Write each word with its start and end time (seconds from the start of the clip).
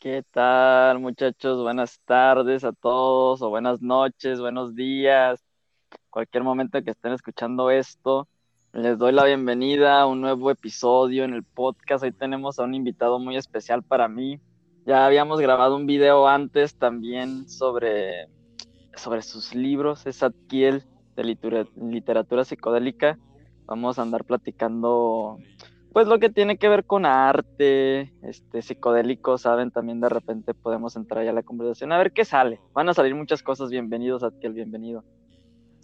¿Qué 0.00 0.22
tal, 0.30 1.00
muchachos? 1.00 1.60
Buenas 1.60 2.00
tardes 2.04 2.62
a 2.62 2.70
todos, 2.70 3.42
o 3.42 3.48
buenas 3.50 3.82
noches, 3.82 4.40
buenos 4.40 4.76
días, 4.76 5.44
cualquier 6.08 6.44
momento 6.44 6.80
que 6.84 6.92
estén 6.92 7.12
escuchando 7.14 7.68
esto. 7.72 8.28
Les 8.72 8.96
doy 8.96 9.10
la 9.10 9.24
bienvenida 9.24 10.00
a 10.00 10.06
un 10.06 10.20
nuevo 10.20 10.52
episodio 10.52 11.24
en 11.24 11.34
el 11.34 11.42
podcast. 11.42 12.04
Hoy 12.04 12.12
tenemos 12.12 12.60
a 12.60 12.62
un 12.62 12.76
invitado 12.76 13.18
muy 13.18 13.36
especial 13.36 13.82
para 13.82 14.06
mí. 14.06 14.38
Ya 14.86 15.04
habíamos 15.04 15.40
grabado 15.40 15.74
un 15.74 15.86
video 15.86 16.28
antes 16.28 16.76
también 16.76 17.48
sobre, 17.48 18.28
sobre 18.94 19.22
sus 19.22 19.52
libros, 19.52 20.06
es 20.06 20.22
Adkiel 20.22 20.84
de 21.16 21.24
literatura 21.24 22.44
psicodélica. 22.44 23.18
Vamos 23.66 23.98
a 23.98 24.02
andar 24.02 24.24
platicando 24.24 25.38
pues 25.92 26.06
lo 26.06 26.18
que 26.18 26.30
tiene 26.30 26.58
que 26.58 26.68
ver 26.68 26.84
con 26.84 27.06
arte, 27.06 28.12
este, 28.22 28.62
psicodélico, 28.62 29.38
saben, 29.38 29.70
también 29.70 30.00
de 30.00 30.08
repente 30.08 30.54
podemos 30.54 30.96
entrar 30.96 31.24
ya 31.24 31.30
a 31.30 31.34
la 31.34 31.42
conversación, 31.42 31.92
a 31.92 31.98
ver 31.98 32.12
qué 32.12 32.24
sale. 32.24 32.60
Van 32.74 32.88
a 32.88 32.94
salir 32.94 33.14
muchas 33.14 33.42
cosas, 33.42 33.70
bienvenidos 33.70 34.22
a 34.22 34.30
ti, 34.30 34.46
el 34.46 34.52
bienvenido. 34.52 35.04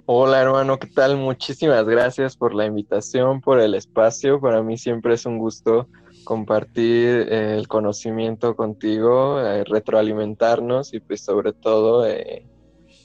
Hola 0.07 0.43
hermano, 0.43 0.79
¿qué 0.79 0.87
tal? 0.87 1.17
Muchísimas 1.17 1.87
gracias 1.87 2.37
por 2.37 2.55
la 2.55 2.67
invitación, 2.67 3.41
por 3.41 3.59
el 3.59 3.75
espacio. 3.75 4.39
Para 4.39 4.63
mí 4.63 4.77
siempre 4.77 5.15
es 5.15 5.25
un 5.25 5.39
gusto 5.39 5.89
compartir 6.25 7.27
eh, 7.31 7.57
el 7.57 7.69
conocimiento 7.69 8.55
contigo, 8.55 9.41
eh, 9.41 9.65
retroalimentarnos 9.65 10.93
y 10.93 11.01
pues 11.01 11.23
sobre 11.23 11.55
todo 11.55 12.07
eh, 12.07 12.45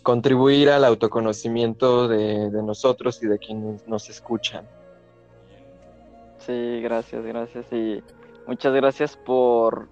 contribuir 0.04 0.70
al 0.72 0.84
autoconocimiento 0.84 2.10
de 2.10 2.64
nosotros 2.64 3.24
y 3.24 3.28
de 3.28 3.38
quienes 3.38 3.88
nos 3.88 4.10
escuchan. 4.10 4.66
Sí, 6.50 6.82
gracias, 6.82 7.24
gracias. 7.24 7.72
Y 7.72 8.02
muchas 8.48 8.74
gracias 8.74 9.16
por, 9.16 9.88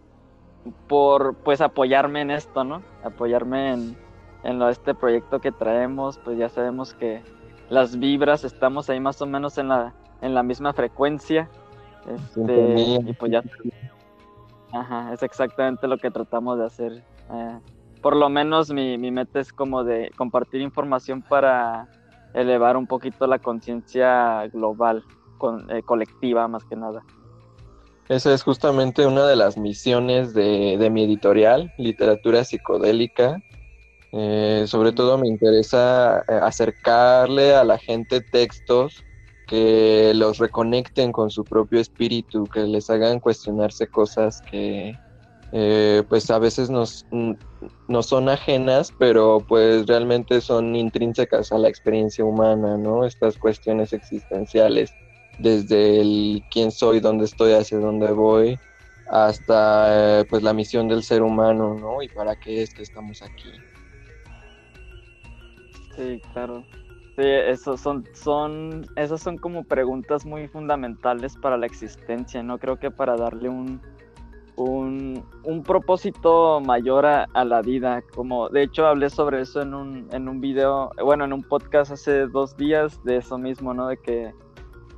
por 0.88 1.36
pues 1.36 1.62
apoyarme 1.62 2.22
en 2.22 2.32
esto, 2.32 2.64
¿no? 2.64 2.82
Apoyarme 3.04 3.74
en, 3.74 3.98
en 4.41 4.58
lo, 4.58 4.68
este 4.68 4.96
proyecto 4.96 5.40
que 5.40 5.52
traemos. 5.52 6.18
Pues 6.18 6.40
ya 6.40 6.49
sabemos 6.49 6.96
que 6.96 7.22
las 7.70 7.99
vibras 7.99 8.44
estamos 8.44 8.90
ahí 8.90 8.99
más 8.99 9.22
o 9.22 9.27
menos 9.27 9.60
en 9.60 9.68
la, 9.68 9.94
en 10.22 10.34
la 10.34 10.41
misma 10.41 10.74
frecuencia. 10.74 11.48
Este, 12.08 12.74
y 13.05 13.14
pues 13.14 13.34
ya. 13.34 13.44
Ajá, 14.74 15.14
es 15.14 15.21
exactamente 15.21 15.88
lo 15.88 15.99
que 15.99 16.10
tratamos 16.10 16.58
de 16.58 16.66
hacer. 16.66 17.04
Eh, 17.34 17.60
por 18.02 18.16
lo 18.16 18.30
menos 18.30 18.71
mi, 18.71 18.98
mi 18.98 19.12
meta 19.12 19.40
es 19.40 19.54
como 19.54 19.84
de 19.84 20.10
compartir 20.18 20.62
información 20.62 21.21
para 21.21 21.88
elevar 22.34 22.77
un 22.77 22.88
poquito 22.88 23.27
la 23.27 23.38
conciencia 23.38 24.48
global. 24.48 25.04
Eh, 25.70 25.84
colectiva 25.84 26.48
más 26.48 26.63
que 26.66 26.76
nada. 26.76 27.04
Esa 28.10 28.34
es 28.34 28.43
justamente 28.43 29.05
una 29.05 29.27
de 29.27 29.35
las 29.35 29.57
misiones 29.57 30.34
de, 30.34 30.90
mi 30.91 31.04
editorial, 31.04 31.71
literatura 31.77 32.43
psicodélica. 32.43 33.41
Eh, 34.13 34.63
sobre 34.68 34.93
todo 34.93 35.18
me 35.18 35.27
interesa 35.27 36.20
eh, 36.27 36.40
acercarle 36.41 37.54
a 37.54 37.65
la 37.65 37.77
gente 37.77 38.21
textos 38.21 39.04
que 39.46 40.13
los 40.15 40.38
reconecten 40.38 41.12
con 41.12 41.30
su 41.30 41.43
propio 41.43 41.80
espíritu, 41.80 42.48
que 42.48 42.62
les 42.62 42.90
hagan 42.90 43.20
cuestionarse 43.20 43.88
cosas 43.88 44.41
que 44.49 44.98
pues 46.10 46.30
a 46.30 46.40
veces 46.40 46.70
nos, 46.70 47.05
no 47.88 48.04
son 48.04 48.27
ajenas, 48.27 48.93
pero 48.98 49.40
pues 49.48 49.88
realmente 49.88 50.41
son 50.41 50.76
intrínsecas 50.76 51.54
a 51.54 51.58
la 51.58 51.70
experiencia 51.70 52.26
humana, 52.26 52.77
¿no? 52.77 53.05
Estas 53.05 53.38
cuestiones 53.38 53.93
existenciales 53.93 54.93
desde 55.40 56.02
el 56.02 56.43
quién 56.52 56.71
soy, 56.71 56.99
dónde 56.99 57.26
estoy, 57.26 57.54
hacia 57.54 57.77
dónde 57.80 58.12
voy, 58.12 58.60
hasta 59.10 60.20
eh, 60.21 60.26
pues 60.26 60.43
la 60.43 60.54
misión 60.54 60.88
del 60.88 61.04
ser 61.04 61.21
humano, 61.21 61.76
¿no? 61.76 62.02
Y 62.02 62.10
para 62.10 62.35
qué 62.35 62.62
es 62.62 62.74
que 62.74 62.84
estamos 62.84 63.21
aquí. 63.21 63.52
Sí, 65.96 66.22
claro. 66.34 66.63
Sí, 67.16 67.24
eso 67.24 67.78
son, 67.78 68.06
son, 68.14 68.86
esas 68.96 69.22
son 69.22 69.38
como 69.38 69.64
preguntas 69.64 70.24
muy 70.24 70.48
fundamentales 70.48 71.36
para 71.36 71.58
la 71.58 71.66
existencia, 71.66 72.44
¿no? 72.44 72.59
Creo 72.59 72.78
que 72.78 72.92
para 72.92 73.16
darle 73.16 73.50
un, 73.50 73.81
un, 74.56 75.25
un 75.44 75.64
propósito 75.64 76.59
mayor 76.59 77.08
a, 77.08 77.24
a, 77.34 77.44
la 77.44 77.64
vida. 77.64 78.04
Como 78.14 78.50
de 78.50 78.64
hecho 78.64 78.86
hablé 78.86 79.09
sobre 79.09 79.42
eso 79.42 79.62
en 79.62 79.74
un, 79.74 80.08
en 80.12 80.30
un 80.30 80.42
video, 80.42 80.92
bueno, 81.04 81.25
en 81.25 81.34
un 81.34 81.42
podcast 81.42 81.92
hace 81.92 82.28
dos 82.28 82.56
días 82.56 83.04
de 83.04 83.18
eso 83.18 83.40
mismo, 83.40 83.74
¿no? 83.74 83.88
De 83.88 83.98
que 83.98 84.31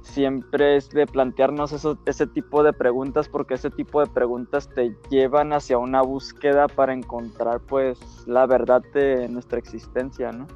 siempre 0.09 0.75
es 0.75 0.89
de 0.89 1.05
plantearnos 1.05 1.71
eso, 1.71 1.97
ese 2.05 2.27
tipo 2.27 2.63
de 2.63 2.73
preguntas 2.73 3.29
porque 3.29 3.53
ese 3.55 3.69
tipo 3.69 3.99
de 3.99 4.07
preguntas 4.07 4.69
te 4.69 4.95
llevan 5.09 5.53
hacia 5.53 5.77
una 5.77 6.01
búsqueda 6.01 6.67
para 6.67 6.93
encontrar 6.93 7.59
pues 7.61 7.99
la 8.27 8.45
verdad 8.45 8.81
de 8.93 9.27
nuestra 9.29 9.59
existencia, 9.59 10.31
¿no? 10.31 10.47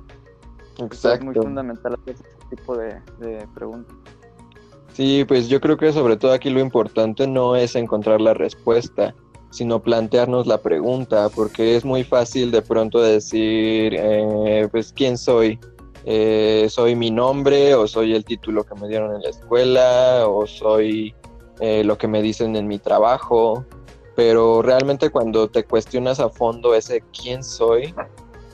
Exacto. 0.80 1.20
Es 1.20 1.24
muy 1.26 1.36
fundamental 1.36 1.98
ese 2.06 2.24
tipo 2.50 2.78
de, 2.78 3.00
de 3.20 3.48
preguntas. 3.54 3.96
Sí, 4.94 5.26
pues 5.28 5.50
yo 5.50 5.60
creo 5.60 5.78
que 5.78 5.92
sobre 5.92 6.18
todo 6.18 6.34
aquí 6.34 6.50
lo 6.50 6.60
importante 6.60 7.26
no 7.28 7.56
es 7.56 7.76
encontrar 7.76 8.22
la 8.22 8.34
respuesta, 8.34 9.16
sino 9.50 9.82
plantearnos 9.82 10.48
la 10.48 10.60
pregunta, 10.60 11.30
porque 11.30 11.76
es 11.76 11.86
muy 11.86 12.04
fácil 12.04 12.52
de 12.52 12.62
pronto 12.62 13.02
decir, 13.02 13.96
eh, 13.96 14.68
pues, 14.72 14.92
¿quién 14.94 15.18
soy? 15.18 15.60
Eh, 16.06 16.68
soy 16.70 16.96
mi 16.96 17.12
nombre 17.12 17.76
o 17.76 17.88
soy 17.88 18.14
el 18.14 18.26
título 18.26 18.66
que 18.66 18.76
me 18.76 18.88
dieron 18.88 19.16
en 19.16 19.22
la 19.22 19.30
escuela 19.30 20.26
o 20.28 20.46
soy 20.46 21.16
eh, 21.60 21.84
lo 21.84 21.98
que 21.98 22.08
me 22.08 22.22
dicen 22.22 22.56
en 22.56 22.68
mi 22.68 22.78
trabajo, 22.78 23.66
pero 24.16 24.62
realmente 24.62 25.10
cuando 25.10 25.48
te 25.50 25.64
cuestionas 25.64 26.20
a 26.20 26.30
fondo 26.30 26.76
ese 26.76 27.04
quién 27.18 27.44
soy, 27.44 27.94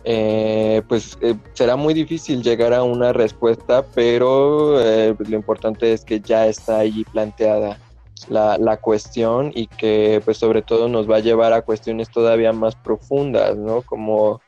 eh, 0.03 0.83
pues 0.87 1.17
será 1.53 1.75
muy 1.75 1.93
difícil 1.93 2.43
llegar 2.43 2.73
a 2.73 2.83
una 2.83 3.13
respuesta, 3.13 3.83
pero 3.95 4.79
lo 4.79 5.35
importante 5.35 5.91
es 5.91 6.05
que 6.05 6.19
ya 6.19 6.45
está 6.45 6.79
allí 6.79 7.03
planteada 7.03 7.79
la, 8.27 8.57
la, 8.57 8.77
cuestión 8.77 9.51
y 9.55 9.67
que 9.67 10.21
pues 10.23 10.37
sobre 10.37 10.61
todo 10.61 10.87
nos 10.87 11.09
va 11.09 11.17
a 11.17 11.21
llevar 11.21 11.53
a 11.53 11.61
cuestiones 11.61 12.09
todavía 12.09 12.51
más 12.51 12.75
profundas, 12.75 13.55
¿no? 13.57 13.81
Como 13.81 14.41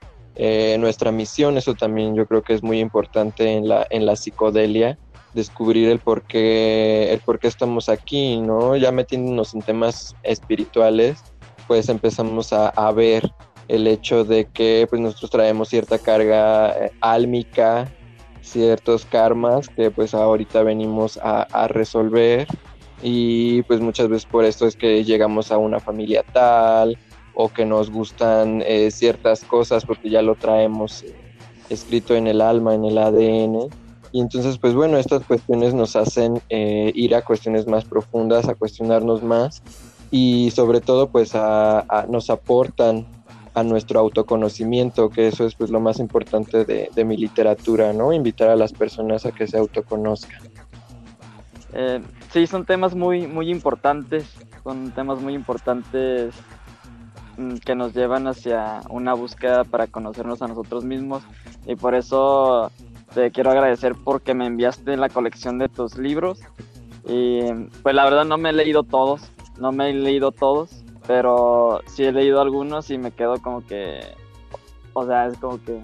eh, 0.44 0.76
nuestra 0.80 1.12
misión, 1.12 1.56
eso 1.60 1.76
también 1.76 2.16
yo 2.16 2.26
creo 2.26 2.42
que 2.42 2.56
es 2.56 2.64
muy 2.64 2.80
importante 2.80 3.54
en 3.54 3.68
la, 3.68 3.86
en 3.92 4.08
la 4.08 4.16
psicodelia, 4.16 4.98
descubrir 5.36 5.88
el 5.90 6.00
por 6.00 6.24
qué, 6.24 7.14
el 7.14 7.20
por 7.20 7.40
estamos 7.44 7.90
aquí, 7.90 8.38
¿no? 8.38 8.76
Ya 8.76 8.92
metiéndonos 8.92 9.54
en 9.54 9.62
temas 9.62 10.16
espirituales, 10.24 11.20
pues 11.68 11.90
empezamos 11.90 12.54
a, 12.54 12.70
a 12.70 12.92
ver 12.92 13.32
el 13.68 13.86
hecho 13.86 14.24
de 14.24 14.46
que 14.46 14.88
pues 14.90 15.00
nosotros 15.00 15.30
traemos 15.30 15.70
cierta 15.70 16.00
carga 16.00 16.72
eh, 16.72 16.92
álmica, 17.02 17.88
ciertos 18.42 19.06
karmas 19.06 19.70
que 19.70 19.92
pues 19.92 20.16
ahorita 20.16 20.64
venimos 20.64 21.20
a, 21.22 21.44
a, 21.44 21.68
resolver 21.68 22.48
y 23.04 23.62
pues 23.62 23.80
muchas 23.80 24.10
veces 24.10 24.26
por 24.26 24.44
esto 24.44 24.66
es 24.66 24.76
que 24.76 25.04
llegamos 25.04 25.52
a 25.52 25.60
una 25.60 25.80
familia 25.80 26.24
tal 26.34 26.98
o 27.34 27.50
que 27.50 27.66
nos 27.66 27.90
gustan 27.90 28.62
eh, 28.66 28.92
ciertas 28.92 29.44
cosas 29.44 29.86
porque 29.86 30.10
ya 30.10 30.22
lo 30.22 30.36
traemos 30.36 31.04
eh, 31.04 31.16
escrito 31.70 32.16
en 32.16 32.28
el 32.28 32.42
alma, 32.42 32.76
en 32.76 32.86
el 32.86 32.98
ADN. 32.98 33.70
Y 34.12 34.20
entonces, 34.20 34.58
pues 34.58 34.74
bueno, 34.74 34.98
estas 34.98 35.24
cuestiones 35.24 35.74
nos 35.74 35.96
hacen 35.96 36.42
eh, 36.50 36.92
ir 36.96 37.16
a 37.16 37.22
cuestiones 37.22 37.68
más 37.68 37.86
profundas, 37.86 38.50
a 38.50 38.56
cuestionarnos 38.56 39.24
más 39.24 39.64
y 40.12 40.52
sobre 40.52 40.82
todo 40.82 41.08
pues 41.08 41.34
nos 42.10 42.30
aportan 42.30 43.08
a 43.54 43.64
nuestro 43.64 44.02
autoconocimiento, 44.02 45.10
que 45.10 45.30
eso 45.30 45.46
es 45.46 45.56
pues 45.56 45.70
lo 45.70 45.80
más 45.80 46.00
importante 46.00 46.66
de, 46.66 47.06
mi 47.06 47.16
literatura, 47.16 47.94
¿no? 47.94 48.12
Invitar 48.12 48.50
a 48.50 48.58
las 48.58 48.74
personas 48.74 49.26
a 49.26 49.32
que 49.32 49.48
se 49.48 49.58
autoconozcan. 49.58 50.42
sí, 52.34 52.46
son 52.46 52.66
temas 52.66 52.94
muy, 52.94 53.26
muy 53.28 53.50
importantes, 53.50 54.26
son 54.66 54.92
temas 54.92 55.22
muy 55.22 55.34
importantes 55.34 56.34
que 57.66 57.76
nos 57.76 57.94
llevan 57.94 58.28
hacia 58.28 58.82
una 58.90 59.14
búsqueda 59.14 59.64
para 59.64 59.88
conocernos 59.88 60.42
a 60.42 60.48
nosotros 60.48 60.84
mismos. 60.84 61.24
Y 61.66 61.76
por 61.76 61.96
eso 61.96 62.72
te 63.14 63.32
quiero 63.32 63.52
agradecer 63.52 63.94
porque 64.04 64.34
me 64.34 64.46
enviaste 64.46 64.98
la 64.98 65.10
colección 65.10 65.58
de 65.58 65.70
tus 65.70 65.98
libros. 65.98 66.40
Y 67.06 67.42
pues 67.84 67.96
la 67.96 68.04
verdad 68.04 68.26
no 68.26 68.38
me 68.38 68.50
he 68.50 68.54
leído 68.54 68.84
todos, 68.84 69.32
no 69.58 69.72
me 69.72 69.90
he 69.90 69.94
leído 69.94 70.32
todos, 70.32 70.84
pero 71.08 71.82
sí 71.88 72.04
he 72.04 72.12
leído 72.12 72.42
algunos 72.42 72.90
y 72.92 72.98
me 72.98 73.12
quedo 73.12 73.42
como 73.42 73.66
que, 73.66 74.02
o 74.94 75.06
sea, 75.06 75.28
es 75.28 75.38
como 75.38 75.64
que 75.64 75.82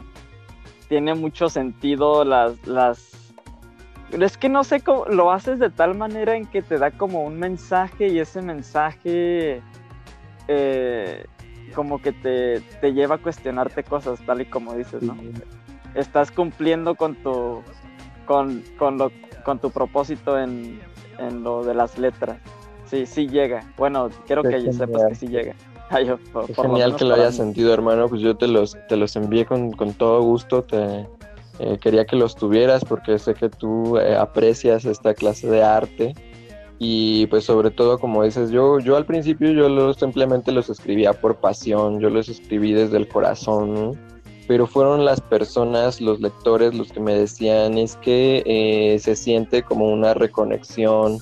tiene 0.87 1.15
mucho 1.15 1.49
sentido 1.49 2.23
las, 2.23 2.65
las 2.67 3.17
es 4.11 4.37
que 4.37 4.47
no 4.47 4.63
sé 4.63 4.81
cómo 4.81 5.05
lo 5.05 5.31
haces 5.31 5.59
de 5.59 5.69
tal 5.69 5.95
manera 5.95 6.35
en 6.35 6.45
que 6.45 6.61
te 6.61 6.77
da 6.77 6.91
como 6.91 7.23
un 7.23 7.37
mensaje 7.37 8.07
y 8.07 8.19
ese 8.19 8.41
mensaje 8.41 9.61
eh, 10.47 11.25
como 11.77 12.01
que 12.01 12.11
te, 12.11 12.59
te, 12.81 12.91
lleva 12.91 13.15
a 13.15 13.17
cuestionarte 13.19 13.83
cosas, 13.83 14.19
tal 14.25 14.41
y 14.41 14.45
como 14.45 14.73
dices, 14.73 15.03
¿no? 15.03 15.15
Estás 15.93 16.31
cumpliendo 16.31 16.95
con 16.95 17.13
tu, 17.17 17.61
con, 18.25 18.63
con, 18.79 18.97
lo, 18.97 19.11
con 19.45 19.59
tu 19.59 19.69
propósito 19.69 20.39
en, 20.39 20.81
en, 21.19 21.43
lo 21.43 21.63
de 21.63 21.75
las 21.75 21.99
letras. 21.99 22.39
Sí, 22.85 23.05
sí 23.05 23.27
llega. 23.27 23.63
Bueno, 23.77 24.09
quiero 24.25 24.41
que 24.41 24.73
sepas 24.73 25.03
que 25.09 25.13
sí 25.13 25.27
llega. 25.27 25.53
genial 26.55 26.95
que 26.95 27.05
lo 27.05 27.13
hayas 27.13 27.35
sentido, 27.35 27.71
hermano. 27.75 28.09
Pues 28.09 28.21
yo 28.21 28.35
te 28.35 28.47
los, 28.47 28.75
te 28.89 28.97
los 28.97 29.15
envié 29.15 29.45
con, 29.45 29.71
todo 29.93 30.23
gusto. 30.23 30.63
Te, 30.63 31.07
eh, 31.59 31.77
quería 31.79 32.05
que 32.05 32.15
los 32.15 32.35
tuvieras 32.35 32.83
porque 32.85 33.19
sé 33.19 33.35
que 33.35 33.49
tú 33.49 33.99
eh, 33.99 34.17
aprecias 34.17 34.83
esta 34.85 35.13
clase 35.13 35.47
de 35.47 35.63
arte. 35.63 36.15
Y 36.79 37.25
pues 37.27 37.45
sobre 37.45 37.71
todo, 37.71 37.99
como 37.99 38.23
dices, 38.23 38.51
yo, 38.51 38.79
yo 38.79 38.97
al 38.97 39.05
principio 39.05 39.51
yo 39.51 39.67
los, 39.67 39.97
simplemente 39.97 40.51
los 40.51 40.69
escribía 40.69 41.13
por 41.13 41.37
pasión, 41.37 41.99
yo 41.99 42.09
los 42.09 42.29
escribí 42.29 42.73
desde 42.73 42.97
el 42.97 43.07
corazón, 43.07 43.99
pero 44.47 44.67
fueron 44.67 45.03
las 45.03 45.19
personas, 45.19 45.99
los 46.01 46.21
lectores, 46.21 46.75
los 46.75 46.91
que 46.91 46.99
me 46.99 47.15
decían 47.15 47.77
es 47.77 47.95
que 47.97 48.43
eh, 48.45 48.99
se 48.99 49.15
siente 49.15 49.63
como 49.63 49.91
una 49.91 50.13
reconexión 50.13 51.17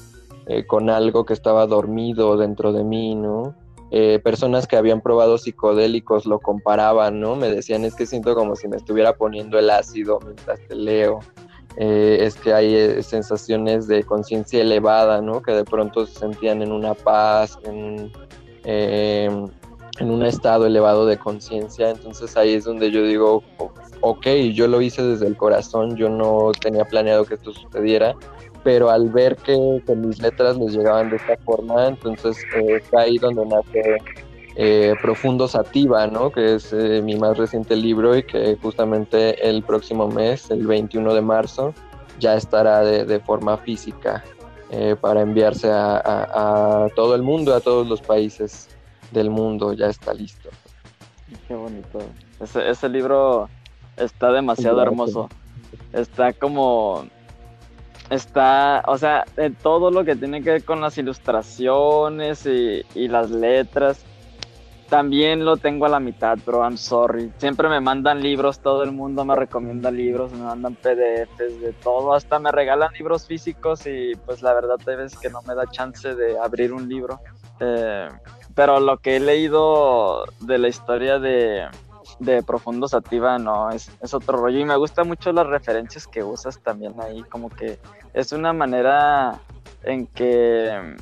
con 0.68 0.92
algo 0.92 1.26
que 1.26 1.34
estaba 1.34 1.66
dormido 1.66 2.38
dentro 2.38 2.72
de 2.72 2.84
mí, 2.84 3.16
¿no? 3.16 3.56
Eh, 3.92 4.20
personas 4.20 4.68
que 4.68 4.78
habían 4.78 5.02
probado 5.02 5.38
psicodélicos 5.38 6.26
lo 6.26 6.40
comparaban, 6.40 7.20
¿no? 7.20 7.36
Me 7.36 7.50
decían, 7.50 7.86
es 7.86 7.96
que 7.96 8.06
siento 8.06 8.36
como 8.36 8.56
si 8.56 8.68
me 8.68 8.78
estuviera 8.78 9.16
poniendo 9.16 9.60
el 9.60 9.70
ácido 9.70 10.20
mientras 10.24 10.60
te 10.68 10.76
leo. 10.76 11.20
Eh, 11.78 12.20
es 12.22 12.36
que 12.36 12.54
hay 12.54 12.74
eh, 12.74 13.04
sensaciones 13.04 13.88
de 13.88 14.04
conciencia 14.04 14.62
elevada, 14.62 15.22
¿no? 15.22 15.42
Que 15.42 15.52
de 15.52 15.66
pronto 15.66 16.06
se 16.06 16.20
sentían 16.20 16.62
en 16.62 16.72
una 16.72 16.94
paz, 16.94 17.58
en, 17.64 18.12
en 18.64 19.52
un 20.12 20.26
estado 20.26 20.66
elevado 20.66 21.06
de 21.06 21.18
conciencia. 21.18 21.90
Entonces 21.90 22.36
ahí 22.38 22.54
es 22.54 22.64
donde 22.64 22.92
yo 22.92 23.04
digo, 23.04 23.44
ok, 24.02 24.28
yo 24.54 24.68
lo 24.68 24.82
hice 24.82 25.04
desde 25.04 25.28
el 25.28 25.36
corazón, 25.36 25.96
yo 25.96 26.10
no 26.10 26.52
tenía 26.60 26.86
planeado 26.86 27.26
que 27.26 27.36
esto 27.36 27.54
sucediera, 27.54 28.16
pero 28.64 28.90
al 28.90 29.10
ver 29.10 29.36
que, 29.38 29.82
mis 29.96 30.22
letras 30.22 30.58
les 30.58 30.76
llegaban 30.76 31.10
de 31.10 31.18
esta 31.18 31.38
forma, 31.46 31.88
entonces 31.88 32.38
eh, 32.56 32.78
está 32.82 33.02
ahí 33.02 33.18
donde 33.18 33.46
nace 33.46 33.98
eh, 34.56 34.96
Profundo 35.02 35.48
Sativa, 35.48 36.08
¿no? 36.08 36.32
que 36.32 36.56
es 36.56 36.72
eh, 36.74 37.02
mi 37.04 37.16
más 37.16 37.38
reciente 37.38 37.76
libro 37.76 38.16
y 38.16 38.24
que 38.24 38.58
justamente 38.62 39.48
el 39.48 39.64
próximo 39.64 40.08
mes, 40.08 40.50
el 40.52 40.66
21 40.66 41.14
de 41.14 41.22
marzo, 41.22 41.74
ya 42.20 42.36
estará 42.36 42.82
de, 42.82 43.20
forma 43.20 43.58
física 43.58 44.24
para 45.02 45.22
enviarse 45.22 45.70
a, 45.72 46.88
todo 46.96 47.16
el 47.16 47.22
mundo, 47.24 47.54
a 47.54 47.60
todos 47.60 47.88
los 47.88 48.02
países 48.02 48.70
del 49.12 49.30
mundo, 49.30 49.74
ya 49.74 49.88
está 49.88 50.14
listo. 50.14 50.50
Qué 51.48 51.56
bonito. 51.56 52.00
Ese, 52.40 52.70
ese 52.70 52.88
libro 52.90 53.50
está 53.98 54.32
demasiado 54.32 54.82
hermoso. 54.82 55.30
Está 55.94 56.34
como 56.34 57.06
está, 58.10 58.84
o 58.88 58.98
sea, 58.98 59.26
todo 59.62 59.92
lo 59.92 60.04
que 60.04 60.16
tiene 60.16 60.42
que 60.42 60.52
ver 60.52 60.64
con 60.64 60.82
las 60.82 60.98
ilustraciones 60.98 62.46
y, 62.46 63.08
las 63.08 63.30
letras, 63.30 64.04
también 64.90 65.46
lo 65.46 65.58
tengo 65.58 65.86
a 65.86 65.90
la 65.90 66.00
mitad, 66.00 66.38
pero 66.46 66.60
I'm 66.62 66.78
sorry. 66.78 67.32
Siempre 67.38 67.70
me 67.70 67.80
mandan 67.80 68.22
libros, 68.22 68.60
todo 68.60 68.84
el 68.84 68.92
mundo 68.92 69.26
me 69.26 69.36
recomienda 69.36 69.90
libros, 69.92 70.32
me 70.32 70.44
mandan 70.44 70.76
PDFs 70.76 71.62
de 71.62 71.74
todo, 71.82 72.14
hasta 72.14 72.40
me 72.40 72.52
regalan 72.52 72.94
libros 72.94 73.26
físicos 73.26 73.86
y 73.88 74.14
pues 74.26 74.42
la 74.42 74.54
verdad 74.54 74.78
hay 74.86 74.96
veces 74.96 75.20
que 75.20 75.30
no 75.30 75.42
me 75.42 75.56
da 75.56 75.66
chance 75.72 76.14
de 76.16 76.40
abrir 76.40 76.72
un 76.72 76.88
libro. 76.88 77.20
Eh, 77.60 78.10
pero 78.54 78.80
lo 78.80 78.98
que 78.98 79.18
he 79.18 79.20
leído 79.20 80.26
de 80.42 80.58
la 80.58 80.68
historia 80.68 81.20
de, 81.20 81.68
de 82.20 82.44
Profundo 82.44 82.88
Sativa 82.88 83.38
no, 83.38 83.72
es, 83.72 83.92
es, 84.02 84.14
otro 84.14 84.38
rollo. 84.38 84.60
Y 84.60 84.66
me 84.66 84.78
gustan 84.78 85.08
mucho 85.08 85.32
las 85.34 85.48
referencias 85.48 86.08
que 86.08 86.24
usas 86.24 86.60
también 86.60 86.94
ahí, 87.02 87.24
como 87.24 87.50
que 87.50 87.80
es 88.14 88.32
una 88.32 88.54
manera 88.54 89.40
en 89.84 90.08
que 90.08 90.96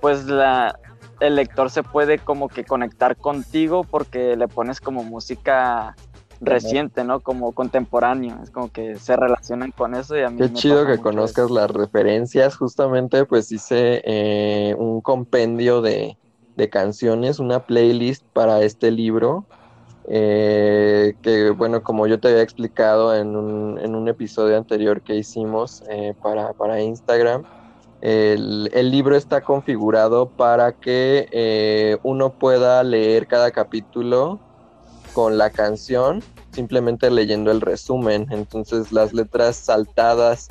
pues 0.00 0.26
la, 0.26 0.78
el 1.20 1.36
lector 1.36 1.70
se 1.70 1.82
puede 1.82 2.18
como 2.18 2.48
que 2.48 2.64
conectar 2.64 3.16
contigo 3.16 3.84
porque 3.84 4.36
le 4.36 4.48
pones 4.48 4.80
como 4.80 5.04
música 5.04 5.96
reciente, 6.40 7.04
¿no? 7.04 7.20
Como 7.20 7.52
contemporáneo, 7.52 8.38
es 8.42 8.50
como 8.50 8.70
que 8.70 8.96
se 8.96 9.16
relacionan 9.16 9.70
con 9.70 9.94
eso 9.94 10.16
y 10.16 10.22
a 10.22 10.30
mí 10.30 10.38
Qué 10.38 10.52
chido 10.52 10.86
que 10.86 10.98
conozcas 10.98 11.50
las 11.50 11.70
referencias, 11.70 12.56
justamente 12.56 13.24
pues 13.24 13.50
hice 13.52 14.02
eh, 14.04 14.74
un 14.76 15.00
compendio 15.00 15.80
de, 15.80 16.18
de 16.56 16.68
canciones, 16.68 17.38
una 17.38 17.60
playlist 17.60 18.24
para 18.32 18.62
este 18.62 18.90
libro 18.90 19.46
eh, 20.06 21.14
que 21.22 21.50
bueno, 21.50 21.82
como 21.82 22.06
yo 22.06 22.20
te 22.20 22.28
había 22.28 22.42
explicado 22.42 23.14
en 23.14 23.36
un, 23.36 23.78
en 23.78 23.94
un 23.94 24.08
episodio 24.08 24.58
anterior 24.58 25.00
que 25.00 25.14
hicimos 25.14 25.82
eh, 25.88 26.14
para, 26.22 26.52
para, 26.52 26.80
Instagram, 26.80 27.44
el, 28.04 28.90
libro 28.90 29.16
está 29.16 29.40
configurado 29.40 30.28
para 30.28 30.72
que 30.72 31.26
eh, 31.32 31.96
uno 32.02 32.34
pueda 32.38 32.82
leer 32.82 33.26
cada 33.26 33.50
capítulo 33.50 34.38
con 35.14 35.38
la 35.38 35.48
canción, 35.48 36.22
simplemente 36.52 37.10
leyendo 37.10 37.50
el 37.50 37.62
resumen. 37.62 38.26
Entonces 38.30 38.92
las 38.92 39.14
letras 39.14 39.56
saltadas 39.56 40.48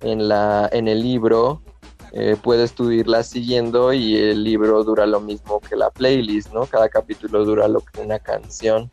en, 0.00 0.26
la, 0.26 0.68
en 0.72 0.88
el 0.88 1.00
libro 1.00 1.62
eh, 2.10 2.36
puedes 2.42 2.72
tú 2.72 2.90
irlas 2.90 3.28
siguiendo 3.28 3.92
y 3.92 4.16
el 4.16 4.42
libro 4.42 4.82
dura 4.82 5.06
lo 5.06 5.20
mismo 5.20 5.60
que 5.60 5.76
la 5.76 5.90
playlist, 5.90 6.52
¿no? 6.52 6.66
Cada 6.66 6.88
capítulo 6.88 7.44
dura 7.44 7.68
lo 7.68 7.82
que 7.82 8.00
una 8.00 8.18
canción. 8.18 8.90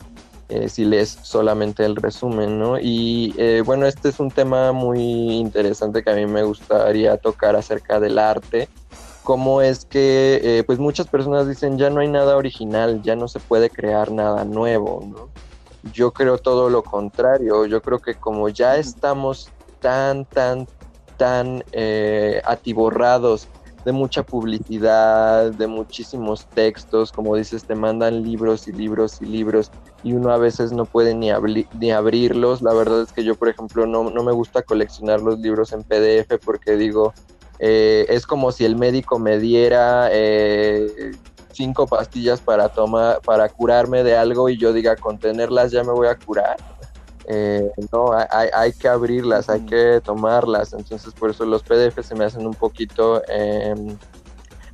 Eh, 0.54 0.70
si 0.70 0.86
lees 0.86 1.18
solamente 1.24 1.84
el 1.84 1.96
resumen, 1.96 2.60
¿no? 2.60 2.78
Y 2.80 3.34
eh, 3.38 3.64
bueno, 3.66 3.88
este 3.88 4.10
es 4.10 4.20
un 4.20 4.30
tema 4.30 4.72
muy 4.72 5.02
interesante 5.32 6.04
que 6.04 6.12
a 6.12 6.16
mí 6.16 6.28
me 6.28 6.44
gustaría 6.44 7.18
tocar 7.18 7.56
acerca 7.56 8.00
del 8.00 8.20
arte. 8.20 8.70
Cómo 9.24 9.64
es 9.64 9.86
que, 9.86 10.64
pues 10.68 10.78
muchas 10.78 11.08
personas 11.08 11.48
dicen, 11.48 11.80
ya 11.80 11.90
no 11.90 12.02
hay 12.02 12.08
nada 12.08 12.38
original, 12.38 13.02
ya 13.02 13.16
no 13.16 13.28
se 13.28 13.40
puede 13.40 13.72
crear 13.72 14.12
nada 14.12 14.46
nuevo, 14.46 15.04
¿no? 15.08 15.30
Yo 15.92 16.12
creo 16.12 16.38
todo 16.38 16.70
lo 16.70 16.84
contrario, 16.84 17.66
yo 17.66 17.82
creo 17.82 17.98
que 17.98 18.14
como 18.14 18.48
ya 18.50 18.78
estamos 18.78 19.50
tan, 19.80 20.26
tan, 20.26 20.68
tan 21.18 21.64
eh, 21.72 22.42
atiborrados 22.46 23.48
de 23.86 23.92
mucha 23.92 24.24
publicidad, 24.24 25.52
de 25.52 25.68
muchísimos 25.68 26.46
textos, 26.48 27.12
como 27.12 27.36
dices, 27.36 27.66
te 27.66 27.76
mandan 27.76 28.24
libros 28.24 28.68
y 28.68 28.72
libros 28.72 29.22
y 29.22 29.26
libros 29.26 29.72
y 30.04 30.14
uno 30.14 30.32
a 30.32 30.38
veces 30.38 30.72
no 30.72 30.86
puede 30.86 31.16
ni, 31.16 31.30
ni 31.80 31.92
abrirlos. 31.92 32.62
La 32.62 32.74
verdad 32.74 33.02
es 33.02 33.12
que 33.12 33.24
yo, 33.24 33.36
por 33.36 33.50
ejemplo, 33.50 33.86
no, 33.86 34.04
me 34.04 34.32
gusta 34.32 34.62
coleccionar 34.62 35.22
los 35.22 35.40
libros 35.40 35.72
en 35.72 35.84
PDF 35.84 36.38
porque 36.44 36.76
digo, 36.76 37.14
eh, 37.60 38.06
es 38.10 38.28
como 38.28 38.52
si 38.52 38.66
el 38.66 38.76
médico 38.76 39.18
me 39.18 39.40
diera 39.40 40.10
eh, 40.12 41.14
cinco 41.54 41.88
pastillas 41.88 42.42
para 42.42 42.70
tomar, 42.70 43.22
para 43.22 43.48
curarme 43.48 44.04
de 44.04 44.18
algo 44.18 44.50
y 44.50 44.58
yo 44.58 44.74
diga, 44.74 44.98
con 44.98 45.18
tenerlas 45.18 45.72
ya 45.72 45.84
me 45.84 45.94
voy 45.94 46.08
a 46.08 46.16
curar. 46.16 46.58
Eh, 47.26 47.72
no, 47.94 48.12
hay, 48.12 48.50
hay, 48.54 48.74
que 48.74 48.90
abrirlas, 48.90 49.50
hay 49.50 49.62
que 49.66 50.02
tomarlas, 50.04 50.74
entonces 50.74 51.14
por 51.14 51.30
eso 51.30 51.46
los 51.46 51.64
PDF 51.64 52.06
se 52.06 52.16
me 52.16 52.26
hacen 52.26 52.46
un 52.46 52.54
poquito 52.54 53.22
em, 53.30 53.98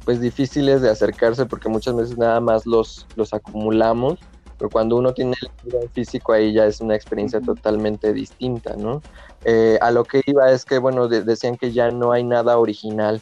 pues 0.03 0.19
difíciles 0.19 0.81
de 0.81 0.89
acercarse 0.89 1.45
porque 1.45 1.69
muchas 1.69 1.95
veces 1.95 2.17
nada 2.17 2.39
más 2.39 2.65
los, 2.65 3.05
los 3.15 3.35
acumulamos, 3.35 4.17
pero 4.59 4.69
cuando 4.69 4.97
uno 4.97 5.13
tiene 5.13 5.33
el 5.41 5.49
libro 5.63 5.89
físico 5.91 6.33
ahí 6.33 6.53
ya 6.53 6.65
es 6.65 6.81
una 6.81 6.95
experiencia 6.95 7.41
totalmente 7.41 8.13
distinta, 8.13 8.75
¿no? 8.75 9.01
Eh, 9.45 9.79
a 9.81 9.89
lo 9.89 10.03
que 10.03 10.21
iba 10.27 10.51
es 10.51 10.65
que, 10.65 10.77
bueno, 10.77 11.07
decían 11.07 11.57
que 11.57 11.71
ya 11.71 11.89
no 11.89 12.11
hay 12.11 12.23
nada 12.23 12.59
original 12.59 13.21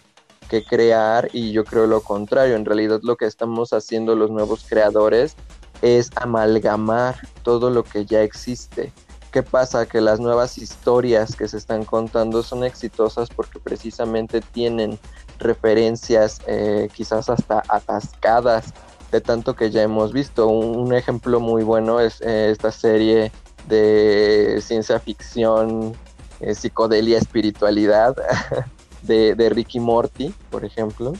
que 0.49 0.63
crear 0.63 1.29
y 1.31 1.51
yo 1.51 1.63
creo 1.63 1.87
lo 1.87 2.01
contrario, 2.01 2.55
en 2.55 2.65
realidad 2.65 2.99
lo 3.03 3.15
que 3.15 3.25
estamos 3.25 3.71
haciendo 3.71 4.15
los 4.15 4.31
nuevos 4.31 4.65
creadores 4.67 5.35
es 5.81 6.09
amalgamar 6.15 7.15
todo 7.43 7.69
lo 7.69 7.83
que 7.83 8.05
ya 8.05 8.23
existe 8.23 8.91
¿Qué 9.31 9.43
pasa? 9.43 9.85
Que 9.85 9.99
las 10.01 10.19
nuevas 10.19 10.57
historias 10.57 11.35
que 11.35 11.47
se 11.47 11.57
están 11.57 11.83
contando 11.83 12.43
son 12.43 12.63
exitosas 12.63 13.29
porque 13.29 13.59
precisamente 13.59 14.41
tienen 14.41 14.97
referencias 15.37 16.39
eh, 16.47 16.89
quizás 16.93 17.29
hasta 17.29 17.61
atascadas 17.67 18.73
tanto 19.21 19.55
que 19.55 19.71
ya 19.71 19.83
hemos 19.83 20.13
visto. 20.13 20.47
Un, 20.47 20.93
ejemplo 20.93 21.39
muy 21.39 21.63
bueno 21.63 21.99
es 21.99 22.21
eh, 22.21 22.49
esta 22.51 22.71
serie 22.71 23.31
de 23.67 24.59
ciencia 24.61 24.99
ficción, 24.99 25.93
eh, 26.39 26.55
psicodelia, 26.55 27.17
espiritualidad 27.17 28.15
de, 29.01 29.35
de, 29.35 29.49
Ricky 29.49 29.79
Morty, 29.79 30.33
por 30.49 30.65
ejemplo. 30.65 31.13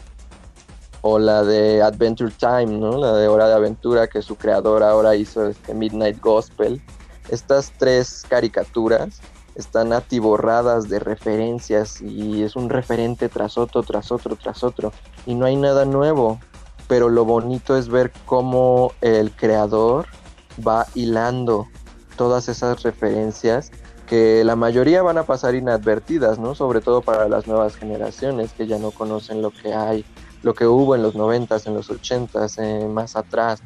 O 1.01 1.20
la 1.20 1.44
de 1.44 1.82
Adventure 1.82 2.34
Time, 2.38 2.77
¿no? 2.77 2.98
La 2.98 3.13
de 3.13 3.27
Hora 3.27 3.48
de 3.48 3.54
Aventura, 3.54 4.08
que 4.08 4.22
su 4.22 4.36
creador 4.36 4.84
ahora 4.84 5.16
hizo 5.16 5.48
este 5.48 5.74
Midnight 5.74 6.20
Gospel 6.20 6.82
estas 7.30 7.74
tres 7.77 8.24
caricaturas 8.27 9.20
están 9.56 9.92
atiborradas 9.92 10.88
de 10.88 11.00
referencias 11.00 12.01
y 12.01 12.44
es 12.44 12.56
un 12.56 12.70
referente 12.70 13.27
tras 13.27 13.58
otro, 13.58 13.84
tras 13.84 14.12
otro, 14.12 14.36
tras 14.36 14.63
otro. 14.63 14.94
Y 15.25 15.34
no 15.34 15.46
hay 15.46 15.56
nada 15.56 15.84
nuevo, 15.84 16.39
pero 16.88 17.10
lo 17.10 17.25
bonito 17.25 17.77
es 17.77 17.89
ver 17.89 18.12
cómo 18.25 18.91
el 19.01 19.32
creador 19.32 20.08
va 20.65 20.86
hilando 20.96 21.67
todas 22.15 22.50
esas 22.50 22.84
referencias 22.84 23.72
que 24.08 24.44
la 24.44 24.56
mayoría 24.56 25.01
van 25.01 25.17
a 25.17 25.24
pasar 25.24 25.56
inadvertidas, 25.56 26.39
¿no? 26.39 26.56
Sobre 26.56 26.82
todo 26.82 27.01
para 27.01 27.27
las 27.27 27.46
nuevas 27.46 27.75
generaciones 27.75 28.53
que 28.53 28.65
ya 28.65 28.79
no 28.79 28.91
conocen 28.91 29.41
lo 29.41 29.51
que 29.51 29.74
hay, 29.74 30.06
lo 30.44 30.53
que 30.53 30.65
hubo 30.65 30.96
en 30.96 31.03
los 31.03 31.15
noventas, 31.15 31.67
en 31.67 31.74
los 31.74 31.89
ochentas, 31.89 32.58
eh, 32.58 32.88
más 32.88 33.15
atrás 33.15 33.62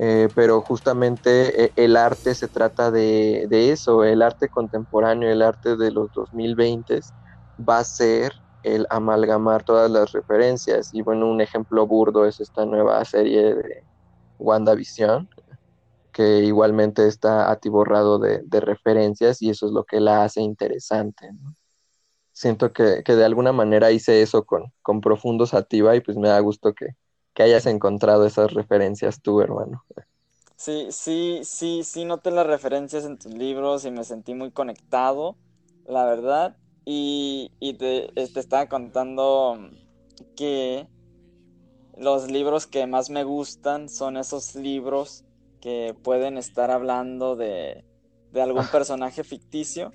eh, 0.00 0.28
pero 0.32 0.60
justamente 0.60 1.64
eh, 1.64 1.72
el 1.74 1.96
arte 1.96 2.32
se 2.36 2.46
trata 2.46 2.92
de, 2.92 3.46
de, 3.50 3.72
eso, 3.72 4.04
el 4.04 4.22
arte 4.22 4.48
contemporáneo, 4.48 5.28
el 5.28 5.42
arte 5.42 5.76
de 5.76 5.90
los 5.90 6.12
2020 6.12 7.00
va 7.68 7.78
a 7.78 7.84
ser 7.84 8.32
el 8.62 8.86
amalgamar 8.90 9.64
todas 9.64 9.90
las 9.90 10.12
referencias. 10.12 10.90
Y 10.92 11.02
bueno, 11.02 11.28
un 11.30 11.40
ejemplo 11.40 11.86
burdo 11.86 12.26
es 12.26 12.40
esta 12.40 12.64
nueva 12.64 13.04
serie 13.04 13.54
de 13.54 13.84
WandaVision, 14.38 15.28
que 16.12 16.44
igualmente 16.44 17.06
está 17.06 17.50
atiborrado 17.50 18.18
de, 18.18 18.40
de 18.44 18.60
referencias 18.60 19.40
y 19.42 19.50
eso 19.50 19.66
es 19.66 19.72
lo 19.72 19.84
que 19.84 20.00
la 20.00 20.24
hace 20.24 20.40
interesante. 20.40 21.30
Siento 22.32 22.72
que, 22.72 23.02
que, 23.04 23.14
de 23.16 23.24
alguna 23.24 23.52
manera 23.52 23.90
hice 23.90 24.22
eso 24.22 24.44
con, 24.44 24.72
con 24.82 25.00
Profundo 25.00 25.46
Sativa 25.46 25.96
y 25.96 26.00
pues 26.00 26.16
me 26.16 26.28
da 26.28 26.38
gusto 26.40 26.72
que, 26.72 26.90
que 27.34 27.42
hayas 27.42 27.66
encontrado 27.66 28.26
esas 28.26 28.52
referencias 28.52 29.20
tú, 29.22 29.40
hermano. 29.40 29.84
Sí, 30.56 30.88
sí, 30.90 31.40
sí, 31.44 31.84
sí 31.84 32.04
noté 32.04 32.32
las 32.32 32.46
referencias 32.46 33.04
en 33.04 33.16
tus 33.16 33.32
libros 33.32 33.84
y 33.84 33.92
me 33.92 34.02
sentí 34.02 34.34
muy 34.34 34.50
conectado, 34.50 35.36
la 35.86 36.04
verdad. 36.04 36.56
Y, 36.90 37.52
y 37.60 37.74
te, 37.74 38.10
te, 38.14 38.40
estaba 38.40 38.66
contando 38.66 39.58
que 40.34 40.88
los 41.98 42.30
libros 42.30 42.66
que 42.66 42.86
más 42.86 43.10
me 43.10 43.24
gustan 43.24 43.90
son 43.90 44.16
esos 44.16 44.54
libros 44.54 45.26
que 45.60 45.94
pueden 46.02 46.38
estar 46.38 46.70
hablando 46.70 47.36
de, 47.36 47.84
de 48.32 48.40
algún 48.40 48.66
personaje 48.72 49.22
ficticio, 49.22 49.92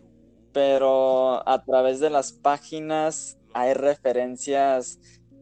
pero 0.52 1.42
a 1.50 1.64
través 1.64 2.00
de 2.00 2.12
las 2.12 2.32
páginas 2.32 3.40
hay 3.56 3.74
referencias 3.74 5.00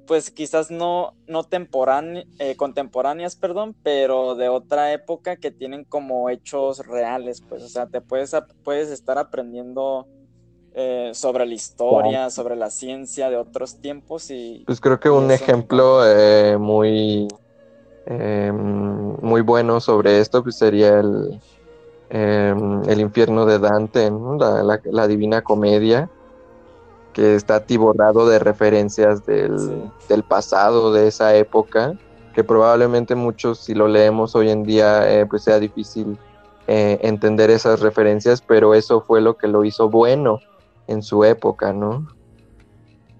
pues 0.08 0.32
quizás 0.32 0.72
no, 0.72 1.18
no 1.28 1.46
eh, 1.52 2.56
contemporáneas, 2.56 3.36
perdón, 3.36 3.76
pero 3.84 4.36
de 4.36 4.48
otra 4.48 4.94
época 4.94 5.36
que 5.36 5.52
tienen 5.52 5.84
como 5.84 6.30
hechos 6.30 6.88
reales, 6.88 7.42
pues, 7.42 7.62
o 7.62 7.68
sea, 7.68 7.88
te 7.88 8.00
puedes, 8.00 8.34
puedes 8.64 8.90
estar 8.90 9.18
aprendiendo 9.18 10.08
eh, 10.74 11.12
sobre 11.14 11.46
la 11.46 11.54
historia, 11.54 12.30
sobre 12.30 12.56
la 12.56 12.70
ciencia 12.70 13.30
de 13.30 13.36
otros 13.36 13.76
tiempos 13.76 14.32
y... 14.32 14.64
Pues 14.66 14.80
creo 14.80 15.02
que 15.02 15.10
un 15.10 15.30
ejemplo 15.30 16.02
eh, 16.06 16.58
muy, 16.58 17.28
em, 18.06 19.18
muy 19.22 19.42
bueno 19.42 19.82
sobre 19.82 20.22
esto 20.22 20.42
pues 20.42 20.56
sería 20.56 21.02
el, 21.02 21.42
em, 22.10 22.84
el 22.88 23.02
infierno 23.02 23.46
de 23.46 23.60
Dante, 23.60 24.10
la, 24.86 25.08
Divina 25.08 25.42
Comedia, 25.42 26.10
que 27.12 27.36
está 27.36 27.56
atiborrado 27.56 28.30
de 28.30 28.40
referencias 28.40 29.26
del, 29.26 29.92
del, 30.08 30.24
pasado, 30.24 30.94
de 30.94 31.10
esa 31.10 31.36
época, 31.36 31.96
que 32.34 32.46
probablemente 32.46 33.14
muchos 33.16 33.60
si 33.60 33.74
lo 33.74 33.90
leemos 33.90 34.36
hoy 34.38 34.50
en 34.50 34.64
día 34.64 35.28
pues 35.30 35.44
sea 35.44 35.60
difícil 35.60 36.18
entender 36.68 37.50
esas 37.50 37.82
referencias, 37.82 38.42
pero 38.42 38.74
eso 38.74 39.02
fue 39.02 39.20
lo 39.20 39.36
que 39.36 39.50
lo 39.50 39.66
hizo 39.66 39.90
bueno 39.90 40.40
en 40.92 41.04
su 41.04 41.24
época, 41.24 41.74
¿no? 41.74 42.08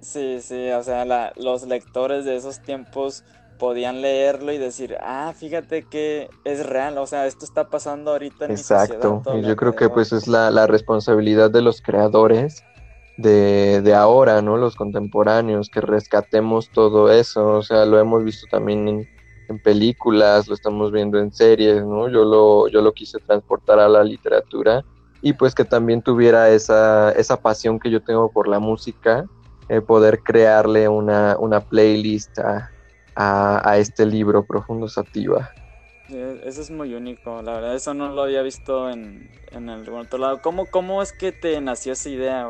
Sí, 0.02 0.40
sí, 0.42 0.70
o 0.72 0.84
sea, 0.84 1.06
los 1.36 1.64
lectores 1.68 2.26
de 2.26 2.36
esos 2.36 2.60
tiempos 2.62 3.24
podían 3.60 4.02
leerlo 4.02 4.52
y 4.52 4.58
decir, 4.58 4.98
ah, 5.02 5.34
fíjate 5.38 5.84
que 5.84 6.30
es 6.44 6.66
real, 6.66 6.98
o 6.98 7.06
sea, 7.06 7.28
esto 7.28 7.46
está 7.46 7.70
pasando 7.70 8.10
ahorita 8.12 8.46
en 8.46 8.52
Exacto, 8.52 8.96
mi 8.96 9.24
sociedad, 9.24 9.38
y 9.38 9.48
yo 9.48 9.56
creo 9.56 9.76
que 9.76 9.88
pues 9.88 10.12
es 10.12 10.28
la, 10.28 10.50
la 10.50 10.66
responsabilidad 10.66 11.52
de 11.52 11.62
los 11.62 11.80
creadores 11.84 12.64
de, 13.18 13.82
de, 13.84 13.94
ahora, 13.94 14.42
¿no? 14.42 14.58
Los 14.58 14.76
contemporáneos, 14.76 15.70
que 15.70 15.80
rescatemos 15.80 16.72
todo 16.72 17.12
eso, 17.12 17.58
o 17.58 17.62
sea, 17.62 17.86
lo 17.86 18.00
hemos 18.00 18.24
visto 18.24 18.48
también 18.50 18.88
en, 18.88 19.10
en, 19.48 19.60
películas, 19.62 20.48
lo 20.48 20.56
estamos 20.56 20.92
viendo 20.92 21.20
en 21.20 21.32
series, 21.32 21.84
¿no? 21.86 22.10
Yo 22.10 22.26
lo, 22.26 22.68
yo 22.68 22.82
lo 22.82 22.94
quise 22.94 23.20
transportar 23.20 23.78
a 23.78 23.88
la 23.88 24.04
literatura 24.04 24.84
y 25.22 25.34
pues 25.34 25.54
que 25.54 25.66
también 25.66 26.02
tuviera 26.02 26.50
esa, 26.50 27.12
esa 27.12 27.38
pasión 27.38 27.80
que 27.80 27.92
yo 27.92 28.02
tengo 28.02 28.32
por 28.32 28.48
la 28.48 28.60
música, 28.60 29.26
eh, 29.70 29.82
poder 29.82 30.22
crearle 30.24 30.88
una, 30.88 31.38
una 31.38 31.62
playlist 31.62 32.40
a, 32.40 32.72
a, 33.16 33.78
este 33.78 34.06
libro 34.06 34.44
Profundo 34.46 34.88
Sativa. 34.88 35.52
Eso 36.10 36.62
es 36.62 36.72
muy 36.72 36.94
único, 36.94 37.42
la 37.42 37.54
verdad, 37.54 37.76
eso 37.76 37.94
no 37.94 38.12
lo 38.12 38.24
había 38.24 38.42
visto 38.42 38.90
en, 38.90 39.30
en 39.52 39.70
el 39.70 39.88
otro 39.90 40.20
lado. 40.20 40.42
¿Cómo, 40.42 40.66
¿Cómo 40.66 41.02
es 41.02 41.14
que 41.14 41.32
te 41.32 41.62
nació 41.62 41.94
esa 41.94 42.10
idea? 42.10 42.50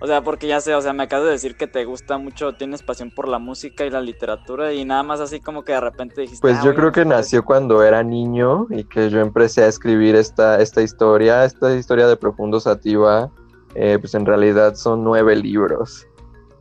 O 0.00 0.06
sea, 0.06 0.22
porque 0.22 0.46
ya 0.46 0.60
sé, 0.60 0.74
o 0.74 0.80
sea, 0.80 0.92
me 0.92 1.04
acabas 1.04 1.26
de 1.26 1.32
decir 1.32 1.56
que 1.56 1.66
te 1.66 1.84
gusta 1.84 2.18
mucho, 2.18 2.54
tienes 2.54 2.82
pasión 2.82 3.10
por 3.10 3.28
la 3.28 3.38
música 3.38 3.86
y 3.86 3.90
la 3.90 4.00
literatura 4.00 4.72
y 4.72 4.84
nada 4.84 5.02
más 5.02 5.20
así 5.20 5.40
como 5.40 5.64
que 5.64 5.72
de 5.72 5.80
repente 5.80 6.20
dijiste... 6.20 6.42
Pues 6.42 6.58
ah, 6.58 6.62
yo 6.64 6.74
creo 6.74 6.92
que 6.92 7.04
nació 7.04 7.44
cuando 7.44 7.82
era 7.82 8.02
niño 8.02 8.66
y 8.70 8.84
que 8.84 9.08
yo 9.08 9.20
empecé 9.20 9.62
a 9.62 9.68
escribir 9.68 10.16
esta, 10.16 10.60
esta 10.60 10.82
historia, 10.82 11.44
esta 11.44 11.74
historia 11.74 12.06
de 12.06 12.16
Profundo 12.16 12.58
Sativa, 12.60 13.30
eh, 13.76 13.98
pues 14.00 14.14
en 14.14 14.26
realidad 14.26 14.74
son 14.74 15.04
nueve 15.04 15.36
libros. 15.36 16.06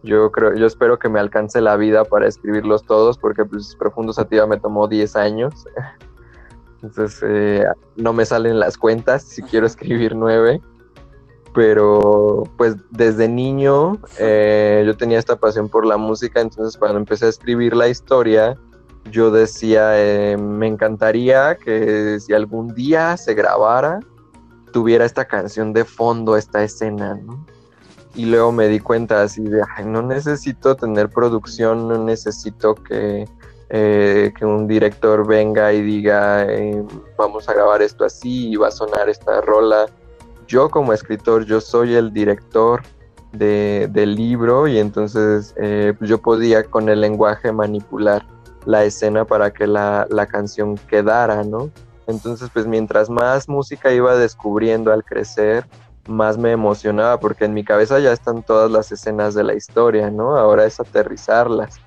Yo 0.04 0.32
creo, 0.32 0.54
yo 0.56 0.68
espero 0.68 1.00
que 1.00 1.10
me 1.10 1.20
alcance 1.20 1.60
la 1.60 1.76
vida 1.76 2.06
para 2.06 2.28
escribirlos 2.28 2.84
todos 2.84 3.18
porque 3.18 3.46
pues 3.46 3.76
Profundo 3.76 4.14
Sativa 4.14 4.46
me 4.46 4.60
tomó 4.60 4.88
diez 4.88 5.16
años. 5.16 5.66
Entonces 6.84 7.24
eh, 7.26 7.66
no 7.96 8.14
me 8.14 8.26
salen 8.26 8.60
las 8.60 8.78
cuentas 8.78 9.24
si 9.24 9.42
quiero 9.42 9.66
escribir 9.68 10.16
nueve 10.16 10.62
pero 11.54 12.44
pues 12.58 12.76
desde 12.90 13.28
niño 13.28 14.00
eh, 14.20 14.84
yo 14.86 14.98
tenía 14.98 15.20
esta 15.20 15.36
pasión 15.36 15.70
por 15.70 15.86
la 15.86 15.98
música, 15.98 16.42
entonces 16.42 16.78
cuando 16.78 16.98
empecé 16.98 17.28
a 17.28 17.30
escribir 17.30 17.76
la 17.76 17.88
historia, 17.88 18.58
yo 19.12 19.32
decía, 19.32 19.92
eh, 19.96 20.38
me 20.38 20.68
encantaría 20.68 21.56
que 21.56 22.20
si 22.20 22.34
algún 22.34 22.74
día 22.74 23.18
se 23.18 23.34
grabara, 23.34 24.00
tuviera 24.72 25.06
esta 25.06 25.26
canción 25.26 25.74
de 25.74 25.86
fondo, 25.86 26.36
esta 26.38 26.64
escena, 26.64 27.16
¿no? 27.16 27.46
Y 28.16 28.26
luego 28.26 28.52
me 28.52 28.68
di 28.68 28.80
cuenta 28.80 29.22
así 29.24 29.44
de, 29.44 29.62
no 29.86 30.02
necesito 30.04 30.76
tener 30.76 31.10
producción, 31.10 31.88
no 31.88 31.98
necesito 32.04 32.76
que, 32.76 33.28
eh, 33.70 34.32
que 34.38 34.46
un 34.46 34.68
director 34.68 35.26
venga 35.26 35.74
y 35.74 35.82
diga, 35.82 36.48
vamos 37.18 37.50
a 37.50 37.54
grabar 37.54 37.82
esto 37.82 38.06
así 38.06 38.52
y 38.52 38.56
va 38.56 38.68
a 38.68 38.72
sonar 38.72 39.10
esta 39.10 39.42
rola 39.42 39.88
yo 40.54 40.70
como 40.70 40.94
escritor, 40.94 41.46
yo 41.46 41.60
soy 41.60 41.96
el 41.96 42.14
director 42.14 42.84
del 43.32 44.16
libro 44.16 44.68
y 44.68 44.78
entonces 44.78 45.56
eh, 45.58 45.96
pues 45.98 46.08
yo 46.08 46.20
podía 46.20 46.64
con 46.64 46.90
el 46.90 47.02
lenguaje 47.02 47.52
manipular 47.52 48.24
la 48.66 48.84
escena 48.84 49.26
para 49.26 49.52
que 49.52 49.66
la, 49.66 50.28
canción 50.30 50.78
quedara, 50.88 51.44
¿no? 51.44 51.72
Entonces, 52.06 52.52
pues 52.54 52.68
mientras 52.68 53.10
más 53.10 53.50
música 53.50 53.92
iba 53.92 54.16
descubriendo 54.16 54.94
al 54.94 55.04
crecer, 55.04 55.66
más 56.08 56.38
me 56.38 56.52
emocionaba, 56.52 57.20
porque 57.20 57.46
en 57.46 57.56
mi 57.56 57.64
cabeza 57.64 57.98
ya 57.98 58.12
están 58.12 58.44
todas 58.44 58.70
las 58.70 58.92
escenas 58.92 59.34
de 59.34 59.44
la 59.44 59.56
historia, 59.56 60.12
¿no? 60.12 60.38
Ahora 60.38 60.66
es 60.66 60.80
aterrizarlas. 60.80 61.80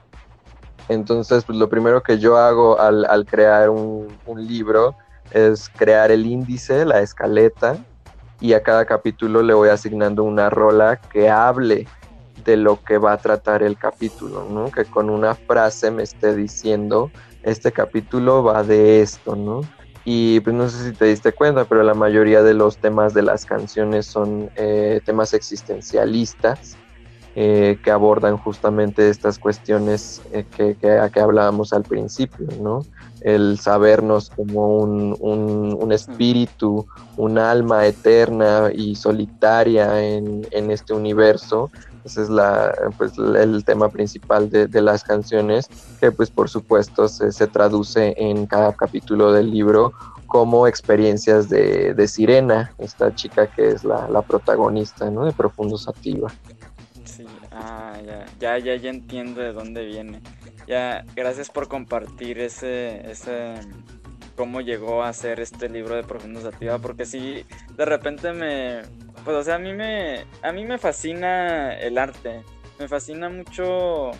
Entonces, 0.88 1.44
pues 1.44 1.56
lo 1.56 1.68
primero 1.68 2.02
que 2.02 2.18
yo 2.18 2.36
hago 2.36 2.80
al, 2.80 3.24
crear 3.26 3.70
un, 3.70 4.08
un 4.26 4.44
libro 4.44 4.96
es 5.30 5.68
crear 5.68 6.10
el 6.10 6.26
índice, 6.26 6.84
la 6.84 7.00
escaleta, 7.00 7.76
y 8.40 8.52
a 8.52 8.62
cada 8.62 8.84
capítulo 8.84 9.42
le 9.42 9.54
voy 9.54 9.68
asignando 9.68 10.22
una 10.22 10.50
rola 10.50 10.96
que 10.96 11.30
hable 11.30 11.86
de 12.44 12.56
lo 12.56 12.82
que 12.82 12.98
va 12.98 13.12
a 13.12 13.18
tratar 13.18 13.62
el 13.62 13.76
capítulo, 13.76 14.46
¿no? 14.48 14.70
Que 14.70 14.84
con 14.84 15.10
una 15.10 15.34
frase 15.34 15.90
me 15.90 16.02
esté 16.02 16.34
diciendo, 16.34 17.10
este 17.42 17.72
capítulo 17.72 18.42
va 18.44 18.62
de 18.62 19.02
esto, 19.02 19.36
¿no? 19.36 19.62
Y 20.04 20.38
pues 20.40 20.54
no 20.54 20.68
sé 20.68 20.84
si 20.84 20.92
te 20.92 21.06
diste 21.06 21.32
cuenta, 21.32 21.64
pero 21.64 21.82
la 21.82 21.94
mayoría 21.94 22.42
de 22.42 22.54
los 22.54 22.76
temas 22.78 23.12
de 23.12 23.22
las 23.22 23.44
canciones 23.44 24.06
son 24.06 24.50
eh, 24.54 25.00
temas 25.04 25.34
existencialistas 25.34 26.76
eh, 27.34 27.78
que 27.82 27.90
abordan 27.90 28.36
justamente 28.36 29.10
estas 29.10 29.38
cuestiones 29.38 30.22
eh, 30.32 30.44
que, 30.56 30.76
que, 30.76 30.92
a 30.92 31.08
que 31.08 31.18
hablábamos 31.18 31.72
al 31.72 31.82
principio, 31.82 32.46
¿no? 32.60 32.84
El 33.26 33.58
sabernos 33.58 34.30
como 34.30 34.78
un, 34.78 35.16
un, 35.18 35.92
espíritu, 35.92 36.86
un 37.16 37.38
alma 37.38 37.84
eterna 37.84 38.70
y 38.72 38.94
solitaria 38.94 40.00
en, 40.00 40.46
en, 40.52 40.70
este 40.70 40.92
universo. 40.92 41.68
Ese 42.04 42.22
es 42.22 42.28
la, 42.28 42.72
pues, 42.96 43.18
el 43.18 43.64
tema 43.64 43.88
principal 43.88 44.48
de, 44.48 44.68
de 44.68 44.80
las 44.80 45.02
canciones, 45.02 45.68
que 45.98 46.12
pues 46.12 46.30
por 46.30 46.48
supuesto 46.48 47.08
se, 47.08 47.32
se, 47.32 47.48
traduce 47.48 48.14
en 48.16 48.46
cada 48.46 48.72
capítulo 48.72 49.32
del 49.32 49.50
libro 49.50 49.92
como 50.28 50.68
experiencias 50.68 51.48
de, 51.48 51.94
de 51.94 52.06
Sirena, 52.06 52.74
esta 52.78 53.12
chica 53.12 53.48
que 53.48 53.70
es 53.70 53.82
la, 53.82 54.08
la 54.08 54.22
protagonista 54.22 55.10
¿no? 55.10 55.24
de 55.24 55.32
Profundo 55.32 55.76
Sativa. 55.78 56.32
Sí, 57.02 57.26
ah, 57.50 57.94
ya, 58.06 58.24
ya, 58.38 58.58
ya, 58.58 58.76
ya 58.76 58.90
entiendo 58.90 59.40
de 59.40 59.52
dónde 59.52 59.84
viene. 59.84 60.22
Ya, 60.66 61.04
gracias 61.14 61.50
por 61.50 61.68
compartir 61.68 62.40
ese, 62.40 63.08
ese 63.10 63.54
cómo 64.36 64.60
llegó 64.60 65.02
a 65.02 65.12
ser 65.12 65.40
este 65.40 65.68
libro 65.68 65.94
de 65.94 66.02
Profundo 66.02 66.40
Sativa, 66.40 66.78
porque 66.78 67.06
sí, 67.06 67.44
de 67.76 67.84
repente 67.84 68.32
me, 68.32 68.82
pues 69.24 69.36
o 69.36 69.42
sea, 69.42 69.56
a 69.56 69.58
mí 69.58 69.72
me, 69.72 70.26
a 70.42 70.52
mí 70.52 70.64
me 70.64 70.78
fascina 70.78 71.74
el 71.78 71.98
arte, 71.98 72.42
me 72.78 72.88
fascina 72.88 73.28
mucho 73.28 74.10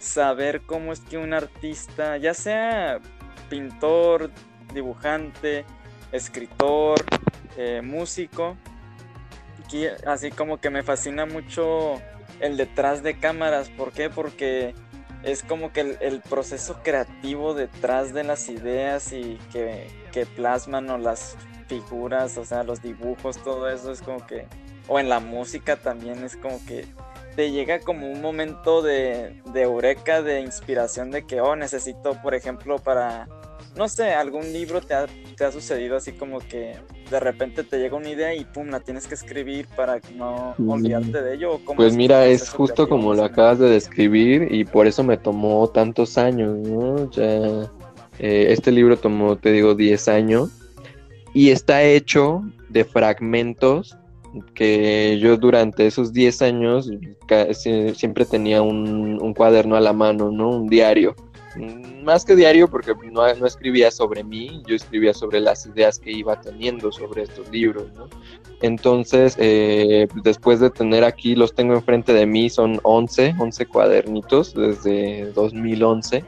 saber 0.00 0.62
cómo 0.62 0.92
es 0.92 1.00
que 1.00 1.16
un 1.16 1.32
artista, 1.32 2.16
ya 2.18 2.34
sea 2.34 3.00
pintor, 3.48 4.30
dibujante, 4.72 5.64
escritor, 6.12 7.04
eh, 7.56 7.80
músico. 7.82 8.56
Así 10.06 10.30
como 10.30 10.60
que 10.60 10.70
me 10.70 10.84
fascina 10.84 11.26
mucho 11.26 12.00
el 12.38 12.56
detrás 12.56 13.02
de 13.02 13.18
cámaras. 13.18 13.70
¿Por 13.70 13.90
qué? 13.90 14.08
Porque 14.08 14.72
es 15.24 15.42
como 15.42 15.72
que 15.72 15.96
el, 16.00 16.20
proceso 16.20 16.80
creativo 16.82 17.54
detrás 17.54 18.12
de 18.12 18.24
las 18.24 18.48
ideas 18.48 19.12
y 19.12 19.38
que, 19.52 19.88
que, 20.12 20.26
plasman 20.26 20.90
o 20.90 20.98
las 20.98 21.36
figuras, 21.66 22.36
o 22.36 22.44
sea, 22.44 22.62
los 22.62 22.82
dibujos, 22.82 23.42
todo 23.42 23.68
eso 23.68 23.90
es 23.90 24.02
como 24.02 24.26
que, 24.26 24.46
o 24.86 24.98
en 24.98 25.08
la 25.08 25.20
música 25.20 25.76
también 25.76 26.22
es 26.24 26.36
como 26.36 26.64
que 26.66 26.86
te 27.36 27.50
llega 27.50 27.80
como 27.80 28.10
un 28.10 28.20
momento 28.20 28.82
de, 28.82 29.40
de 29.52 29.62
eureka, 29.62 30.22
de 30.22 30.40
inspiración 30.40 31.10
de 31.10 31.26
que, 31.26 31.40
oh, 31.40 31.56
necesito, 31.56 32.20
por 32.22 32.34
ejemplo, 32.34 32.78
para, 32.78 33.26
no 33.76 33.88
sé, 33.88 34.12
algún 34.12 34.52
libro 34.52 34.80
te 34.80 34.94
ha, 34.94 35.06
te 35.36 35.44
ha 35.44 35.50
sucedido 35.50 35.96
así 35.96 36.12
como 36.12 36.38
que 36.38 36.76
de 37.10 37.20
repente 37.20 37.64
te 37.64 37.78
llega 37.78 37.96
una 37.96 38.10
idea 38.10 38.34
y 38.34 38.44
pum, 38.44 38.68
la 38.68 38.80
tienes 38.80 39.06
que 39.06 39.14
escribir 39.14 39.66
para 39.76 40.00
no 40.16 40.54
olvidarte 40.66 41.22
de 41.22 41.34
ello? 41.34 41.60
pues 41.76 41.94
mira, 41.94 42.26
es 42.26 42.48
justo 42.50 42.88
como 42.88 43.14
lo 43.14 43.24
acabas 43.24 43.58
de 43.58 43.68
describir 43.68 44.48
y 44.50 44.64
por 44.64 44.86
eso 44.86 45.02
me 45.02 45.16
tomó 45.16 45.68
tantos 45.68 46.16
años, 46.18 46.56
¿no? 46.58 47.10
Ya, 47.10 47.70
eh, 48.18 48.46
este 48.50 48.70
libro 48.70 48.96
tomó, 48.96 49.36
te 49.36 49.50
digo, 49.50 49.74
10 49.74 50.08
años 50.08 50.50
y 51.32 51.50
está 51.50 51.82
hecho 51.82 52.42
de 52.68 52.84
fragmentos 52.84 53.96
que 54.54 55.18
yo 55.20 55.36
durante 55.36 55.86
esos 55.86 56.12
10 56.12 56.42
años 56.42 56.90
siempre 57.96 58.24
tenía 58.24 58.62
un, 58.62 59.20
un 59.20 59.34
cuaderno 59.34 59.76
a 59.76 59.80
la 59.80 59.92
mano, 59.92 60.30
¿no? 60.30 60.50
Un 60.50 60.68
diario 60.68 61.14
más 62.02 62.24
que 62.24 62.36
diario, 62.36 62.68
porque 62.68 62.94
no, 63.10 63.26
escribía 63.26 63.90
sobre 63.90 64.24
mí, 64.24 64.62
yo 64.66 64.74
escribía 64.74 65.14
sobre 65.14 65.40
las 65.40 65.66
ideas 65.66 65.98
que 65.98 66.10
iba 66.10 66.40
teniendo 66.40 66.92
sobre 66.92 67.22
estos 67.22 67.50
libros, 67.50 67.84
Entonces, 68.62 69.36
eh, 69.38 70.08
después 70.22 70.60
de 70.60 70.70
tener 70.70 71.04
aquí, 71.04 71.34
los 71.34 71.54
tengo 71.54 71.74
enfrente 71.74 72.12
de 72.12 72.26
mí, 72.26 72.48
son 72.50 72.80
11, 72.82 73.34
11 73.38 73.66
cuadernitos 73.66 74.54
desde 74.54 75.32
2011. 75.32 76.24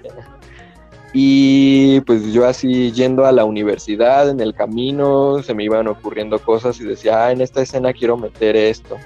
Y 1.18 2.00
pues 2.02 2.30
yo 2.32 2.46
así 2.46 2.92
yendo 2.92 3.24
a 3.24 3.32
la 3.32 3.46
universidad, 3.46 4.28
en 4.28 4.40
el 4.40 4.54
camino, 4.54 5.42
se 5.42 5.54
me 5.54 5.64
iban 5.64 5.88
ocurriendo 5.88 6.38
cosas 6.38 6.78
y 6.80 6.84
decía, 6.84 7.24
ah, 7.24 7.32
en 7.32 7.40
esta 7.40 7.62
escena 7.62 7.94
quiero 7.94 8.18
meter 8.18 8.54
esto. 8.54 8.98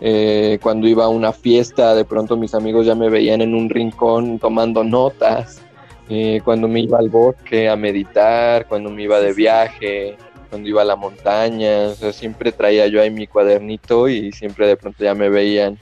Eh, 0.00 0.58
cuando 0.62 0.86
iba 0.88 1.04
a 1.04 1.08
una 1.08 1.32
fiesta, 1.32 1.94
de 1.94 2.04
pronto 2.04 2.36
mis 2.36 2.54
amigos 2.54 2.86
ya 2.86 2.94
me 2.94 3.08
veían 3.08 3.40
en 3.40 3.54
un 3.54 3.70
rincón 3.70 4.38
tomando 4.38 4.84
notas. 4.84 5.60
Eh, 6.08 6.40
cuando 6.44 6.68
me 6.68 6.80
iba 6.80 6.98
al 6.98 7.08
bosque 7.08 7.68
a 7.68 7.76
meditar, 7.76 8.66
cuando 8.66 8.90
me 8.90 9.04
iba 9.04 9.20
de 9.20 9.32
viaje, 9.32 10.16
cuando 10.50 10.68
iba 10.68 10.82
a 10.82 10.84
la 10.84 10.96
montaña, 10.96 11.88
o 11.88 11.94
sea, 11.94 12.12
siempre 12.12 12.52
traía 12.52 12.86
yo 12.88 13.00
ahí 13.00 13.10
mi 13.10 13.26
cuadernito 13.26 14.08
y 14.08 14.32
siempre 14.32 14.66
de 14.66 14.76
pronto 14.76 15.02
ya 15.02 15.14
me 15.14 15.30
veían 15.30 15.78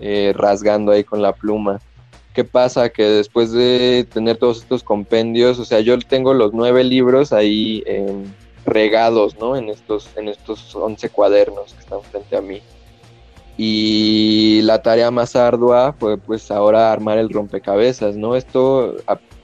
eh, 0.00 0.32
rasgando 0.36 0.92
ahí 0.92 1.04
con 1.04 1.22
la 1.22 1.32
pluma. 1.32 1.80
¿Qué 2.34 2.44
pasa? 2.44 2.90
Que 2.90 3.04
después 3.04 3.52
de 3.52 4.06
tener 4.12 4.36
todos 4.36 4.58
estos 4.58 4.82
compendios, 4.82 5.58
o 5.58 5.64
sea, 5.64 5.80
yo 5.80 5.98
tengo 5.98 6.34
los 6.34 6.52
nueve 6.52 6.82
libros 6.82 7.32
ahí 7.32 7.84
regados, 8.64 9.38
¿no? 9.38 9.56
En 9.56 9.68
estos, 9.68 10.08
en 10.16 10.28
estos 10.28 10.74
once 10.74 11.08
cuadernos 11.10 11.74
que 11.74 11.80
están 11.80 12.02
frente 12.02 12.36
a 12.36 12.40
mí. 12.40 12.62
Y 13.56 14.62
la 14.62 14.82
tarea 14.82 15.10
más 15.10 15.36
ardua 15.36 15.94
fue 15.98 16.16
pues 16.16 16.50
ahora 16.50 16.92
armar 16.92 17.18
el 17.18 17.28
rompecabezas, 17.28 18.16
¿no? 18.16 18.34
Esto 18.34 18.96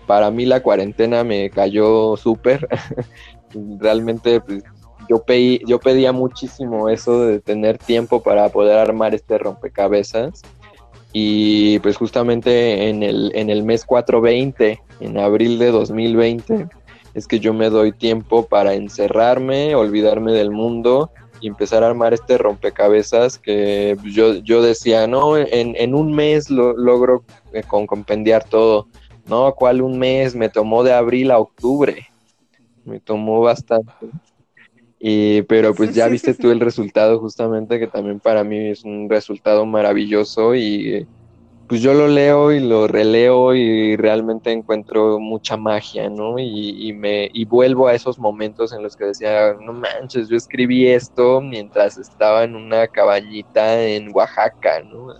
para 0.07 0.31
mí 0.31 0.47
la 0.47 0.62
cuarentena 0.62 1.23
me 1.25 1.50
cayó 1.50 2.17
súper. 2.17 2.67
Realmente 3.79 4.41
pues, 4.41 4.65
yo, 5.09 5.23
pedí, 5.23 5.61
yo 5.67 5.79
pedía 5.79 6.12
muchísimo 6.12 6.88
eso 6.88 7.27
de 7.27 7.40
tener 7.40 7.79
tiempo 7.79 8.23
para 8.23 8.49
poder 8.49 8.79
armar 8.79 9.14
este 9.14 9.37
rompecabezas. 9.38 10.42
Y 11.12 11.79
pues 11.81 11.97
justamente 11.97 12.88
en 12.88 13.03
el, 13.03 13.33
en 13.35 13.51
el 13.51 13.62
mes 13.62 13.85
420, 13.85 14.81
en 15.01 15.18
abril 15.18 15.59
de 15.59 15.71
2020, 15.71 16.68
es 17.14 17.27
que 17.27 17.40
yo 17.40 17.53
me 17.55 17.71
doy 17.71 17.92
tiempo 17.92 18.47
para 18.47 18.75
encerrarme, 18.75 19.75
olvidarme 19.75 20.33
del 20.33 20.51
mundo 20.51 21.11
y 21.40 21.48
empezar 21.48 21.83
a 21.83 21.88
armar 21.88 22.14
este 22.14 22.38
rompecabezas 22.38 23.38
que 23.38 23.96
yo, 24.05 24.35
yo 24.37 24.62
decía, 24.62 25.07
no, 25.07 25.37
en, 25.37 25.74
en 25.77 25.94
un 25.94 26.12
mes 26.12 26.51
lo, 26.51 26.77
logro 26.77 27.24
eh, 27.53 27.62
compendiar 27.62 28.44
todo. 28.44 28.88
No, 29.27 29.55
¿cuál 29.55 29.83
un 29.83 29.98
mes? 29.98 30.35
Me 30.35 30.48
tomó 30.48 30.83
de 30.83 30.92
abril 30.92 31.31
a 31.31 31.38
octubre. 31.38 32.07
Me 32.85 32.98
tomó 32.98 33.40
bastante. 33.40 33.92
Y, 34.98 35.42
pero 35.42 35.74
pues 35.74 35.94
ya 35.94 36.09
viste 36.09 36.35
tú 36.35 36.51
el 36.51 36.61
resultado 36.61 37.20
justamente 37.20 37.79
que 37.79 37.87
también 37.87 38.18
para 38.18 38.42
mí 38.42 38.70
es 38.70 38.85
un 38.85 39.09
resultado 39.09 39.64
maravilloso 39.64 40.57
y 40.57 41.07
pues 41.68 41.83
yo 41.83 41.92
lo 41.92 42.09
leo 42.09 42.50
y 42.50 42.61
lo 42.61 42.88
releo 42.88 43.54
y 43.54 43.94
realmente 43.96 44.50
encuentro 44.50 45.20
mucha 45.20 45.59
magia, 45.59 46.09
¿no? 46.09 46.38
Y, 46.38 46.94
me 46.94 47.31
y 47.33 47.44
vuelvo 47.44 47.88
a 47.88 47.94
esos 47.94 48.18
momentos 48.18 48.72
en 48.72 48.83
los 48.83 48.96
que 48.96 49.04
decía, 49.04 49.54
no 49.61 49.74
manches, 49.74 50.28
yo 50.28 50.37
escribí 50.37 50.88
esto 50.88 51.42
mientras 51.42 51.98
estaba 51.98 52.44
en 52.44 52.57
una 52.57 52.88
cabañita 52.88 53.85
en 53.85 54.11
Oaxaca, 54.14 54.83
¿no? 54.83 55.14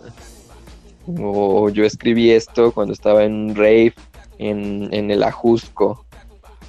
O 1.19 1.69
yo 1.69 1.85
escribí 1.85 2.31
esto 2.31 2.71
cuando 2.71 2.93
estaba 2.93 3.23
en 3.23 3.33
un 3.33 3.55
rave 3.55 3.93
en, 4.39 4.89
en 4.91 5.11
el 5.11 5.21
Ajusco. 5.21 6.03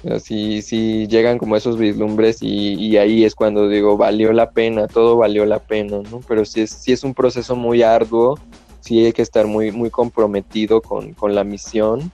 Así, 0.09 0.61
sí 0.61 1.07
llegan 1.07 1.37
como 1.37 1.55
esos 1.55 1.77
vislumbres 1.77 2.41
y, 2.41 2.73
y, 2.73 2.97
ahí 2.97 3.23
es 3.23 3.35
cuando 3.35 3.67
digo, 3.67 3.97
valió 3.97 4.33
la 4.33 4.51
pena, 4.51 4.87
todo 4.87 5.17
valió 5.17 5.45
la 5.45 5.59
pena, 5.59 6.01
¿no? 6.09 6.21
Pero 6.27 6.43
sí 6.45 6.61
es, 6.61 6.71
sí 6.71 6.91
es 6.91 7.03
un 7.03 7.13
proceso 7.13 7.55
muy 7.55 7.83
arduo 7.83 8.39
sí 8.81 9.05
hay 9.05 9.13
que 9.13 9.21
estar 9.21 9.47
muy, 9.47 9.71
muy 9.71 9.89
comprometido 9.89 10.81
con, 10.81 11.15
la 11.33 11.43
misión. 11.43 12.11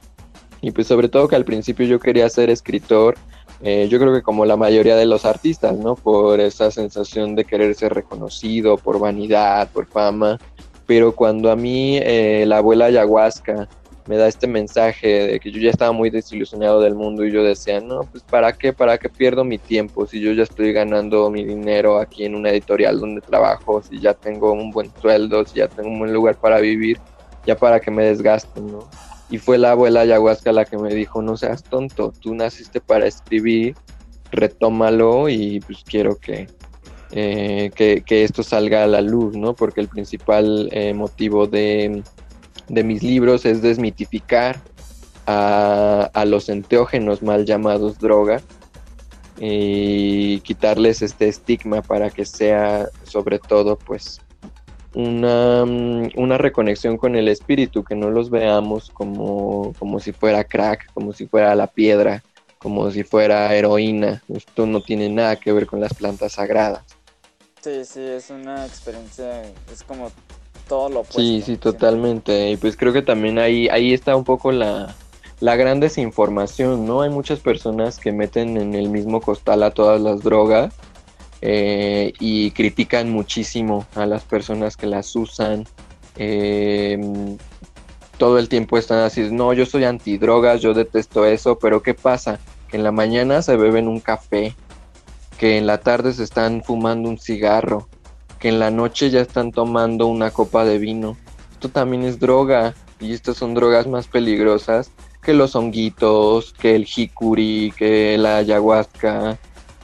Y 0.61 0.71
pues 0.71 0.87
sobre 0.87 1.09
todo 1.09 1.27
que 1.27 1.35
al 1.35 1.45
principio 1.45 1.85
yo 1.85 1.99
quería 1.99 2.29
ser 2.29 2.49
escritor, 2.49 3.15
eh, 3.61 3.87
yo 3.89 3.99
creo 3.99 4.13
que 4.13 4.21
como 4.21 4.45
la 4.45 4.57
mayoría 4.57 4.95
de 4.95 5.05
los 5.05 5.25
artistas, 5.25 5.77
¿no? 5.77 5.95
Por 5.95 6.39
esa 6.39 6.69
sensación 6.71 7.35
de 7.35 7.45
querer 7.45 7.73
ser 7.75 7.93
reconocido, 7.93 8.77
por 8.77 8.99
vanidad, 8.99 9.69
por 9.71 9.87
fama. 9.87 10.39
Pero 10.85 11.13
cuando 11.15 11.51
a 11.51 11.55
mí 11.55 11.97
eh, 11.97 12.45
la 12.47 12.57
abuela 12.57 12.85
ayahuasca 12.85 13.67
me 14.07 14.15
da 14.15 14.27
este 14.27 14.47
mensaje 14.47 15.27
de 15.27 15.39
que 15.39 15.51
yo 15.51 15.59
ya 15.59 15.69
estaba 15.69 15.91
muy 15.91 16.09
desilusionado 16.09 16.81
del 16.81 16.95
mundo 16.95 17.25
y 17.25 17.31
yo 17.31 17.43
decía, 17.43 17.81
no, 17.81 18.01
pues 18.01 18.23
para 18.23 18.53
qué, 18.53 18.71
para 18.71 18.97
qué 18.97 19.09
pierdo 19.09 19.43
mi 19.43 19.57
tiempo 19.57 20.07
si 20.07 20.21
yo 20.21 20.31
ya 20.31 20.43
estoy 20.43 20.71
ganando 20.71 21.29
mi 21.29 21.43
dinero 21.43 21.99
aquí 21.99 22.23
en 22.23 22.35
una 22.35 22.49
editorial 22.49 22.99
donde 22.99 23.21
trabajo, 23.21 23.81
si 23.83 23.99
ya 23.99 24.13
tengo 24.13 24.53
un 24.53 24.71
buen 24.71 24.91
sueldo, 25.01 25.45
si 25.45 25.59
ya 25.59 25.67
tengo 25.67 25.89
un 25.89 25.99
buen 25.99 26.13
lugar 26.13 26.37
para 26.37 26.59
vivir, 26.59 26.99
ya 27.45 27.57
para 27.57 27.79
que 27.81 27.91
me 27.91 28.05
desgasten, 28.05 28.71
¿no? 28.71 28.89
Y 29.29 29.39
fue 29.39 29.57
la 29.57 29.71
abuela 29.71 30.01
ayahuasca 30.01 30.53
la 30.53 30.63
que 30.63 30.77
me 30.77 30.93
dijo, 30.93 31.21
no 31.21 31.35
seas 31.35 31.63
tonto, 31.63 32.13
tú 32.21 32.33
naciste 32.33 32.79
para 32.79 33.07
escribir, 33.07 33.75
retómalo 34.31 35.27
y 35.27 35.59
pues 35.59 35.83
quiero 35.83 36.17
que, 36.17 36.47
eh, 37.11 37.71
que, 37.75 38.23
esto 38.23 38.41
salga 38.41 38.83
a 38.83 38.87
la 38.87 39.01
luz, 39.01 39.35
¿no? 39.35 39.53
Porque 39.53 39.81
el 39.81 39.89
principal 39.89 40.69
eh, 40.71 40.93
motivo 40.93 41.45
de 41.45 42.03
de 42.67 42.83
mis 42.83 43.03
libros 43.03 43.45
es 43.45 43.61
desmitificar 43.61 44.59
a, 45.25 46.23
los 46.25 46.49
enteógenos 46.49 47.21
mal 47.21 47.45
llamados 47.45 47.99
droga 47.99 48.41
y 49.39 50.39
quitarles 50.39 51.01
este 51.01 51.27
estigma 51.27 51.81
para 51.81 52.09
que 52.09 52.25
sea 52.25 52.87
sobre 53.03 53.39
todo 53.39 53.77
pues 53.77 54.21
una, 54.93 55.63
una, 55.63 56.37
reconexión 56.39 56.97
con 56.97 57.15
el 57.15 57.27
espíritu, 57.27 57.83
que 57.83 57.93
no 57.93 58.09
los 58.09 58.31
veamos 58.31 58.89
como, 58.89 59.73
como 59.77 59.99
si 59.99 60.11
fuera 60.11 60.43
crack, 60.43 60.91
como 60.93 61.13
si 61.13 61.27
fuera 61.27 61.53
la 61.53 61.67
piedra, 61.67 62.23
como 62.57 62.89
si 62.89 63.03
fuera 63.03 63.53
heroína. 63.53 64.23
Esto 64.27 64.65
no 64.65 64.81
tiene 64.81 65.07
nada 65.09 65.35
que 65.35 65.51
ver 65.51 65.67
con 65.67 65.81
las 65.81 65.93
plantas 65.93 66.33
sagradas. 66.33 66.83
Sí, 67.61 67.85
sí, 67.85 68.01
es 68.01 68.31
una 68.31 68.65
experiencia, 68.65 69.43
es 69.71 69.83
como 69.83 70.09
Sí, 71.09 71.41
sí, 71.45 71.57
totalmente. 71.57 72.51
Y 72.51 72.57
pues 72.57 72.75
creo 72.75 72.93
que 72.93 73.01
también 73.01 73.39
ahí, 73.39 73.67
ahí 73.69 73.93
está 73.93 74.15
un 74.15 74.23
poco 74.23 74.51
la, 74.51 74.95
la 75.39 75.55
gran 75.55 75.79
desinformación, 75.79 76.85
¿no? 76.85 77.01
Hay 77.01 77.09
muchas 77.09 77.39
personas 77.39 77.99
que 77.99 78.11
meten 78.11 78.57
en 78.57 78.73
el 78.73 78.89
mismo 78.89 79.21
costal 79.21 79.63
a 79.63 79.71
todas 79.71 80.01
las 80.01 80.23
drogas 80.23 80.73
eh, 81.41 82.13
y 82.19 82.51
critican 82.51 83.11
muchísimo 83.11 83.85
a 83.95 84.05
las 84.05 84.23
personas 84.23 84.75
que 84.75 84.87
las 84.87 85.15
usan. 85.15 85.65
Em, 86.15 87.37
todo 88.17 88.39
el 88.39 88.49
tiempo 88.49 88.77
están 88.79 88.99
así, 88.99 89.29
no, 89.31 89.53
yo 89.53 89.67
soy 89.67 89.83
antidrogas, 89.83 90.61
yo 90.61 90.73
detesto 90.73 91.25
eso, 91.25 91.59
pero 91.59 91.83
¿qué 91.83 91.93
pasa? 91.93 92.39
Que 92.67 92.77
en 92.77 92.83
la 92.83 92.91
mañana 92.91 93.43
se 93.43 93.55
beben 93.55 93.87
un 93.87 93.99
café, 93.99 94.55
que 95.37 95.57
en 95.59 95.67
la 95.67 95.77
tarde 95.77 96.13
se 96.13 96.23
están 96.23 96.63
fumando 96.63 97.09
un 97.09 97.19
cigarro, 97.19 97.87
que 98.39 98.49
en 98.49 98.59
la 98.59 98.71
noche 98.71 99.09
ya 99.09 99.21
están 99.21 99.51
tomando 99.51 100.07
una 100.07 100.31
copa 100.31 100.65
de 100.65 100.77
vino. 100.77 101.17
Esto 101.51 101.69
también 101.69 102.03
es 102.03 102.19
droga 102.19 102.75
y 102.99 103.13
estas 103.13 103.37
son 103.37 103.53
drogas 103.53 103.87
más 103.87 104.07
peligrosas 104.07 104.91
que 105.21 105.33
los 105.33 105.55
honguitos, 105.55 106.53
que 106.53 106.75
el 106.75 106.85
jicuri, 106.85 107.73
que 107.75 108.17
la 108.17 108.37
ayahuasca. 108.37 109.37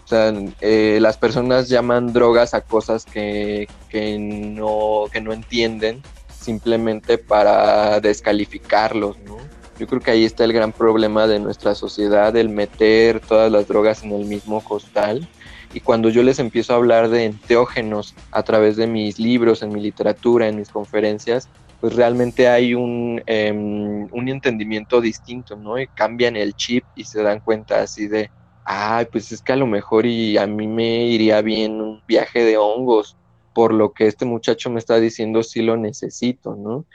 O 0.04 0.08
sea, 0.08 0.34
eh, 0.62 1.00
las 1.02 1.18
personas 1.18 1.70
llaman 1.70 2.14
drogas 2.14 2.54
a 2.54 2.62
cosas 2.62 3.06
que, 3.06 3.68
que, 3.90 4.18
no, 4.18 5.06
que 5.12 5.20
no 5.20 5.34
entienden 5.34 6.02
simplemente 6.30 7.18
para 7.18 8.00
descalificarlos, 8.00 9.18
¿no? 9.20 9.38
Yo 9.80 9.88
creo 9.88 10.02
que 10.02 10.12
ahí 10.12 10.24
está 10.24 10.44
el 10.44 10.54
gran 10.54 10.72
problema 10.72 11.26
de 11.26 11.40
nuestra 11.40 11.74
sociedad, 11.74 12.36
el 12.38 12.50
meter 12.50 13.20
todas 13.20 13.52
las 13.52 13.68
drogas 13.68 14.04
en 14.04 14.12
el 14.12 14.26
mismo 14.26 14.64
costal. 14.64 15.28
Y 15.74 15.80
cuando 15.80 16.10
yo 16.10 16.22
les 16.24 16.40
empiezo 16.40 16.74
a 16.74 16.78
hablar 16.78 17.10
de 17.10 17.26
enteógenos 17.26 18.14
a 18.32 18.44
través 18.44 18.76
de 18.76 18.88
mis 18.88 19.20
libros, 19.20 19.64
en 19.64 19.74
mi 19.74 19.82
literatura, 19.82 20.48
en 20.48 20.58
mis 20.58 20.70
conferencias, 20.70 21.50
pues 21.82 21.96
realmente 21.96 22.48
hay 22.48 22.76
un, 22.76 23.22
em, 23.26 24.08
un 24.12 24.30
entendimiento 24.30 25.02
distinto, 25.02 25.56
¿no? 25.56 25.80
Y 25.80 25.88
cambian 25.88 26.36
el 26.36 26.54
chip 26.56 26.84
y 26.96 27.04
se 27.06 27.24
dan 27.24 27.40
cuenta 27.40 27.82
así 27.82 28.08
de, 28.08 28.30
ay, 28.64 29.08
pues 29.12 29.32
es 29.32 29.42
que 29.42 29.54
a 29.54 29.58
lo 29.58 29.68
mejor 29.68 30.06
y 30.06 30.38
a 30.38 30.48
mí 30.48 30.68
me 30.68 31.08
iría 31.08 31.42
bien 31.42 31.82
un 31.82 32.02
viaje 32.08 32.44
de 32.44 32.58
hongos, 32.58 33.18
por 33.54 33.74
lo 33.74 33.94
que 33.94 34.08
este 34.08 34.26
muchacho 34.26 34.70
me 34.70 34.80
está 34.80 35.00
diciendo 35.00 35.44
sí 35.44 35.62
lo 35.62 35.76
necesito, 35.78 36.56
¿no? 36.56 36.86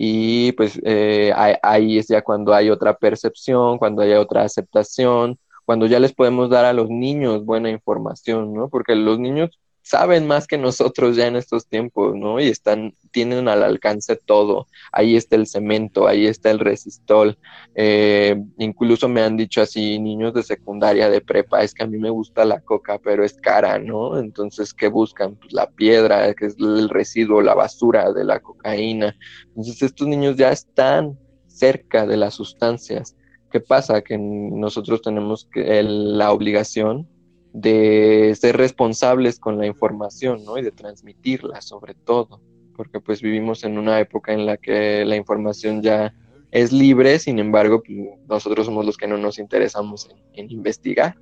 y 0.00 0.52
pues 0.52 0.80
eh, 0.84 1.32
ahí 1.60 1.98
es 1.98 2.06
ya 2.06 2.22
cuando 2.22 2.54
hay 2.54 2.70
otra 2.70 2.96
percepción, 2.96 3.78
cuando 3.78 4.02
hay 4.02 4.12
otra 4.12 4.44
aceptación, 4.44 5.40
cuando 5.68 5.84
ya 5.84 6.00
les 6.00 6.14
podemos 6.14 6.48
dar 6.48 6.64
a 6.64 6.72
los 6.72 6.88
niños 6.88 7.44
buena 7.44 7.68
información, 7.68 8.54
¿no? 8.54 8.70
Porque 8.70 8.94
los 8.94 9.18
niños 9.18 9.50
saben 9.82 10.26
más 10.26 10.46
que 10.46 10.56
nosotros 10.56 11.14
ya 11.14 11.26
en 11.26 11.36
estos 11.36 11.66
tiempos, 11.66 12.16
¿no? 12.16 12.40
Y 12.40 12.48
están, 12.48 12.94
tienen 13.10 13.48
al 13.48 13.62
alcance 13.62 14.16
todo. 14.16 14.66
Ahí 14.92 15.14
está 15.14 15.36
el 15.36 15.46
cemento, 15.46 16.08
ahí 16.08 16.26
está 16.26 16.50
el 16.50 16.58
resistol. 16.58 17.36
Eh, 17.74 18.42
incluso 18.56 19.10
me 19.10 19.20
han 19.20 19.36
dicho 19.36 19.60
así, 19.60 19.98
niños 19.98 20.32
de 20.32 20.42
secundaria, 20.42 21.10
de 21.10 21.20
prepa, 21.20 21.62
es 21.62 21.74
que 21.74 21.82
a 21.82 21.86
mí 21.86 21.98
me 21.98 22.08
gusta 22.08 22.46
la 22.46 22.62
coca, 22.62 22.98
pero 22.98 23.22
es 23.22 23.34
cara, 23.34 23.78
¿no? 23.78 24.18
Entonces, 24.18 24.72
¿qué 24.72 24.88
buscan? 24.88 25.36
Pues 25.36 25.52
la 25.52 25.68
piedra, 25.68 26.32
que 26.32 26.46
es 26.46 26.56
el 26.58 26.88
residuo, 26.88 27.42
la 27.42 27.54
basura 27.54 28.10
de 28.14 28.24
la 28.24 28.40
cocaína. 28.40 29.14
Entonces, 29.48 29.82
estos 29.82 30.08
niños 30.08 30.34
ya 30.36 30.50
están 30.50 31.18
cerca 31.46 32.06
de 32.06 32.16
las 32.16 32.32
sustancias. 32.32 33.18
¿Qué 33.50 33.60
pasa? 33.60 34.02
Que 34.02 34.18
nosotros 34.18 35.00
tenemos 35.02 35.46
que, 35.50 35.82
la 35.82 36.32
obligación 36.32 37.08
de 37.52 38.36
ser 38.38 38.56
responsables 38.56 39.40
con 39.40 39.58
la 39.58 39.66
información, 39.66 40.44
¿no? 40.44 40.58
Y 40.58 40.62
de 40.62 40.70
transmitirla 40.70 41.62
sobre 41.62 41.94
todo, 41.94 42.40
porque 42.76 43.00
pues 43.00 43.22
vivimos 43.22 43.64
en 43.64 43.78
una 43.78 43.98
época 44.00 44.32
en 44.32 44.44
la 44.44 44.56
que 44.58 45.04
la 45.04 45.16
información 45.16 45.82
ya 45.82 46.14
es 46.50 46.72
libre, 46.72 47.18
sin 47.18 47.38
embargo, 47.38 47.82
pues, 47.82 47.98
nosotros 48.26 48.66
somos 48.66 48.84
los 48.84 48.96
que 48.96 49.06
no 49.06 49.16
nos 49.16 49.38
interesamos 49.38 50.08
en, 50.34 50.50
investigar. 50.50 51.16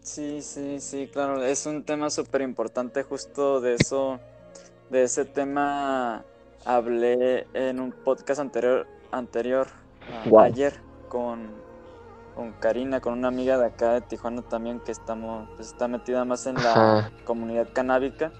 Sí, 0.00 0.40
sí, 0.40 0.78
sí, 0.78 1.08
claro, 1.12 1.44
es 1.44 1.66
un 1.66 1.82
tema 1.82 2.10
súper 2.10 2.42
importante, 2.42 3.02
justo 3.02 3.60
de 3.60 3.74
eso, 3.74 4.20
de 4.90 5.04
ese 5.04 5.24
tema 5.24 6.24
hablé 6.64 7.46
en 7.54 7.80
un 7.80 7.90
podcast 7.92 8.40
anterior, 8.40 8.86
anterior 9.10 9.66
ayer 10.38 10.80
con 11.08 11.66
con 12.36 12.52
Karina, 12.52 13.00
con 13.00 13.14
una 13.14 13.28
amiga 13.28 13.56
de 13.56 13.64
acá 13.64 13.94
de 13.94 14.02
Tijuana 14.02 14.42
también 14.42 14.78
que 14.78 14.92
estamos, 14.92 15.48
pues 15.56 15.68
está 15.68 15.88
metida 15.88 16.24
más 16.26 16.46
en 16.46 16.56
la 16.56 17.10
comunidad 17.24 17.68
canábica. 17.72 18.30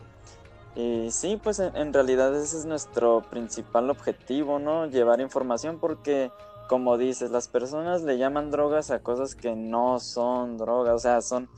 Y 0.74 1.10
sí, 1.10 1.40
pues 1.42 1.58
en, 1.58 1.94
realidad 1.94 2.36
ese 2.36 2.58
es 2.58 2.66
nuestro 2.66 3.22
principal 3.22 3.88
objetivo, 3.88 4.58
¿no? 4.58 4.84
Llevar 4.84 5.22
información 5.22 5.78
porque, 5.80 6.30
como 6.68 6.98
dices, 6.98 7.30
las 7.30 7.48
personas 7.48 8.02
le 8.02 8.18
llaman 8.18 8.50
drogas 8.50 8.90
a 8.90 8.98
cosas 8.98 9.34
que 9.34 9.56
no 9.56 9.98
son 9.98 10.58
drogas, 10.58 10.94
o 10.94 10.98
sea, 10.98 11.22
son... 11.22 11.48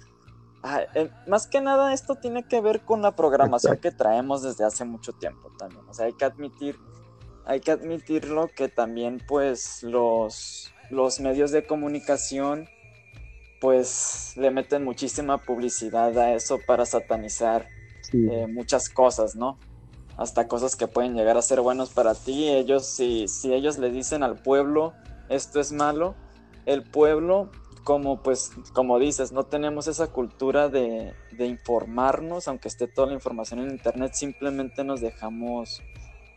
Eh, 0.94 1.10
más 1.26 1.48
que 1.48 1.60
nada 1.60 1.92
esto 1.92 2.14
tiene 2.16 2.44
que 2.46 2.60
ver 2.60 2.82
con 2.84 3.02
la 3.02 3.16
programación 3.16 3.78
que 3.78 3.90
traemos 3.90 4.42
desde 4.42 4.64
hace 4.64 4.84
mucho 4.84 5.12
tiempo 5.12 5.50
también. 5.58 5.82
O 5.88 5.94
sea, 5.94 6.06
hay 6.06 6.12
que 6.12 6.24
admitir, 6.24 6.78
hay 7.48 7.60
que 7.60 7.72
admitirlo 7.72 8.48
que 8.54 8.68
también 8.68 9.22
pues 9.26 9.82
los 9.82 10.70
los 10.90 11.18
medios 11.18 11.50
de 11.50 11.64
comunicación 11.64 12.68
pues 13.60 14.34
le 14.36 14.50
meten 14.50 14.84
muchísima 14.84 15.38
publicidad 15.38 16.16
a 16.18 16.34
eso 16.34 16.60
para 16.66 16.86
satanizar 16.86 17.68
eh, 18.12 18.46
muchas 18.46 18.88
cosas, 18.88 19.34
¿no? 19.34 19.58
Hasta 20.16 20.46
cosas 20.46 20.76
que 20.76 20.86
pueden 20.86 21.14
llegar 21.14 21.36
a 21.36 21.42
ser 21.42 21.60
buenos 21.60 21.90
para 21.90 22.14
ti. 22.14 22.48
Ellos, 22.48 22.86
si, 22.86 23.26
si 23.26 23.52
ellos 23.52 23.78
le 23.78 23.90
dicen 23.90 24.22
al 24.22 24.36
pueblo 24.36 24.94
esto 25.28 25.58
es 25.58 25.72
malo, 25.72 26.14
el 26.66 26.82
pueblo, 26.82 27.50
como 27.82 28.22
pues, 28.22 28.50
como 28.72 28.98
dices, 28.98 29.32
no 29.32 29.44
tenemos 29.44 29.88
esa 29.88 30.08
cultura 30.08 30.68
de, 30.68 31.14
de 31.32 31.46
informarnos, 31.46 32.46
aunque 32.46 32.68
esté 32.68 32.86
toda 32.86 33.08
la 33.08 33.14
información 33.14 33.60
en 33.60 33.70
internet, 33.70 34.12
simplemente 34.14 34.84
nos 34.84 35.00
dejamos 35.00 35.82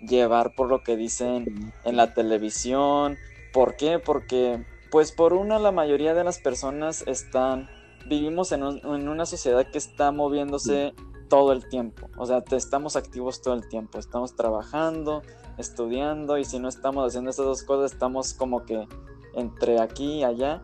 llevar 0.08 0.56
por 0.56 0.70
lo 0.70 0.84
que 0.84 0.96
dicen 0.96 1.74
en 1.84 1.96
la 1.96 2.14
televisión, 2.14 3.18
¿Por 3.52 3.76
qué? 3.76 4.00
Porque, 4.00 4.66
pues 4.90 5.12
por 5.12 5.34
una, 5.34 5.60
la 5.60 5.72
mayoría 5.72 6.14
de 6.14 6.24
las 6.24 6.40
personas 6.40 7.04
están, 7.06 7.70
vivimos 8.08 8.52
en, 8.52 8.64
una 8.64 9.26
sociedad 9.26 9.70
que 9.70 9.78
está 9.78 10.12
moviéndose 10.12 10.94
todo 11.30 11.52
el 11.52 11.68
tiempo. 11.68 12.10
O 12.18 12.26
sea, 12.26 12.42
te, 12.42 12.56
estamos 12.56 12.96
activos 12.96 13.42
todo 13.42 13.54
el 13.54 13.68
tiempo. 13.68 14.00
Estamos 14.00 14.36
trabajando, 14.36 15.22
estudiando 15.58 16.38
y 16.38 16.46
si 16.46 16.60
no 16.60 16.70
estamos 16.70 17.06
haciendo 17.06 17.30
esas 17.30 17.46
dos 17.46 17.64
cosas, 17.64 17.92
estamos 17.92 18.34
como 18.34 18.66
que 18.66 18.88
entre 19.34 19.80
aquí 19.82 20.20
y 20.20 20.24
allá. 20.24 20.62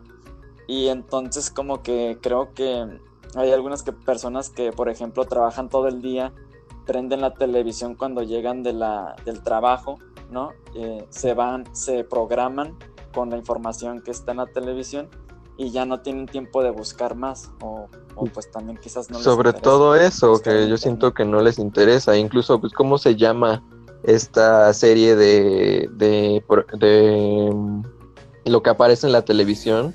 Y 0.66 0.88
entonces 0.88 1.50
como 1.50 1.82
que 1.82 2.18
creo 2.22 2.54
que 2.54 3.00
hay 3.34 3.52
algunas 3.52 3.82
que, 3.82 3.92
personas 3.92 4.48
que, 4.48 4.72
por 4.72 4.88
ejemplo, 4.88 5.24
trabajan 5.26 5.68
todo 5.68 5.88
el 5.88 6.00
día, 6.00 6.32
prenden 6.88 7.20
la 7.20 7.34
televisión 7.34 7.94
cuando 7.94 8.22
llegan 8.22 8.62
de 8.62 8.72
la, 8.72 9.14
del 9.26 9.42
trabajo 9.42 9.98
¿no? 10.30 10.52
Eh, 10.74 11.04
se 11.10 11.34
van, 11.34 11.64
se 11.72 12.02
programan 12.02 12.76
con 13.14 13.30
la 13.30 13.36
información 13.36 14.00
que 14.00 14.10
está 14.10 14.32
en 14.32 14.38
la 14.38 14.46
televisión 14.46 15.08
y 15.58 15.70
ya 15.70 15.84
no 15.84 16.00
tienen 16.00 16.26
tiempo 16.26 16.62
de 16.62 16.70
buscar 16.70 17.14
más 17.14 17.50
o, 17.62 17.88
pues 18.32 18.50
también 18.50 18.78
quizás 18.78 19.10
no 19.10 19.18
sobre 19.18 19.52
todo 19.52 19.96
eso 19.96 20.40
que 20.40 20.68
yo 20.68 20.76
siento 20.76 21.12
que 21.12 21.24
no 21.24 21.40
les 21.40 21.58
interesa 21.58 22.16
incluso 22.16 22.60
pues 22.60 22.72
cómo 22.72 22.96
se 22.96 23.16
llama 23.16 23.62
esta 24.04 24.72
serie 24.72 25.16
de 25.16 25.88
de, 25.92 27.50
mm, 27.52 27.82
lo 28.46 28.62
que 28.62 28.70
aparece 28.70 29.06
en 29.06 29.12
la 29.12 29.22
televisión 29.22 29.94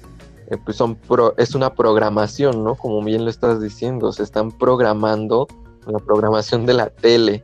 eh, 0.49 0.57
pues 0.63 0.77
son 0.77 0.99
es 1.37 1.55
una 1.55 1.73
programación 1.75 2.63
no 2.63 2.75
como 2.75 3.01
bien 3.03 3.23
lo 3.23 3.29
estás 3.29 3.61
diciendo 3.61 4.11
se 4.11 4.23
están 4.23 4.51
programando 4.51 5.47
la 5.87 5.99
programación 5.99 6.65
de 6.65 6.73
la 6.73 6.89
tele 6.89 7.43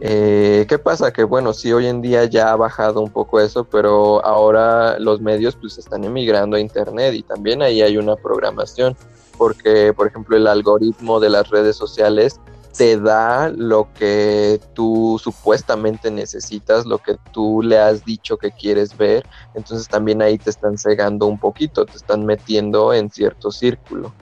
eh, 0.00 0.64
¿Qué 0.68 0.78
pasa? 0.78 1.12
Que 1.12 1.24
bueno, 1.24 1.52
sí, 1.52 1.72
hoy 1.72 1.86
en 1.86 2.00
día 2.00 2.24
ya 2.24 2.52
ha 2.52 2.56
bajado 2.56 3.00
un 3.00 3.10
poco 3.10 3.40
eso, 3.40 3.64
pero 3.64 4.24
ahora 4.24 4.98
los 5.00 5.20
medios 5.20 5.56
pues 5.56 5.76
están 5.78 6.04
emigrando 6.04 6.56
a 6.56 6.60
Internet 6.60 7.14
y 7.14 7.22
también 7.22 7.62
ahí 7.62 7.82
hay 7.82 7.96
una 7.96 8.14
programación, 8.14 8.96
porque 9.36 9.92
por 9.92 10.06
ejemplo 10.06 10.36
el 10.36 10.46
algoritmo 10.46 11.18
de 11.18 11.30
las 11.30 11.48
redes 11.48 11.76
sociales 11.76 12.40
te 12.76 12.96
da 13.00 13.48
lo 13.48 13.88
que 13.94 14.60
tú 14.72 15.18
supuestamente 15.20 16.12
necesitas, 16.12 16.86
lo 16.86 16.98
que 16.98 17.16
tú 17.32 17.60
le 17.60 17.78
has 17.78 18.04
dicho 18.04 18.36
que 18.36 18.52
quieres 18.52 18.96
ver, 18.96 19.26
entonces 19.54 19.88
también 19.88 20.22
ahí 20.22 20.38
te 20.38 20.50
están 20.50 20.78
cegando 20.78 21.26
un 21.26 21.40
poquito, 21.40 21.84
te 21.84 21.96
están 21.96 22.24
metiendo 22.24 22.94
en 22.94 23.10
cierto 23.10 23.50
círculo. 23.50 24.12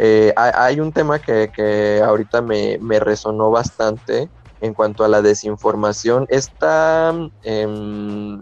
Eh, 0.00 0.32
hay, 0.36 0.78
un 0.78 0.92
tema 0.92 1.18
que, 1.18 2.00
ahorita 2.04 2.40
me, 2.40 3.00
resonó 3.00 3.50
bastante, 3.50 4.28
en 4.60 4.72
cuanto 4.72 5.04
a 5.04 5.08
la 5.08 5.22
desinformación, 5.22 6.26
esta 6.30 7.12
em, 7.42 8.40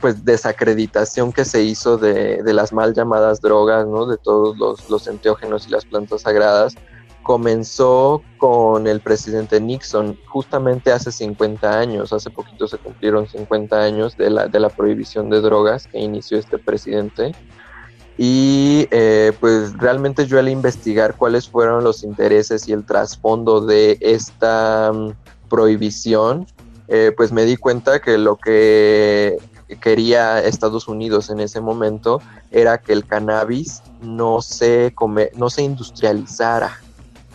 pues 0.00 0.24
desacreditación 0.24 1.32
que 1.32 1.44
se 1.44 1.62
hizo 1.62 1.98
de, 1.98 2.42
las 2.54 2.72
mal 2.72 2.94
llamadas 2.94 3.42
drogas, 3.42 3.86
¿no? 3.86 4.06
de 4.06 4.16
todos 4.16 4.56
los, 4.56 4.88
los 4.88 5.06
enteógenos 5.06 5.68
y 5.68 5.70
las 5.70 5.84
plantas 5.84 6.22
sagradas, 6.22 6.74
comenzó 7.22 8.22
con 8.38 8.86
el 8.86 9.00
presidente 9.00 9.60
Nixon 9.60 10.18
justamente 10.26 10.90
hace 10.90 11.12
50 11.12 11.78
años, 11.78 12.12
hace 12.12 12.30
poquito 12.30 12.66
se 12.66 12.78
cumplieron 12.78 13.28
50 13.28 13.78
años 13.78 14.16
de 14.16 14.30
la, 14.30 14.48
de 14.48 14.58
la 14.58 14.70
prohibición 14.70 15.28
de 15.28 15.40
drogas 15.40 15.86
que 15.86 15.98
inició 15.98 16.38
este 16.38 16.58
presidente. 16.58 17.32
Y 18.22 18.86
eh, 18.90 19.32
pues 19.40 19.72
realmente 19.78 20.26
yo 20.26 20.38
al 20.38 20.50
investigar 20.50 21.16
cuáles 21.16 21.48
fueron 21.48 21.82
los 21.82 22.04
intereses 22.04 22.68
y 22.68 22.72
el 22.72 22.84
trasfondo 22.84 23.62
de 23.62 23.96
esta 24.02 24.92
mm, 24.92 25.12
prohibición, 25.48 26.46
eh, 26.88 27.14
pues 27.16 27.32
me 27.32 27.46
di 27.46 27.56
cuenta 27.56 27.98
que 27.98 28.18
lo 28.18 28.36
que 28.36 29.38
quería 29.80 30.38
Estados 30.44 30.86
Unidos 30.86 31.30
en 31.30 31.40
ese 31.40 31.62
momento 31.62 32.20
era 32.50 32.76
que 32.76 32.92
el 32.92 33.06
cannabis 33.06 33.82
no 34.02 34.42
se, 34.42 34.94
no 35.34 35.48
se 35.48 35.62
industrializara. 35.62 36.78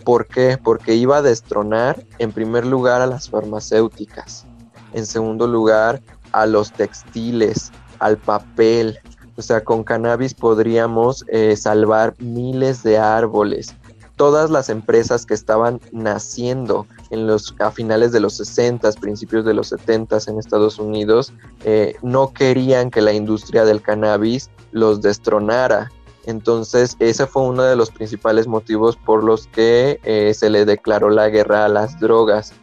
¿Por 0.03 0.27
qué? 0.27 0.59
Porque 0.63 0.93
iba 0.93 1.17
a 1.17 1.21
destronar 1.23 2.03
en 2.19 2.31
primer 2.31 2.63
lugar 2.63 3.01
a 3.01 3.07
las 3.07 3.27
farmacéuticas, 3.27 4.45
en 4.93 5.07
segundo 5.07 5.47
lugar 5.47 5.99
a 6.31 6.45
los 6.45 6.71
textiles, 6.71 7.71
al 7.97 8.17
papel. 8.17 8.99
O 9.37 9.41
sea, 9.41 9.63
con 9.63 9.83
cannabis 9.83 10.33
podríamos 10.33 11.25
eh, 11.27 11.55
salvar 11.55 12.15
miles 12.19 12.83
de 12.83 12.97
árboles. 12.97 13.75
Todas 14.15 14.49
las 14.49 14.69
empresas 14.69 15.25
que 15.25 15.33
estaban 15.33 15.81
naciendo 15.91 16.87
en 17.09 17.27
los, 17.27 17.53
a 17.59 17.69
finales 17.71 18.13
de 18.13 18.21
los 18.21 18.37
60, 18.37 18.93
principios 18.93 19.43
de 19.43 19.53
los 19.53 19.67
70 19.69 20.19
en 20.27 20.39
Estados 20.39 20.79
Unidos, 20.79 21.33
eh, 21.65 21.95
no 22.01 22.31
querían 22.31 22.91
que 22.91 23.01
la 23.01 23.11
industria 23.11 23.65
del 23.65 23.81
cannabis 23.81 24.49
los 24.71 25.01
destronara. 25.01 25.91
Entonces, 26.25 26.95
ese 26.99 27.27
fue 27.27 27.43
uno 27.43 27.63
de 27.63 27.75
los 27.75 27.91
principales 27.91 28.47
motivos 28.47 28.95
por 28.95 29.23
los 29.23 29.47
que 29.47 29.99
eh, 30.03 30.33
se 30.33 30.49
le 30.49 30.65
declaró 30.65 31.09
la 31.09 31.29
guerra 31.29 31.65
a 31.65 31.69
las 31.69 31.99
drogas, 31.99 32.53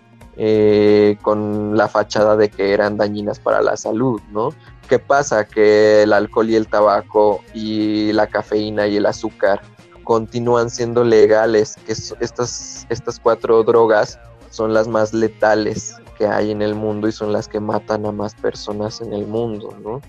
con 1.22 1.76
la 1.76 1.88
fachada 1.88 2.36
de 2.36 2.50
que 2.50 2.72
eran 2.72 2.96
dañinas 2.96 3.38
para 3.38 3.60
la 3.60 3.76
salud, 3.76 4.20
¿no? 4.30 4.50
¿Qué 4.88 4.98
pasa? 4.98 5.44
Que 5.44 6.02
el 6.02 6.12
alcohol 6.12 6.50
y 6.50 6.56
el 6.56 6.68
tabaco 6.68 7.40
y 7.54 8.12
la 8.12 8.26
cafeína 8.26 8.86
y 8.86 8.96
el 8.96 9.06
azúcar 9.06 9.60
continúan 10.04 10.70
siendo 10.70 11.04
legales, 11.04 11.76
que 11.86 11.92
estas, 11.92 12.86
estas 12.88 13.20
cuatro 13.20 13.62
drogas 13.62 14.18
son 14.50 14.74
las 14.74 14.88
más 14.88 15.14
letales 15.14 15.96
que 16.18 16.26
hay 16.26 16.50
en 16.50 16.60
el 16.60 16.74
mundo 16.74 17.08
y 17.08 17.12
son 17.12 17.32
las 17.32 17.48
que 17.48 17.60
matan 17.60 18.04
a 18.06 18.12
más 18.12 18.34
personas 18.34 19.00
en 19.00 19.12
el 19.12 19.26
mundo, 19.26 19.74
¿no? 19.82 20.00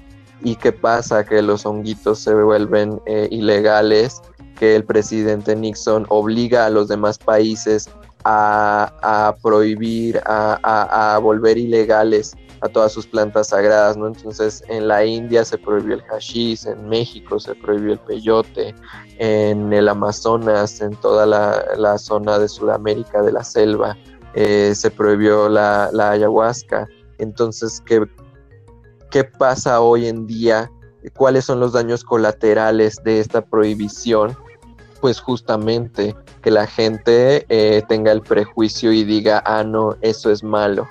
¿Y 0.43 0.55
qué 0.57 0.73
pasa? 0.73 1.23
Que 1.23 1.41
los 1.41 1.65
honguitos 1.65 2.19
se 2.19 2.33
vuelven 2.33 3.01
eh, 3.05 3.29
ilegales, 3.31 4.21
que 4.59 4.75
el 4.75 4.83
presidente 4.83 5.55
Nixon 5.55 6.05
obliga 6.09 6.65
a 6.65 6.69
los 6.69 6.89
demás 6.89 7.17
países 7.17 7.89
a, 8.25 9.35
prohibir, 9.41 10.21
a, 10.25 11.19
volver 11.21 11.57
ilegales 11.57 12.35
a 12.61 12.69
todas 12.69 12.93
sus 12.93 13.05
plantas 13.05 13.49
sagradas, 13.49 13.97
¿no? 13.97 14.07
Entonces 14.07 14.63
en 14.69 14.87
la 14.87 15.03
India 15.03 15.43
se 15.43 15.57
prohibió 15.57 15.95
el 15.95 16.03
hashish, 16.03 16.65
en 16.65 16.87
México 16.87 17.37
se 17.37 17.55
prohibió 17.55 17.93
el 17.93 17.99
peyote, 17.99 18.73
en 19.17 19.73
el 19.73 19.89
Amazonas, 19.89 20.79
en 20.79 20.95
toda 20.95 21.25
la, 21.25 21.97
zona 21.97 22.39
de 22.39 22.47
Sudamérica, 22.47 23.21
de 23.21 23.33
la 23.33 23.43
selva, 23.43 23.97
eh, 24.33 24.73
se 24.75 24.89
prohibió 24.89 25.49
la, 25.49 25.89
ayahuasca. 25.93 26.87
Entonces, 27.17 27.81
¿qué, 27.85 28.07
¿qué 29.11 29.25
pasa 29.25 29.81
hoy 29.81 30.07
en 30.07 30.25
día? 30.25 30.71
¿Cuáles 31.17 31.43
son 31.43 31.59
los 31.59 31.73
daños 31.73 32.05
colaterales 32.05 32.95
de 33.03 33.19
esta 33.19 33.41
prohibición? 33.41 34.37
Pues 35.03 35.19
justamente 35.19 36.15
que 36.41 36.49
la 36.49 36.65
gente 36.65 37.45
eh, 37.49 37.83
tenga 37.89 38.13
el 38.13 38.21
prejuicio 38.21 38.93
y 38.93 39.03
diga, 39.03 39.43
ah, 39.45 39.61
no, 39.61 39.97
eso 39.99 40.31
es 40.31 40.45
malo 40.45 40.87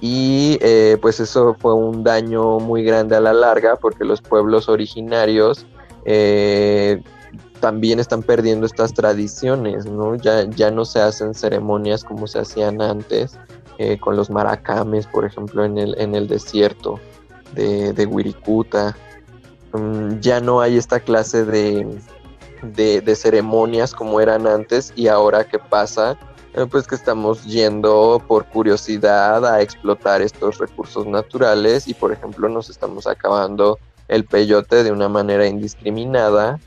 y 0.00 0.58
eh, 0.60 0.96
pues 1.02 1.18
eso 1.18 1.56
fue 1.58 1.74
un 1.74 2.04
daño 2.04 2.60
muy 2.60 2.84
grande 2.84 3.16
a 3.16 3.20
la 3.20 3.32
larga 3.32 3.74
porque 3.74 4.04
los 4.04 4.22
pueblos 4.22 4.68
originarios 4.68 5.66
eh, 6.04 7.02
también 7.58 7.98
están 7.98 8.22
perdiendo 8.22 8.64
estas 8.64 8.94
tradiciones, 8.94 9.86
¿no? 9.86 10.14
Ya, 10.14 10.48
ya 10.48 10.70
no 10.70 10.84
se 10.84 11.00
hacen 11.00 11.34
ceremonias 11.34 12.04
como 12.04 12.28
se 12.28 12.38
hacían 12.38 12.80
antes 12.80 13.40
con 13.98 14.14
los 14.14 14.30
maracames, 14.30 15.08
por 15.08 15.24
ejemplo, 15.24 15.64
en 15.64 15.78
el, 15.78 16.00
en 16.00 16.14
el 16.14 16.28
desierto 16.28 17.00
de, 17.54 17.92
de. 17.92 18.06
Mm, 19.72 20.20
ya 20.20 20.38
no 20.38 20.60
hay 20.60 20.76
esta 20.76 21.00
clase 21.00 21.44
de, 21.44 21.88
de 22.62 23.16
ceremonias 23.16 23.92
como 23.92 24.20
eran 24.20 24.46
antes 24.46 24.92
y 24.96 25.08
ahora 25.08 25.44
qué 25.44 25.58
pasa 25.58 26.18
eh, 26.54 26.66
pues 26.70 26.86
que 26.86 26.94
estamos 26.94 27.46
yendo 27.46 28.22
por 28.28 28.44
curiosidad 28.44 29.46
a 29.46 29.62
explotar 29.62 30.20
estos 30.20 30.58
recursos 30.58 31.06
naturales 31.06 31.88
y 31.88 31.94
por 31.94 32.12
ejemplo 32.12 32.46
nos 32.50 32.68
estamos 32.68 33.06
acabando 33.06 33.78
el 34.06 34.26
peyote 34.26 34.84
de 34.84 34.92
una 34.92 35.08
manera 35.08 35.46
indiscriminada 35.46 36.60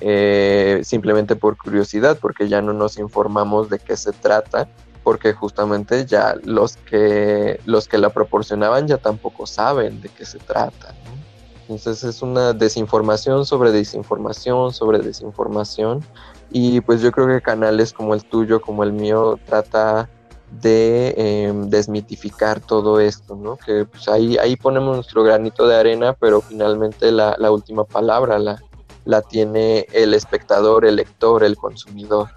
eh, 0.00 0.82
simplemente 0.84 1.36
por 1.36 1.56
curiosidad 1.56 2.18
porque 2.20 2.48
ya 2.50 2.60
no 2.60 2.74
nos 2.74 2.98
informamos 2.98 3.70
de 3.70 3.78
qué 3.78 3.96
se 3.96 4.12
trata 4.12 4.68
porque 5.04 5.32
justamente 5.32 6.04
ya 6.04 6.34
los 6.44 6.76
que 6.76 7.60
los 7.64 7.88
que 7.88 7.96
la 7.96 8.10
proporcionaban 8.10 8.88
ya 8.88 8.98
tampoco 8.98 9.46
saben 9.46 10.02
de 10.02 10.10
qué 10.10 10.26
se 10.26 10.38
trata 10.38 10.94
entonces 11.70 12.04
es 12.04 12.22
una 12.22 12.52
desinformación 12.52 13.46
sobre 13.46 13.70
desinformación 13.70 14.72
sobre 14.72 14.98
desinformación 14.98 16.04
y 16.50 16.80
pues 16.80 17.00
yo 17.00 17.12
creo 17.12 17.28
que 17.28 17.40
canales 17.40 17.92
como 17.92 18.14
el 18.14 18.24
tuyo, 18.24 18.60
como 18.60 18.82
el 18.82 18.92
mío, 18.92 19.38
trata 19.46 20.08
de 20.50 21.14
em, 21.16 21.70
desmitificar 21.70 22.60
todo 22.60 22.98
esto, 22.98 23.36
¿no? 23.36 23.56
Que 23.56 23.84
pues 23.84 24.08
ahí, 24.08 24.36
ahí 24.38 24.56
ponemos 24.56 24.96
nuestro 24.96 25.22
granito 25.22 25.68
de 25.68 25.76
arena, 25.76 26.14
pero 26.14 26.40
finalmente 26.40 27.12
la, 27.12 27.36
última 27.50 27.84
palabra 27.84 28.38
la, 28.38 28.60
la 29.04 29.22
tiene 29.22 29.86
el 29.92 30.12
espectador, 30.12 30.84
el 30.84 30.96
lector, 30.96 31.44
el 31.44 31.56
consumidor. 31.56 32.28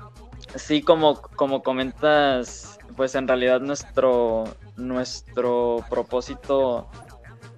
Sí, 0.55 0.83
como, 0.83 1.19
como 1.35 1.63
comentas, 1.63 2.77
pues 2.95 3.15
en 3.15 3.27
realidad 3.27 3.61
nuestro, 3.61 4.43
nuestro 4.77 5.83
propósito, 5.89 6.85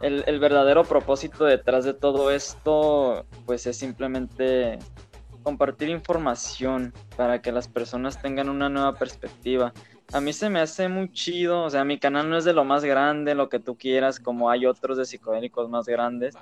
el, 0.02 0.40
verdadero 0.40 0.84
propósito 0.84 1.46
detrás 1.46 1.86
de 1.86 1.94
todo 1.94 2.32
esto, 2.32 3.26
pues 3.46 3.66
es 3.68 3.78
simplemente 3.78 4.80
compartir 5.44 5.90
información 5.90 6.94
para 7.16 7.42
que 7.42 7.52
las 7.52 7.68
personas 7.68 8.22
tengan 8.22 8.50
una 8.50 8.70
nueva 8.70 8.94
perspectiva. 8.94 9.74
A 10.14 10.20
mí 10.20 10.34
se 10.34 10.50
me 10.50 10.60
hace 10.60 10.88
muy 10.90 11.12
chido, 11.12 11.64
o 11.64 11.70
sea, 11.70 11.84
mi 11.84 12.00
canal 12.00 12.30
no 12.30 12.38
es 12.38 12.46
de 12.46 12.54
lo 12.54 12.66
más 12.66 12.84
grande, 12.84 13.36
lo 13.36 13.50
que 13.50 13.60
tú 13.60 13.78
quieras, 13.78 14.20
como 14.20 14.50
hay 14.50 14.66
otros 14.66 14.98
de 14.98 15.06
psicodélicos 15.06 15.70
más 15.70 15.86
grandes, 15.86 16.36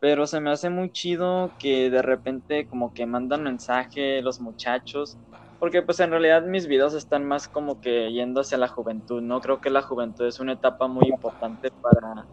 pero 0.00 0.26
se 0.26 0.40
me 0.40 0.50
hace 0.50 0.70
muy 0.70 0.90
chido 0.90 1.52
que 1.58 1.90
de 1.90 2.02
repente 2.02 2.66
como 2.66 2.94
que 2.94 3.06
mandan 3.06 3.42
mensaje 3.42 4.22
los 4.22 4.40
muchachos, 4.40 5.18
porque 5.58 5.82
pues 5.82 6.00
en 6.00 6.10
realidad 6.10 6.44
mis 6.44 6.68
videos 6.68 6.94
están 6.94 7.24
más 7.24 7.48
como 7.48 7.80
que 7.80 8.12
yendo 8.12 8.40
hacia 8.42 8.58
la 8.58 8.68
juventud, 8.68 9.20
¿no? 9.22 9.40
Creo 9.40 9.60
que 9.60 9.70
la 9.70 9.82
juventud 9.82 10.26
es 10.26 10.38
una 10.40 10.52
etapa 10.52 10.86
muy 10.86 11.08
importante 11.08 11.70
para 11.70 12.26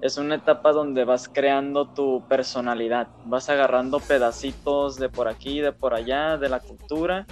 es 0.00 0.18
una 0.18 0.36
etapa 0.36 0.72
donde 0.72 1.04
vas 1.04 1.28
creando 1.32 1.88
tu 1.88 2.22
personalidad, 2.28 3.08
vas 3.24 3.48
agarrando 3.48 4.00
pedacitos 4.00 4.96
de 4.96 5.08
por 5.08 5.28
aquí, 5.28 5.60
de 5.60 5.72
por 5.72 5.94
allá, 5.94 6.36
de 6.36 6.48
la 6.48 6.60
cultura 6.60 7.26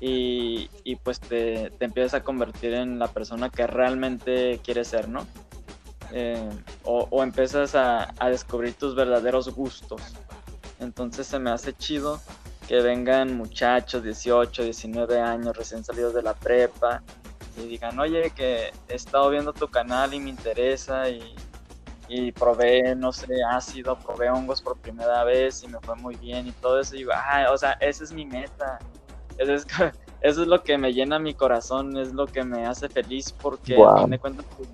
y, 0.00 0.68
pues 1.02 1.20
te, 1.20 1.72
empiezas 1.80 2.14
a 2.14 2.24
convertir 2.24 2.74
en 2.74 2.98
la 2.98 3.08
persona 3.08 3.50
que 3.50 3.66
realmente 3.66 4.60
quieres 4.62 4.88
ser, 4.88 5.08
¿no? 5.08 5.26
Eh, 6.12 6.48
o, 6.84 7.22
empiezas 7.22 7.74
a, 7.74 8.14
a, 8.18 8.30
descubrir 8.30 8.74
tus 8.74 8.94
verdaderos 8.94 9.54
gustos. 9.54 10.00
Entonces 10.80 11.26
se 11.26 11.38
me 11.38 11.50
hace 11.50 11.74
chido 11.74 12.20
que 12.66 12.80
vengan 12.80 13.36
muchachos, 13.36 14.02
18, 14.02 14.62
19 14.62 15.20
años, 15.20 15.56
recién 15.56 15.84
salidos 15.84 16.14
de 16.14 16.22
la 16.22 16.34
prepa, 16.34 17.02
y 17.58 17.66
digan, 17.66 17.98
oye, 17.98 18.30
que 18.30 18.72
he 18.88 18.94
estado 18.94 19.30
viendo 19.30 19.52
tu 19.52 19.68
canal 19.68 20.14
y 20.14 20.20
me 20.20 20.30
interesa 20.30 21.08
y 21.08 21.34
y 22.08 22.32
probé, 22.32 22.94
no 22.94 23.12
sé, 23.12 23.26
ácido, 23.50 23.98
probé 23.98 24.30
hongos 24.30 24.62
por 24.62 24.78
primera 24.78 25.24
vez 25.24 25.62
y 25.62 25.68
me 25.68 25.78
fue 25.80 25.94
muy 25.96 26.16
bien 26.16 26.46
y 26.46 26.52
todo 26.52 26.80
eso. 26.80 26.94
Y 26.94 26.98
digo, 26.98 27.12
ah, 27.14 27.48
o 27.52 27.58
sea, 27.58 27.72
esa 27.80 28.04
es 28.04 28.12
mi 28.12 28.24
meta. 28.24 28.78
Eso 29.36 29.54
es, 29.54 29.66
eso 30.22 30.42
es 30.42 30.48
lo 30.48 30.62
que 30.62 30.78
me 30.78 30.92
llena 30.92 31.18
mi 31.18 31.34
corazón, 31.34 31.96
es 31.98 32.12
lo 32.12 32.26
que 32.26 32.42
me 32.44 32.66
hace 32.66 32.88
feliz 32.88 33.32
porque 33.32 33.76
a 33.76 33.98
fin 33.98 34.10
de 34.10 34.18
cuentas, 34.18 34.46
pues, 34.56 34.68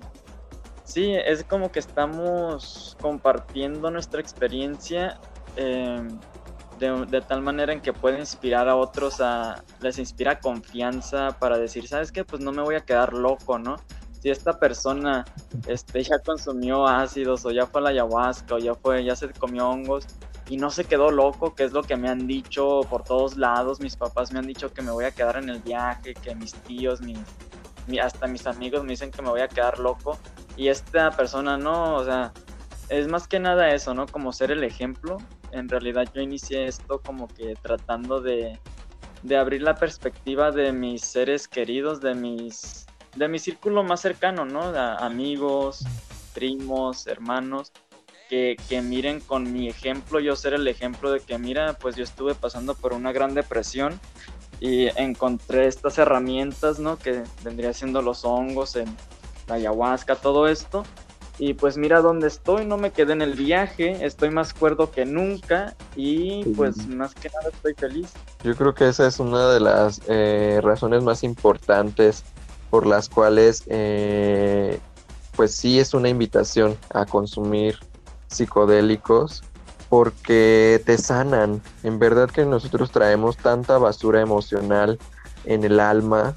sí, 0.85 1.13
es 1.13 1.43
como 1.43 1.71
que 1.71 1.79
estamos 1.79 2.95
compartiendo 3.01 3.91
nuestra 3.91 4.21
experiencia 4.21 5.19
em, 5.57 6.07
de, 6.79 7.05
de, 7.05 7.21
tal 7.21 7.41
manera 7.41 7.73
en 7.73 7.81
que 7.81 7.93
puede 7.93 8.19
inspirar 8.19 8.69
a 8.69 8.75
otros, 8.75 9.19
a, 9.19 9.63
les 9.81 9.99
inspira 9.99 10.39
confianza 10.39 11.37
para 11.39 11.57
decir, 11.57 11.87
¿sabes 11.87 12.11
qué? 12.11 12.23
Pues 12.23 12.41
no 12.41 12.51
me 12.51 12.61
voy 12.61 12.75
a 12.75 12.81
quedar 12.81 13.13
loco, 13.13 13.59
¿no? 13.59 13.75
Si 14.25 14.31
esta 14.31 14.57
persona 14.57 15.23
este, 15.67 16.01
ya 16.01 16.17
consumió 16.17 16.87
ácidos 16.87 17.45
o 17.45 17.51
ya 17.51 17.67
fue 17.67 17.79
a 17.81 17.83
la 17.83 17.89
ayahuasca 17.91 18.55
o 18.55 18.57
ya 18.57 18.73
fue, 18.73 19.03
ya 19.03 19.15
se 19.15 19.29
comió 19.29 19.69
hongos 19.69 20.07
y 20.49 20.57
no 20.57 20.71
se 20.71 20.83
quedó 20.83 21.11
loco, 21.11 21.53
que 21.53 21.63
es 21.63 21.73
lo 21.73 21.83
que 21.83 21.95
me 21.95 22.09
han 22.09 22.25
dicho 22.25 22.81
por 22.89 23.03
todos 23.03 23.37
lados, 23.37 23.79
mis 23.79 23.95
papás 23.95 24.31
me 24.31 24.39
han 24.39 24.47
dicho 24.47 24.73
que 24.73 24.81
me 24.81 24.89
voy 24.89 25.05
a 25.05 25.11
quedar 25.11 25.37
en 25.37 25.49
el 25.49 25.59
viaje, 25.59 26.15
que 26.15 26.33
mis 26.33 26.53
tíos, 26.53 27.01
hasta 28.01 28.25
mis 28.25 28.47
amigos 28.47 28.81
me 28.81 28.93
dicen 28.93 29.11
que 29.11 29.21
me 29.21 29.29
voy 29.29 29.41
a 29.41 29.47
quedar 29.47 29.77
loco 29.77 30.17
y 30.57 30.69
esta 30.69 31.11
persona 31.11 31.55
no, 31.55 31.93
o 31.93 32.03
sea, 32.03 32.33
es 32.89 33.07
más 33.07 33.27
que 33.27 33.39
nada 33.39 33.75
eso, 33.75 33.93
¿no? 33.93 34.07
Como 34.07 34.33
ser 34.33 34.49
el 34.49 34.63
ejemplo. 34.63 35.17
En 35.51 35.69
realidad 35.69 36.07
yo 36.15 36.21
inicié 36.21 36.65
esto 36.65 36.99
como 36.99 37.27
que 37.27 37.53
tratando 37.61 38.21
de, 38.21 38.59
de 39.21 39.37
abrir 39.37 39.61
la 39.61 39.75
perspectiva 39.75 40.49
de 40.49 40.71
mis 40.71 41.03
seres 41.03 41.47
queridos, 41.47 42.01
de 42.01 42.15
mis 42.15 42.87
de 43.15 43.27
mi 43.27 43.39
círculo 43.39 43.83
más 43.83 44.01
cercano, 44.01 44.45
¿no? 44.45 44.61
amigos, 44.61 45.85
primos, 46.33 47.07
hermanos, 47.07 47.71
que, 48.29 48.57
miren 48.83 49.21
con 49.21 49.51
mi 49.51 49.69
ejemplo, 49.69 50.19
yo 50.19 50.35
ser 50.35 50.53
el 50.53 50.67
ejemplo 50.67 51.11
de 51.11 51.19
que, 51.21 51.37
mira, 51.37 51.73
pues 51.73 51.95
yo 51.95 52.03
estuve 52.03 52.35
pasando 52.35 52.75
por 52.75 52.93
una 52.93 53.11
gran 53.11 53.33
depresión 53.33 53.99
y 54.59 54.87
encontré 54.99 55.67
estas 55.67 55.97
herramientas, 55.97 56.79
¿no? 56.79 56.97
Que 56.97 57.23
vendría 57.43 57.73
siendo 57.73 58.01
los 58.01 58.25
hongos, 58.25 58.75
en 58.75 58.85
la 59.47 59.55
ayahuasca, 59.55 60.15
todo 60.15 60.47
esto. 60.47 60.83
y 61.37 61.53
pues 61.53 61.75
mira 61.75 61.99
dónde 61.99 62.27
estoy, 62.27 62.65
no 62.65 62.77
me 62.77 62.91
quedé 62.91 63.11
en 63.11 63.21
el 63.21 63.33
viaje, 63.33 64.05
estoy 64.05 64.29
más 64.29 64.53
cuerdo 64.53 64.89
que 64.89 65.05
nunca 65.05 65.75
y 65.93 66.45
pues 66.55 66.87
más 66.87 67.13
que 67.13 67.29
nada 67.29 67.49
estoy 67.49 67.73
feliz. 67.73 68.13
Yo 68.41 68.55
creo 68.55 68.73
que 68.73 68.87
esa 68.87 69.05
es 69.05 69.19
una 69.19 69.49
de 69.49 69.59
las 69.59 70.01
eh, 70.07 70.61
razones 70.63 71.03
más 71.03 71.23
importantes 71.23 72.23
por 72.69 72.85
las 72.85 73.09
cuales 73.09 73.63
eh, 73.67 74.79
pues 75.35 75.53
sí 75.55 75.79
es 75.79 75.93
una 75.93 76.09
invitación 76.09 76.77
a 76.93 77.05
consumir 77.05 77.79
psicodélicos 78.27 79.43
porque 79.89 80.81
te 80.85 80.97
sanan. 80.97 81.61
En 81.83 81.99
verdad 81.99 82.29
que 82.29 82.45
nosotros 82.45 82.91
traemos 82.91 83.37
tanta 83.37 83.77
basura 83.77 84.21
emocional 84.21 84.99
en 85.45 85.63
el 85.63 85.79
alma 85.79 86.33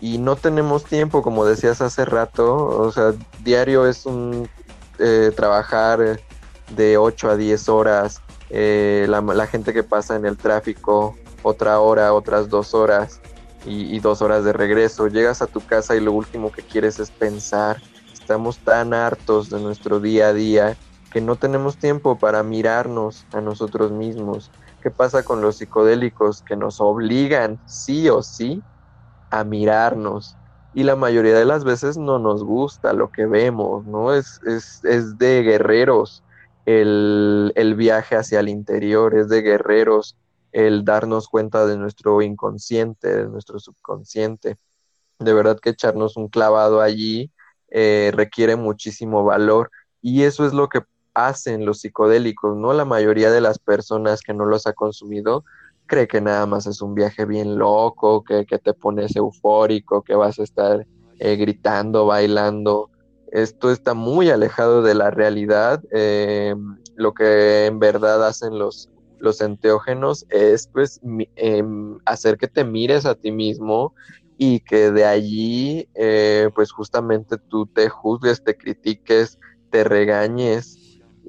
y 0.00 0.18
no 0.18 0.36
tenemos 0.36 0.84
tiempo, 0.84 1.22
como 1.22 1.44
decías 1.44 1.80
hace 1.80 2.04
rato, 2.04 2.66
o 2.66 2.92
sea, 2.92 3.14
diario 3.42 3.86
es 3.86 4.06
un 4.06 4.48
eh, 4.98 5.32
trabajar 5.34 6.20
de 6.70 6.96
8 6.96 7.30
a 7.30 7.36
10 7.36 7.68
horas, 7.68 8.20
eh, 8.50 9.06
la, 9.08 9.46
gente 9.46 9.72
que 9.72 9.82
pasa 9.82 10.16
en 10.16 10.24
el 10.24 10.36
tráfico, 10.36 11.16
otra 11.42 11.80
hora, 11.80 12.14
otras 12.14 12.48
dos 12.48 12.74
horas 12.74 13.20
y, 13.68 13.98
dos 14.00 14.22
horas 14.22 14.44
de 14.44 14.52
regreso, 14.52 15.08
llegas 15.08 15.42
a 15.42 15.46
tu 15.46 15.60
casa 15.60 15.94
y 15.94 16.00
lo 16.00 16.12
último 16.12 16.50
que 16.50 16.62
quieres 16.62 16.98
es 16.98 17.10
pensar, 17.10 17.80
estamos 18.12 18.58
tan 18.58 18.94
hartos 18.94 19.50
de 19.50 19.60
nuestro 19.60 20.00
día 20.00 20.28
a 20.28 20.32
día 20.32 20.76
que 21.12 21.20
no 21.20 21.36
tenemos 21.36 21.76
tiempo 21.76 22.18
para 22.18 22.42
mirarnos 22.42 23.26
a 23.32 23.40
nosotros 23.40 23.92
mismos. 23.92 24.50
¿Qué 24.82 24.90
pasa 24.90 25.22
con 25.22 25.40
los 25.40 25.56
psicodélicos 25.56 26.42
que 26.42 26.56
nos 26.56 26.80
obligan 26.80 27.58
sí 27.66 28.08
o 28.08 28.22
sí 28.22 28.62
a 29.30 29.44
mirarnos 29.44 30.36
y 30.74 30.84
la 30.84 30.96
mayoría 30.96 31.34
de 31.34 31.44
las 31.44 31.64
veces 31.64 31.96
no 31.96 32.18
nos 32.18 32.44
gusta 32.44 32.92
lo 32.92 33.10
que 33.10 33.26
vemos, 33.26 33.86
¿no? 33.86 34.14
Es, 34.14 34.40
es, 34.46 34.84
es 34.84 35.18
de 35.18 35.42
guerreros 35.42 36.22
el, 36.66 37.52
el, 37.56 37.74
viaje 37.74 38.16
hacia 38.16 38.40
el 38.40 38.48
interior, 38.48 39.16
es 39.16 39.28
de 39.28 39.40
guerreros 39.40 40.16
el 40.52 40.84
darnos 40.84 41.28
cuenta 41.28 41.66
de 41.66 41.76
nuestro 41.76 42.22
inconsciente, 42.22 43.14
de 43.14 43.28
nuestro 43.28 43.58
subconsciente. 43.58 44.56
De 45.18 45.32
verdad 45.32 45.58
que 45.60 45.70
echarnos 45.70 46.16
un 46.16 46.28
clavado 46.28 46.80
allí 46.80 47.30
eh, 47.70 48.12
requiere 48.14 48.56
muchísimo 48.56 49.24
valor 49.24 49.70
y 50.00 50.22
eso 50.22 50.46
es 50.46 50.52
lo 50.52 50.68
que 50.68 50.82
hacen 51.14 51.66
los 51.66 51.80
psicodélicos, 51.80 52.56
¿no? 52.56 52.72
La 52.72 52.84
mayoría 52.84 53.30
de 53.30 53.40
las 53.40 53.58
personas 53.58 54.22
que 54.22 54.32
no 54.32 54.44
los 54.44 54.66
ha 54.66 54.72
consumido 54.72 55.44
cree 55.86 56.06
que 56.06 56.20
nada 56.20 56.46
más 56.46 56.66
es 56.66 56.80
un 56.80 56.94
viaje 56.94 57.24
bien 57.24 57.58
loco, 57.58 58.22
que, 58.22 58.44
te 58.44 58.74
pones 58.74 59.16
eufórico, 59.16 60.02
que 60.02 60.14
vas 60.14 60.38
a 60.38 60.44
estar 60.44 60.86
eh, 61.18 61.36
gritando, 61.36 62.06
bailando. 62.06 62.90
Esto 63.32 63.72
está 63.72 63.94
muy 63.94 64.30
alejado 64.30 64.82
de 64.82 64.94
la 64.94 65.10
realidad. 65.10 65.82
Eh, 65.90 66.54
lo 66.94 67.14
que 67.14 67.66
en 67.66 67.78
verdad 67.78 68.24
hacen 68.26 68.58
los, 68.58 68.90
los 69.20 69.40
enteógenos 69.40 70.26
es 70.30 70.68
pues 70.68 71.00
em, 71.36 71.98
hacer 72.04 72.38
que 72.38 72.48
te 72.48 72.64
mires 72.64 73.06
a 73.06 73.14
ti 73.14 73.32
mismo 73.32 73.94
y 74.36 74.60
que 74.60 74.90
de 74.90 75.04
allí 75.04 75.88
eh, 75.94 76.50
pues 76.54 76.70
justamente 76.70 77.36
tú 77.48 77.66
te 77.66 77.88
juzgues, 77.88 78.42
te 78.42 78.56
critiques, 78.56 79.38
te 79.70 79.84
regañes 79.84 80.78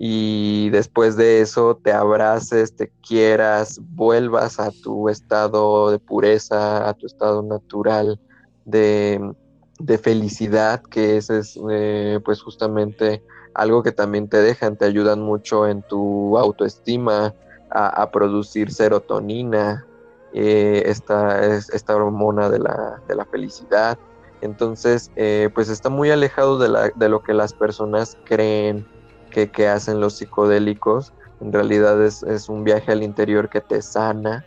y 0.01 0.69
después 0.69 1.17
de 1.17 1.41
eso 1.41 1.75
te 1.83 1.91
abraces, 1.91 2.75
te 2.75 2.89
quieras, 3.05 3.81
vuelvas 3.83 4.59
a 4.59 4.71
tu 4.71 5.09
estado 5.09 5.91
de 5.91 5.99
pureza, 5.99 6.87
a 6.87 6.93
tu 6.93 7.05
estado 7.05 7.43
natural 7.43 8.19
de, 8.63 9.33
felicidad, 10.01 10.81
que 10.83 11.17
ese 11.17 11.39
es 11.39 11.59
eh, 11.69 12.19
pues 12.23 12.41
justamente 12.41 13.23
algo 13.53 13.83
que 13.83 13.91
también 13.91 14.29
te 14.29 14.37
dejan, 14.37 14.77
te 14.77 14.85
ayudan 14.85 15.21
mucho 15.21 15.67
en 15.67 15.81
tu 15.81 16.37
autoestima, 16.37 17.33
a, 17.71 18.09
producir 18.11 18.71
serotonina, 18.71 19.85
eh, 20.33 20.83
esta, 20.85 21.45
esta 21.55 21.95
hormona 21.95 22.49
de 22.49 22.59
la, 22.59 23.01
de 23.07 23.15
la 23.15 23.25
felicidad. 23.25 23.97
Entonces, 24.41 25.11
eh, 25.15 25.49
pues 25.53 25.69
está 25.69 25.89
muy 25.89 26.11
alejado 26.11 26.57
de, 26.57 26.69
la, 26.69 26.89
de 26.89 27.09
lo 27.09 27.21
que 27.21 27.33
las 27.33 27.53
personas 27.53 28.17
creen 28.25 28.85
que, 29.29 29.67
hacen 29.67 29.99
los 29.99 30.13
psicodélicos. 30.17 31.13
En 31.41 31.53
realidad 31.53 32.01
es, 32.03 32.49
un 32.49 32.63
viaje 32.63 32.91
al 32.91 33.03
interior 33.03 33.49
que 33.49 33.61
te 33.61 33.81
sana. 33.81 34.45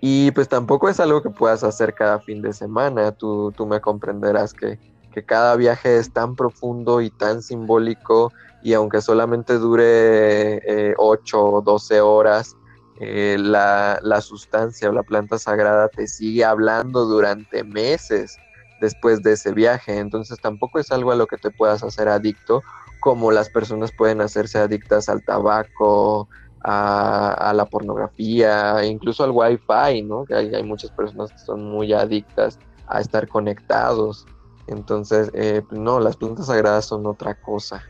Y 0.00 0.30
pues 0.32 0.48
tampoco 0.48 0.88
es 0.88 1.00
algo 1.00 1.22
que 1.22 1.30
puedas 1.30 1.64
hacer 1.64 1.94
cada 1.94 2.20
fin 2.20 2.42
de 2.42 2.52
semana. 2.52 3.12
Tú, 3.12 3.52
tú 3.56 3.66
me 3.66 3.80
comprenderás 3.80 4.52
que, 4.52 4.78
cada 5.26 5.54
viaje 5.54 5.98
es 5.98 6.12
tan 6.12 6.34
profundo 6.34 7.00
y 7.00 7.08
tan 7.08 7.40
simbólico 7.40 8.32
y 8.64 8.74
aunque 8.74 9.00
solamente 9.00 9.58
dure 9.58 10.56
eh, 10.66 10.94
8 10.96 11.44
o 11.44 11.62
12 11.62 12.00
horas, 12.00 12.56
eh, 12.98 13.36
la, 13.38 14.00
la, 14.02 14.20
sustancia 14.20 14.88
o 14.88 14.92
la 14.92 15.02
planta 15.02 15.38
sagrada 15.38 15.88
te 15.88 16.06
sigue 16.06 16.44
hablando 16.44 17.04
durante 17.04 17.62
meses 17.62 18.36
después 18.80 19.22
de 19.22 19.32
ese 19.32 19.52
viaje. 19.52 19.98
Entonces 19.98 20.38
tampoco 20.40 20.78
es 20.78 20.90
algo 20.90 21.12
a 21.12 21.16
lo 21.16 21.26
que 21.26 21.36
te 21.36 21.50
puedas 21.50 21.84
hacer 21.84 22.08
adicto 22.08 22.62
como 23.04 23.30
las 23.30 23.50
personas 23.50 23.92
pueden 23.92 24.22
hacerse 24.22 24.58
adictas 24.58 25.10
al 25.10 25.22
tabaco, 25.22 26.26
a, 26.62 27.52
la 27.54 27.66
pornografía, 27.66 28.82
incluso 28.82 29.24
al 29.24 29.30
wifi, 29.30 30.00
¿no? 30.02 30.24
Que 30.24 30.34
hay, 30.34 30.62
muchas 30.62 30.90
personas 30.90 31.30
que 31.30 31.38
son 31.38 31.70
muy 31.70 31.92
adictas 31.92 32.58
a 32.86 33.02
estar 33.02 33.28
conectados. 33.28 34.24
Entonces, 34.68 35.30
eh, 35.34 35.62
no, 35.70 36.00
las 36.00 36.16
plantas 36.16 36.46
sagradas 36.46 36.86
son 36.86 37.06
otra 37.06 37.34
cosa. 37.34 37.82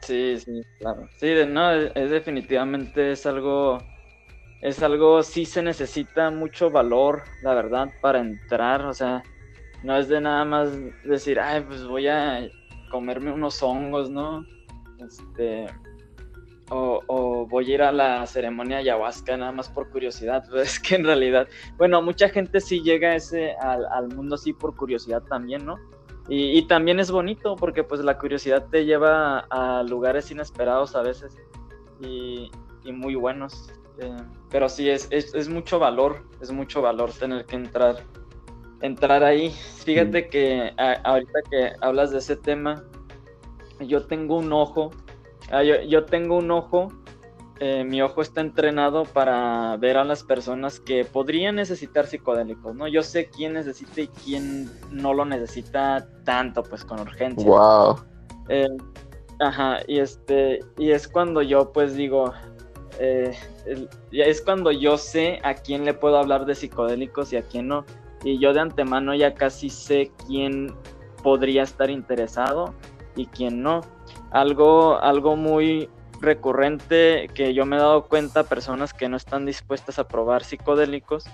Sí, 0.00 0.38
sí, 0.38 0.62
claro. 0.78 1.08
Sí, 1.16 1.32
no, 1.48 1.72
es, 1.72 2.10
definitivamente 2.10 3.12
es 3.12 3.26
algo, 3.26 3.78
es 4.60 4.82
algo, 4.82 5.22
sí 5.22 5.44
se 5.44 5.62
necesita 5.62 6.30
mucho 6.30 6.70
valor, 6.70 7.24
la 7.42 7.54
verdad, 7.54 7.92
para 8.00 8.20
entrar, 8.20 8.84
o 8.86 8.94
sea, 8.94 9.22
no 9.82 9.96
es 9.96 10.08
de 10.08 10.20
nada 10.20 10.44
más 10.44 10.70
decir, 11.04 11.40
ay, 11.40 11.62
pues 11.62 11.86
voy 11.86 12.08
a 12.08 12.48
comerme 12.90 13.32
unos 13.32 13.62
hongos, 13.62 14.10
¿no? 14.10 14.46
Este, 14.98 15.66
o, 16.70 17.46
voy 17.48 17.70
a 17.70 17.74
ir 17.74 17.82
a 17.82 17.92
la 17.92 18.26
ceremonia 18.26 18.78
ayahuasca 18.78 19.36
nada 19.36 19.52
más 19.52 19.68
por 19.68 19.90
curiosidad, 19.90 20.44
pues 20.48 20.68
es 20.74 20.80
que 20.80 20.96
en 20.96 21.04
realidad, 21.04 21.48
bueno, 21.76 22.00
mucha 22.02 22.28
gente 22.28 22.60
sí 22.60 22.80
llega 22.82 23.14
ese, 23.14 23.54
al, 23.60 24.08
mundo 24.08 24.36
así 24.36 24.52
por 24.52 24.74
curiosidad 24.74 25.22
también, 25.22 25.64
¿no? 25.64 25.76
Y, 26.28 26.62
también 26.62 27.00
es 27.00 27.10
bonito 27.10 27.54
porque 27.54 27.84
pues 27.84 28.00
la 28.00 28.18
curiosidad 28.18 28.66
te 28.70 28.86
lleva 28.86 29.40
a, 29.50 29.82
lugares 29.82 30.30
inesperados 30.30 30.96
a 30.96 31.02
veces 31.02 31.36
y, 32.00 32.50
muy 32.90 33.14
buenos. 33.14 33.70
Eh, 33.98 34.16
pero 34.50 34.68
sí, 34.68 34.88
es, 34.88 35.08
es, 35.10 35.48
mucho 35.48 35.78
valor, 35.78 36.24
es 36.40 36.50
mucho 36.50 36.82
valor 36.82 37.12
tener 37.12 37.44
que 37.44 37.56
entrar 37.56 38.02
entrar 38.80 39.22
ahí. 39.24 39.50
Fíjate 39.84 40.28
que 40.28 40.72
ahorita 40.76 41.38
que 41.50 41.72
hablas 41.80 42.10
de 42.10 42.18
ese 42.18 42.36
tema, 42.36 42.84
yo 43.80 44.04
tengo 44.06 44.38
un 44.38 44.52
ojo, 44.52 44.90
ah, 45.50 45.62
yo, 45.62 46.04
tengo 46.04 46.36
un 46.36 46.50
ojo, 46.50 46.92
eh, 47.60 47.84
mi 47.84 48.02
ojo 48.02 48.22
está 48.22 48.40
entrenado 48.40 49.04
para 49.04 49.76
ver 49.76 49.96
a 49.96 50.04
las 50.04 50.22
personas 50.22 50.80
que 50.80 51.04
podrían 51.04 51.56
necesitar 51.56 52.06
psicodélicos, 52.06 52.74
¿no? 52.74 52.88
Yo 52.88 53.02
sé 53.02 53.28
quién 53.28 53.54
necesita 53.54 54.00
y 54.00 54.08
quién 54.08 54.70
no 54.90 55.14
lo 55.14 55.24
necesita 55.24 56.08
tanto, 56.24 56.62
pues 56.62 56.84
con 56.84 57.00
urgencia. 57.00 57.46
Wow. 57.46 57.96
Eh, 58.48 58.68
ajá, 59.40 59.78
y 59.86 60.00
este, 60.00 60.60
y 60.78 60.90
es 60.90 61.08
cuando 61.08 61.42
yo 61.42 61.72
pues 61.72 61.94
digo, 61.94 62.32
eh, 62.98 63.36
es 64.10 64.40
cuando 64.42 64.70
yo 64.72 64.98
sé 64.98 65.40
a 65.42 65.54
quién 65.54 65.84
le 65.84 65.94
puedo 65.94 66.18
hablar 66.18 66.46
de 66.46 66.54
psicodélicos 66.54 67.32
y 67.32 67.36
a 67.36 67.42
quién 67.42 67.68
no 67.68 67.84
y 68.24 68.38
yo 68.38 68.52
de 68.52 68.60
antemano 68.60 69.14
ya 69.14 69.34
casi 69.34 69.68
sé 69.68 70.10
quién 70.26 70.74
podría 71.22 71.62
estar 71.62 71.90
interesado 71.90 72.74
y 73.14 73.26
quién 73.26 73.62
no. 73.62 73.82
Algo, 74.30 74.98
algo 75.00 75.36
muy 75.36 75.88
recurrente 76.20 77.28
que 77.34 77.54
yo 77.54 77.66
me 77.66 77.76
he 77.76 77.78
dado 77.78 78.06
cuenta, 78.06 78.44
personas 78.44 78.92
que 78.92 79.08
no 79.08 79.16
están 79.16 79.46
dispuestas 79.46 79.98
a 79.98 80.08
probar 80.08 80.44
psicodélicos, 80.44 81.24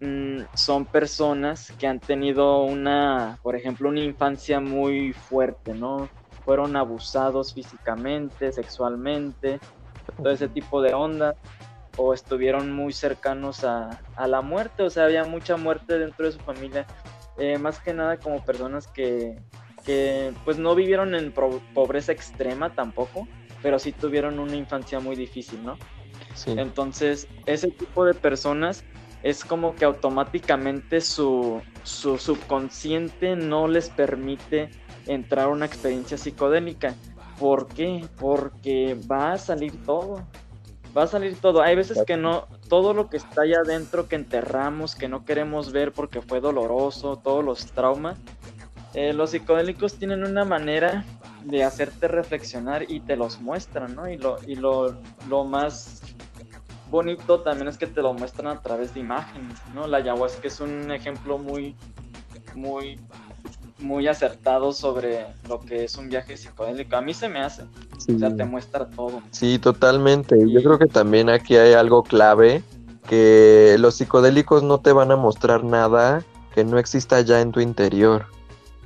mm, 0.00 0.40
son 0.54 0.86
personas 0.86 1.72
que 1.78 1.86
han 1.86 2.00
tenido 2.00 2.62
una, 2.64 3.38
por 3.42 3.56
ejemplo, 3.56 3.88
una 3.88 4.00
infancia 4.00 4.60
muy 4.60 5.12
fuerte, 5.12 5.74
¿no? 5.74 6.08
Fueron 6.44 6.76
abusados 6.76 7.54
físicamente, 7.54 8.52
sexualmente, 8.52 9.60
todo 10.16 10.30
ese 10.30 10.48
tipo 10.48 10.82
de 10.82 10.94
ondas 10.94 11.36
o 11.96 12.14
estuvieron 12.14 12.72
muy 12.72 12.92
cercanos 12.92 13.64
a, 13.64 14.00
la 14.26 14.40
muerte, 14.40 14.82
o 14.82 14.90
sea, 14.90 15.04
había 15.04 15.24
mucha 15.24 15.56
muerte 15.56 15.98
dentro 15.98 16.24
de 16.26 16.32
su 16.32 16.38
familia, 16.40 16.86
eh, 17.38 17.58
más 17.58 17.80
que 17.80 17.92
nada 17.92 18.16
como 18.16 18.44
personas 18.44 18.86
que, 18.86 19.38
pues 20.44 20.58
no 20.58 20.74
vivieron 20.74 21.14
en 21.14 21.32
pobreza 21.32 22.12
extrema 22.12 22.70
tampoco, 22.70 23.26
pero 23.62 23.78
sí 23.78 23.92
tuvieron 23.92 24.38
una 24.38 24.56
infancia 24.56 25.00
muy 25.00 25.16
difícil, 25.16 25.64
¿no? 25.64 25.76
Entonces, 26.46 27.28
ese 27.46 27.68
tipo 27.70 28.04
de 28.04 28.14
personas 28.14 28.84
es 29.22 29.44
como 29.44 29.74
que 29.74 29.84
automáticamente 29.84 31.00
su, 31.00 31.60
su 31.82 32.18
subconsciente 32.18 33.36
no 33.36 33.68
les 33.68 33.90
permite 33.90 34.70
entrar 35.06 35.46
a 35.46 35.48
una 35.48 35.66
experiencia 35.66 36.16
psicodélica. 36.16 36.94
¿Por 37.38 37.68
qué? 37.68 38.06
Porque 38.18 38.98
va 39.10 39.32
a 39.32 39.38
salir 39.38 39.84
todo. 39.84 40.24
Va 40.96 41.04
a 41.04 41.06
salir 41.06 41.36
todo. 41.40 41.62
Hay 41.62 41.76
veces 41.76 42.02
que 42.06 42.16
no, 42.16 42.46
todo 42.68 42.94
lo 42.94 43.08
que 43.08 43.16
está 43.16 43.42
allá 43.42 43.58
adentro 43.64 44.08
que 44.08 44.16
enterramos, 44.16 44.94
que 44.94 45.08
no 45.08 45.24
queremos 45.24 45.72
ver 45.72 45.92
porque 45.92 46.20
fue 46.20 46.40
doloroso, 46.40 47.16
todos 47.16 47.44
los 47.44 47.66
traumas, 47.72 48.18
eh, 48.94 49.12
los 49.12 49.30
psicodélicos 49.30 49.94
tienen 49.94 50.24
una 50.24 50.44
manera 50.44 51.04
de 51.44 51.64
hacerte 51.64 52.08
reflexionar 52.08 52.90
y 52.90 53.00
te 53.00 53.16
los 53.16 53.40
muestran, 53.40 53.94
¿no? 53.94 54.08
Y 54.08 54.16
lo, 54.16 54.36
y 54.46 54.56
lo, 54.56 54.96
lo 55.28 55.44
más 55.44 56.02
bonito 56.90 57.40
también 57.40 57.68
es 57.68 57.78
que 57.78 57.86
te 57.86 58.02
lo 58.02 58.12
muestran 58.12 58.48
a 58.48 58.60
través 58.60 58.94
de 58.94 59.00
imágenes, 59.00 59.58
¿no? 59.74 59.86
La 59.86 59.98
ayahuasca 59.98 60.48
es 60.48 60.60
un 60.60 60.90
ejemplo 60.90 61.38
muy, 61.38 61.76
muy, 62.54 62.98
muy 63.78 64.08
acertado 64.08 64.72
sobre 64.72 65.26
lo 65.48 65.60
que 65.60 65.84
es 65.84 65.96
un 65.96 66.08
viaje 66.08 66.36
psicodélico. 66.36 66.96
A 66.96 67.00
mí 67.00 67.14
se 67.14 67.28
me 67.28 67.40
hace, 67.40 67.62
o 67.62 68.18
sea, 68.18 68.34
te 68.34 68.44
muestra 68.44 68.88
todo. 68.90 69.22
Sí, 69.30 69.58
totalmente. 69.58 70.36
Yo 70.50 70.62
creo 70.62 70.78
que 70.78 70.86
también 70.86 71.30
aquí 71.30 71.56
hay 71.56 71.74
algo 71.74 72.02
clave, 72.02 72.62
que 73.08 73.76
los 73.78 73.96
psicodélicos 73.96 74.62
no 74.62 74.78
te 74.78 74.92
van 74.92 75.10
a 75.10 75.16
mostrar 75.16 75.64
nada 75.64 76.24
que 76.54 76.64
no 76.64 76.78
exista 76.78 77.20
ya 77.20 77.40
en 77.40 77.52
tu 77.52 77.60
interior. 77.60 78.26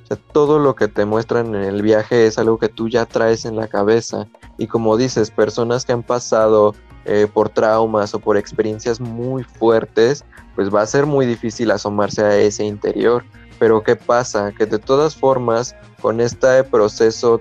O 0.05 0.07
sea, 0.07 0.19
todo 0.33 0.59
lo 0.59 0.75
que 0.75 0.87
te 0.87 1.07
muestran 1.07 1.55
en 1.55 1.63
el 1.63 1.81
viaje 1.81 2.27
es 2.27 2.39
algo 2.39 2.59
que 2.59 2.69
tú 2.69 2.91
ya 2.91 3.07
traes 3.07 3.47
en 3.47 3.57
la 3.57 3.69
cabeza. 3.69 4.27
Y 4.59 4.67
como 4.67 4.99
dices, 4.99 5.31
personas 5.31 5.87
que 5.87 5.93
han 5.93 6.03
pasado 6.03 6.75
eh, 7.07 7.27
por 7.33 7.49
traumas 7.49 8.13
o 8.15 8.19
por 8.19 8.37
experiencias 8.37 9.01
muy 9.01 9.45
fuertes, 9.45 10.23
pues 10.55 10.73
va 10.73 10.83
a 10.83 10.87
ser 10.87 11.07
muy 11.07 11.25
difícil 11.25 11.71
asomarse 11.71 12.23
a 12.23 12.37
ese 12.37 12.65
interior. 12.65 13.25
Pero 13.59 13.83
¿qué 13.83 13.97
pasa? 13.97 14.53
Que 14.53 14.67
de 14.67 14.79
todas 14.79 15.17
formas, 15.17 15.75
con 16.03 16.21
este 16.21 16.65
proceso 16.65 17.41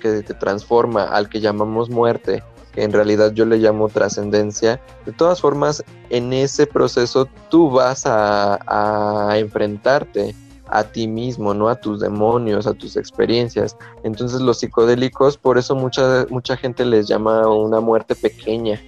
que 0.00 0.22
te 0.22 0.32
transforma 0.32 1.04
al 1.04 1.28
que 1.28 1.40
llamamos 1.40 1.90
muerte, 1.90 2.42
que 2.72 2.82
en 2.82 2.92
realidad 2.92 3.32
yo 3.34 3.44
le 3.44 3.58
llamo 3.58 3.90
trascendencia, 3.90 4.80
de 5.04 5.12
todas 5.12 5.42
formas, 5.42 5.84
en 6.08 6.32
ese 6.32 6.66
proceso 6.66 7.28
tú 7.50 7.70
vas 7.70 8.06
a, 8.06 8.58
a 8.66 9.38
enfrentarte 9.38 10.34
a 10.70 10.84
ti 10.84 11.06
mismo, 11.06 11.52
no 11.52 11.68
a 11.68 11.74
tus 11.74 12.00
demonios, 12.00 12.66
a 12.66 12.74
tus 12.74 12.96
experiencias. 12.96 13.76
Entonces 14.02 14.40
los 14.40 14.58
psicodélicos, 14.58 15.36
por 15.36 15.58
eso 15.58 15.74
mucha, 15.74 16.26
mucha 16.30 16.56
gente 16.56 16.84
les 16.84 17.08
llama 17.08 17.48
una 17.48 17.80
muerte 17.80 18.14
pequeña, 18.14 18.80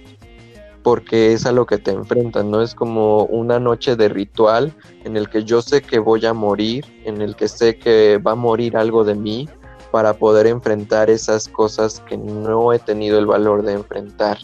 porque 0.81 1.33
es 1.33 1.45
a 1.45 1.51
lo 1.51 1.65
que 1.65 1.77
te 1.77 1.91
enfrentan, 1.91 2.51
¿no? 2.51 2.61
Es 2.61 2.75
como 2.75 3.25
una 3.25 3.59
noche 3.59 3.95
de 3.95 4.09
ritual 4.09 4.73
en 5.03 5.17
el 5.17 5.29
que 5.29 5.43
yo 5.43 5.61
sé 5.61 5.81
que 5.81 5.99
voy 5.99 6.25
a 6.25 6.33
morir, 6.33 6.85
en 7.05 7.21
el 7.21 7.35
que 7.35 7.47
sé 7.47 7.77
que 7.77 8.17
va 8.17 8.31
a 8.31 8.35
morir 8.35 8.75
algo 8.77 9.03
de 9.03 9.15
mí 9.15 9.47
para 9.91 10.13
poder 10.13 10.47
enfrentar 10.47 11.09
esas 11.09 11.47
cosas 11.47 11.99
que 12.07 12.17
no 12.17 12.73
he 12.73 12.79
tenido 12.79 13.19
el 13.19 13.27
valor 13.27 13.61
de 13.61 13.73
enfrentar. 13.73 14.39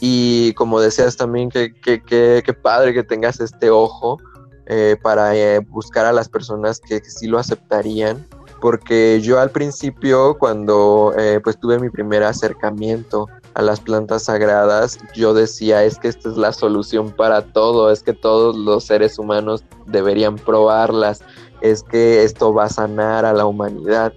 Y 0.00 0.52
como 0.54 0.80
decías 0.80 1.16
también, 1.16 1.48
que, 1.48 1.72
que, 1.72 2.56
padre 2.60 2.92
que 2.92 3.04
tengas 3.04 3.40
este 3.40 3.70
ojo 3.70 4.18
eh, 4.66 4.96
para 5.02 5.36
eh, 5.36 5.58
buscar 5.58 6.06
a 6.06 6.12
las 6.12 6.30
personas 6.30 6.80
que, 6.80 7.00
sí 7.04 7.26
lo 7.26 7.38
aceptarían, 7.38 8.26
porque 8.62 9.20
yo 9.20 9.38
al 9.38 9.50
principio 9.50 10.38
cuando 10.38 11.12
eh, 11.18 11.38
pues 11.44 11.58
tuve 11.58 11.78
mi 11.78 11.90
primer 11.90 12.22
acercamiento 12.22 13.28
a 13.52 13.60
las 13.60 13.80
plantas 13.80 14.24
sagradas, 14.24 14.98
yo 15.14 15.34
decía 15.34 15.84
es 15.84 15.98
que 15.98 16.08
esta 16.08 16.30
es 16.30 16.38
la 16.38 16.50
solución 16.52 17.10
para 17.10 17.42
todo, 17.42 17.90
es 17.90 18.02
que 18.02 18.14
todos 18.14 18.56
los 18.56 18.84
seres 18.84 19.18
humanos 19.18 19.64
deberían 19.84 20.36
probarlas, 20.36 21.20
es 21.60 21.82
que 21.82 22.24
esto 22.24 22.54
va 22.54 22.64
a 22.64 22.70
sanar 22.70 23.26
a 23.26 23.34
la 23.34 23.44
humanidad. 23.44 24.14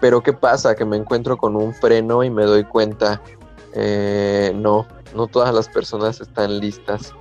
Pero 0.00 0.22
¿qué 0.22 0.32
pasa? 0.32 0.76
Que 0.76 0.84
me 0.84 0.96
encuentro 0.96 1.36
con 1.36 1.56
un 1.56 1.74
freno 1.74 2.22
y 2.22 2.30
me 2.30 2.44
doy 2.44 2.62
cuenta, 2.62 3.20
no, 3.74 4.86
no 5.16 5.26
todas 5.26 5.52
las 5.52 5.68
personas 5.68 6.20
están 6.20 6.60
listas 6.60 7.12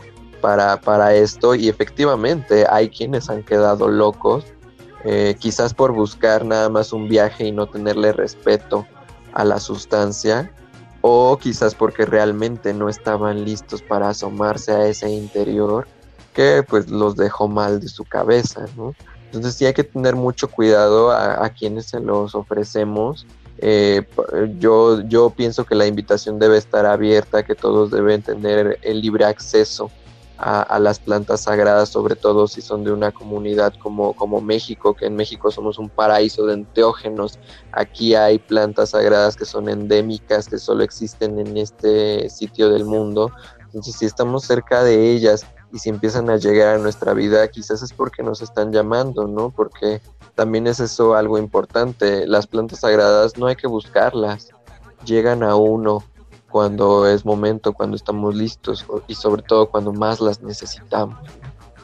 para, 0.42 0.82
para 0.82 1.14
esto 1.16 1.56
y 1.56 1.70
efectivamente 1.70 2.66
hay 2.70 2.90
quienes 2.90 3.30
han 3.30 3.44
quedado 3.44 3.88
locos, 3.88 4.46
eh, 5.06 5.36
quizás 5.40 5.74
por 5.74 5.94
buscar 5.94 6.44
nada 6.44 6.70
más 6.70 6.92
un 6.92 7.08
viaje 7.08 7.46
y 7.46 7.52
no 7.52 7.68
tenerle 7.68 8.12
respeto 8.12 8.86
a 9.34 9.46
la 9.46 9.60
sustancia, 9.60 10.52
o 11.02 11.38
quizás 11.38 11.74
porque 11.74 12.06
realmente 12.06 12.74
no 12.74 12.90
estaban 12.90 13.44
listos 13.44 13.82
para 13.82 14.10
asomarse 14.10 14.72
a 14.72 14.88
ese 14.88 15.10
interior 15.10 15.88
que 16.34 16.64
pues 16.68 16.90
los 16.90 17.16
dejó 17.16 17.48
mal 17.48 17.80
de 17.80 17.88
su 17.88 18.06
cabeza, 18.06 18.66
¿no? 18.78 18.94
Entonces 19.26 19.56
sí 19.56 19.66
hay 19.66 19.74
que 19.74 19.84
tener 19.84 20.16
mucho 20.16 20.50
cuidado 20.50 21.12
a, 21.12 21.48
quienes 21.50 21.86
se 21.86 22.00
los 22.02 22.36
ofrecemos. 22.36 23.26
Eh, 23.60 24.06
yo, 24.60 25.02
yo 25.02 25.30
pienso 25.30 25.66
que 25.66 25.74
la 25.74 25.88
invitación 25.88 26.38
debe 26.38 26.58
estar 26.58 26.86
abierta, 26.86 27.44
que 27.44 27.56
todos 27.56 27.92
deben 27.92 28.22
tener 28.22 28.78
el 28.82 29.02
libre 29.02 29.24
acceso 29.24 29.90
a, 30.44 30.80
las 30.80 31.00
plantas 31.00 31.42
sagradas, 31.42 31.90
sobre 31.90 32.16
todo 32.16 32.48
si 32.48 32.62
son 32.62 32.84
de 32.84 32.92
una 32.92 33.12
comunidad 33.12 33.76
como, 33.78 34.14
como 34.14 34.42
México, 34.42 34.96
que 34.96 35.06
en 35.06 35.16
México 35.16 35.52
somos 35.52 35.78
un 35.78 35.88
paraíso 35.88 36.48
de 36.48 36.56
enteógenos. 36.56 37.38
Aquí 37.72 38.16
hay 38.16 38.40
plantas 38.40 38.90
sagradas 38.90 39.36
que 39.36 39.46
son 39.46 39.70
endémicas, 39.70 40.48
que 40.48 40.58
solo 40.58 40.84
existen 40.84 41.38
en 41.38 41.58
este 41.58 42.28
sitio 42.30 42.70
del 42.70 42.86
mundo. 42.86 43.32
Entonces, 43.66 43.96
si 43.96 44.06
estamos 44.06 44.44
cerca 44.44 44.84
de 44.84 45.12
ellas 45.12 45.46
y 45.72 45.78
si 45.78 45.90
empiezan 45.90 46.28
a 46.32 46.38
llegar 46.38 46.76
a 46.76 46.80
nuestra 46.80 47.14
vida, 47.14 47.48
quizás 47.48 47.84
es 47.84 47.94
porque 47.94 48.24
nos 48.24 48.42
están 48.42 48.72
llamando, 48.72 49.28
¿no? 49.28 49.52
Porque 49.52 50.02
también 50.34 50.66
es 50.66 50.80
eso 50.80 51.14
algo 51.14 51.38
importante. 51.38 52.26
Las 52.26 52.48
plantas 52.48 52.80
sagradas 52.80 53.38
no 53.38 53.46
hay 53.46 53.56
que 53.56 53.68
buscarlas, 53.68 54.50
llegan 55.06 55.44
a 55.44 55.56
uno 55.56 56.04
cuando 56.52 57.08
es 57.08 57.26
momento, 57.26 57.74
cuando 57.74 57.96
estamos 57.96 58.36
listos 58.36 58.86
y 59.08 59.16
sobre 59.16 59.42
todo 59.42 59.70
cuando 59.70 59.94
más 59.94 60.20
las 60.20 60.42
necesitamos. 60.42 61.18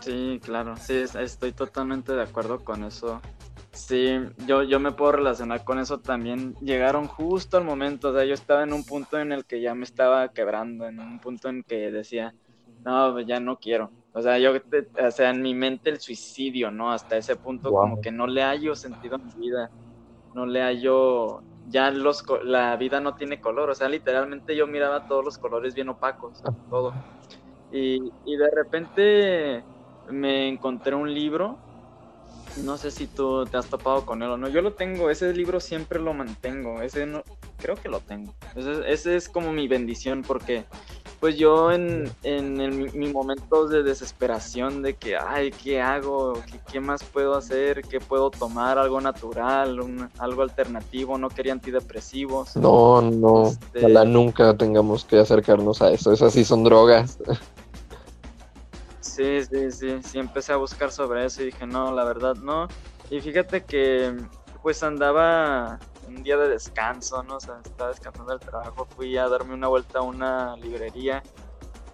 Sí, 0.01 0.39
claro, 0.43 0.75
sí, 0.77 1.03
estoy 1.19 1.51
totalmente 1.51 2.13
de 2.13 2.21
acuerdo 2.21 2.63
con 2.63 2.83
eso. 2.83 3.21
Sí, 3.71 4.19
yo, 4.47 4.63
yo 4.63 4.79
me 4.79 4.91
puedo 4.91 5.13
relacionar 5.13 5.63
con 5.63 5.79
eso 5.79 5.99
también. 5.99 6.55
Llegaron 6.61 7.07
justo 7.07 7.57
al 7.57 7.63
momento, 7.63 8.09
o 8.09 8.13
sea, 8.13 8.25
yo 8.25 8.33
estaba 8.33 8.63
en 8.63 8.73
un 8.73 8.83
punto 8.83 9.19
en 9.19 9.31
el 9.31 9.45
que 9.45 9.61
ya 9.61 9.75
me 9.75 9.83
estaba 9.83 10.29
quebrando, 10.29 10.87
en 10.87 10.99
un 10.99 11.19
punto 11.19 11.49
en 11.49 11.63
que 11.63 11.91
decía, 11.91 12.33
no, 12.83 13.19
ya 13.21 13.39
no 13.39 13.59
quiero. 13.59 13.91
O 14.13 14.21
sea, 14.21 14.39
yo, 14.39 14.51
o 14.53 15.11
sea, 15.11 15.29
en 15.29 15.41
mi 15.43 15.53
mente 15.53 15.91
el 15.91 15.99
suicidio, 15.99 16.71
¿no? 16.71 16.91
Hasta 16.91 17.17
ese 17.17 17.35
punto 17.35 17.71
como 17.71 18.01
que 18.01 18.11
no 18.11 18.25
le 18.25 18.41
hallo 18.41 18.75
sentido 18.75 19.15
a 19.15 19.19
mi 19.19 19.31
vida, 19.33 19.69
no 20.33 20.45
le 20.45 20.61
hallo 20.61 21.43
ya 21.67 21.91
los, 21.91 22.23
la 22.43 22.75
vida 22.77 22.99
no 22.99 23.15
tiene 23.15 23.41
color, 23.41 23.69
o 23.69 23.75
sea, 23.75 23.89
literalmente 23.89 24.55
yo 24.55 24.67
miraba 24.67 25.07
todos 25.07 25.23
los 25.23 25.37
colores 25.37 25.75
bien 25.75 25.89
opacos, 25.89 26.41
ah. 26.45 26.53
todo. 26.69 26.93
Y, 27.71 28.11
y 28.25 28.37
de 28.37 28.49
repente 28.51 29.63
me 30.09 30.47
encontré 30.47 30.95
un 30.95 31.13
libro, 31.13 31.57
no 32.63 32.77
sé 32.77 32.91
si 32.91 33.07
tú 33.07 33.45
te 33.45 33.57
has 33.57 33.67
topado 33.67 34.05
con 34.05 34.23
él 34.23 34.29
o 34.29 34.37
no, 34.37 34.47
yo 34.47 34.61
lo 34.61 34.73
tengo, 34.73 35.09
ese 35.09 35.33
libro 35.33 35.59
siempre 35.59 35.99
lo 35.99 36.13
mantengo, 36.13 36.81
ese 36.81 37.05
no, 37.05 37.23
creo 37.57 37.75
que 37.75 37.89
lo 37.89 37.99
tengo, 37.99 38.33
ese, 38.55 38.91
ese 38.91 39.15
es 39.15 39.27
como 39.27 39.51
mi 39.51 39.67
bendición 39.67 40.23
porque 40.23 40.65
pues 41.19 41.35
yo 41.37 41.71
en, 41.71 42.11
en, 42.23 42.91
mi 42.97 43.11
momento 43.11 43.67
de 43.67 43.81
desesperación 43.81 44.83
de 44.83 44.95
que, 44.95 45.17
ay, 45.17 45.51
¿qué 45.51 45.81
hago? 45.81 46.33
¿Qué, 46.71 46.79
más 46.79 47.03
puedo 47.03 47.35
hacer? 47.35 47.81
¿Qué 47.81 47.99
puedo 47.99 48.29
tomar? 48.29 48.77
¿Algo 48.77 49.01
natural? 49.01 49.79
¿Algo 50.19 50.41
alternativo? 50.43 51.17
No 51.17 51.29
quería 51.29 51.53
antidepresivos. 51.53 52.55
No, 52.55 53.01
no, 53.01 53.47
este... 53.47 53.79
ojalá 53.79 54.05
nunca 54.05 54.55
tengamos 54.55 55.05
que 55.05 55.17
acercarnos 55.19 55.81
a 55.81 55.91
eso. 55.91 56.11
Esas 56.13 56.33
sí 56.33 56.45
son 56.45 56.63
drogas. 56.63 57.17
Sí, 58.99 59.43
sí, 59.43 59.71
sí, 59.71 59.97
sí, 60.03 60.19
empecé 60.19 60.53
a 60.53 60.57
buscar 60.57 60.91
sobre 60.91 61.25
eso 61.25 61.41
y 61.41 61.45
dije, 61.45 61.65
no, 61.65 61.91
la 61.91 62.03
verdad 62.03 62.35
no. 62.35 62.67
Y 63.09 63.19
fíjate 63.21 63.63
que 63.63 64.15
pues 64.61 64.83
andaba 64.83 65.79
un 66.07 66.23
día 66.23 66.37
de 66.37 66.49
descanso, 66.49 67.23
¿no? 67.23 67.37
O 67.37 67.39
sea, 67.39 67.59
estaba 67.63 67.89
descansando 67.89 68.31
del 68.31 68.39
trabajo, 68.39 68.87
fui 68.95 69.17
a 69.17 69.27
darme 69.27 69.53
una 69.53 69.67
vuelta 69.67 69.99
a 69.99 70.01
una 70.01 70.55
librería 70.57 71.23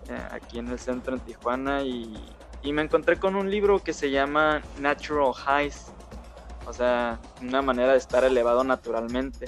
eh, 0.10 0.28
aquí 0.32 0.60
en 0.60 0.68
el 0.68 0.80
centro 0.80 1.16
en 1.16 1.22
Tijuana 1.22 1.82
y, 1.84 2.14
y, 2.62 2.74
me 2.74 2.82
encontré 2.82 3.18
con 3.18 3.36
un 3.36 3.50
libro 3.50 3.80
que 3.80 3.94
se 3.94 4.12
llama 4.12 4.62
Natural 4.80 5.34
Highs, 5.34 5.92
o 6.66 6.74
sea, 6.74 7.20
una 7.42 7.62
manera 7.62 7.92
de 7.92 7.98
estar 7.98 8.24
elevado 8.24 8.64
naturalmente. 8.64 9.46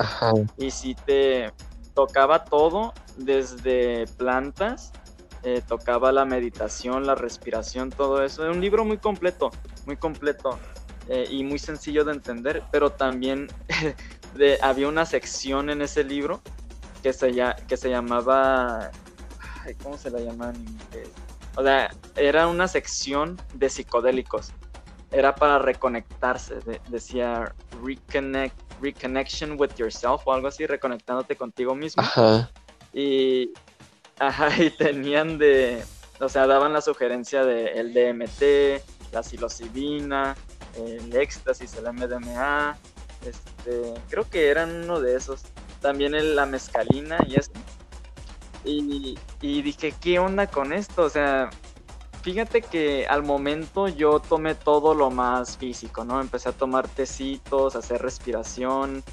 Y 0.57 0.72
si 0.72 0.95
te 0.95 1.51
tocaba 1.93 2.45
todo, 2.45 2.93
desde 3.18 4.05
plantas, 4.18 4.91
eh, 5.43 5.61
tocaba 5.66 6.11
la 6.11 6.26
meditación, 6.26 7.05
la 7.05 7.16
respiración, 7.16 7.89
todo 7.89 8.24
eso. 8.24 8.49
Es 8.49 8.55
un 8.55 8.61
libro 8.61 8.84
muy 8.84 8.97
completo, 8.97 9.51
muy 9.86 9.97
completo. 9.97 10.57
Eh, 11.07 11.28
y 11.30 11.43
muy 11.43 11.59
sencillo 11.59 12.03
de 12.03 12.13
entender, 12.13 12.63
pero 12.72 12.89
también 12.89 13.47
había 14.62 14.88
una 14.88 15.06
sección 15.06 15.70
en 15.70 15.82
ese 15.82 16.04
libro 16.04 16.42
que 17.02 17.14
se, 17.14 17.32
que 17.68 17.78
se 17.78 17.90
llamaba, 17.90 18.92
¿cómo 19.84 19.98
se 19.98 20.10
la 20.10 20.20
llaman? 20.20 20.56
O 21.56 21.64
sea, 21.64 21.94
era 22.16 22.48
una 22.48 22.68
sección 22.68 23.40
de 23.54 23.70
psicodélicos. 23.70 24.52
era 25.12 25.36
para 25.36 25.60
reconectarse, 25.60 26.56
decía 26.90 27.54
reconnect, 27.84 28.56
reconnection 28.82 29.60
with 29.60 29.74
yourself 29.78 30.22
o 30.26 30.34
algo 30.34 30.48
así, 30.48 30.66
reconectándote 30.66 31.36
contigo 31.36 31.74
mismo. 31.76 32.04
Ajá. 32.04 32.52
Y, 32.94 33.52
ajá, 34.20 34.50
y 34.62 34.70
tenían 34.72 35.38
de, 35.38 35.84
o 36.20 36.28
sea, 36.28 36.48
daban 36.48 36.74
la 36.74 36.82
sugerencia 36.82 37.46
de 37.46 37.68
el 37.80 37.94
DMT, 37.94 39.14
la 39.14 39.24
psilocibina, 39.24 40.36
el 40.76 41.16
éxtasis, 41.16 41.76
el 41.76 41.94
MDMA, 41.94 42.78
este, 43.26 43.94
creo 44.10 44.30
que 44.30 44.50
eran 44.50 44.84
uno 44.84 45.00
de 45.00 45.16
esos. 45.16 45.42
También 45.82 46.36
la 46.36 46.46
mezcalina 46.46 47.18
y 47.28 47.36
eso. 47.36 47.52
Y, 48.64 49.18
y 49.42 49.62
dije, 49.62 49.94
¿qué 50.02 50.18
onda 50.18 50.48
con 50.48 50.74
esto? 50.74 51.04
O 51.04 51.10
sea, 51.10 51.50
fíjate 52.26 52.64
que 52.64 53.06
al 53.08 53.22
momento 53.22 53.88
yo 53.88 54.20
tomé 54.20 54.56
todo 54.56 54.96
lo 54.96 55.12
más 55.12 55.58
físico, 55.58 56.04
¿no? 56.04 56.20
Empecé 56.20 56.50
a 56.50 56.54
tomar 56.54 56.88
tecitos, 56.88 57.76
hacer 57.76 58.02
respiración, 58.02 59.04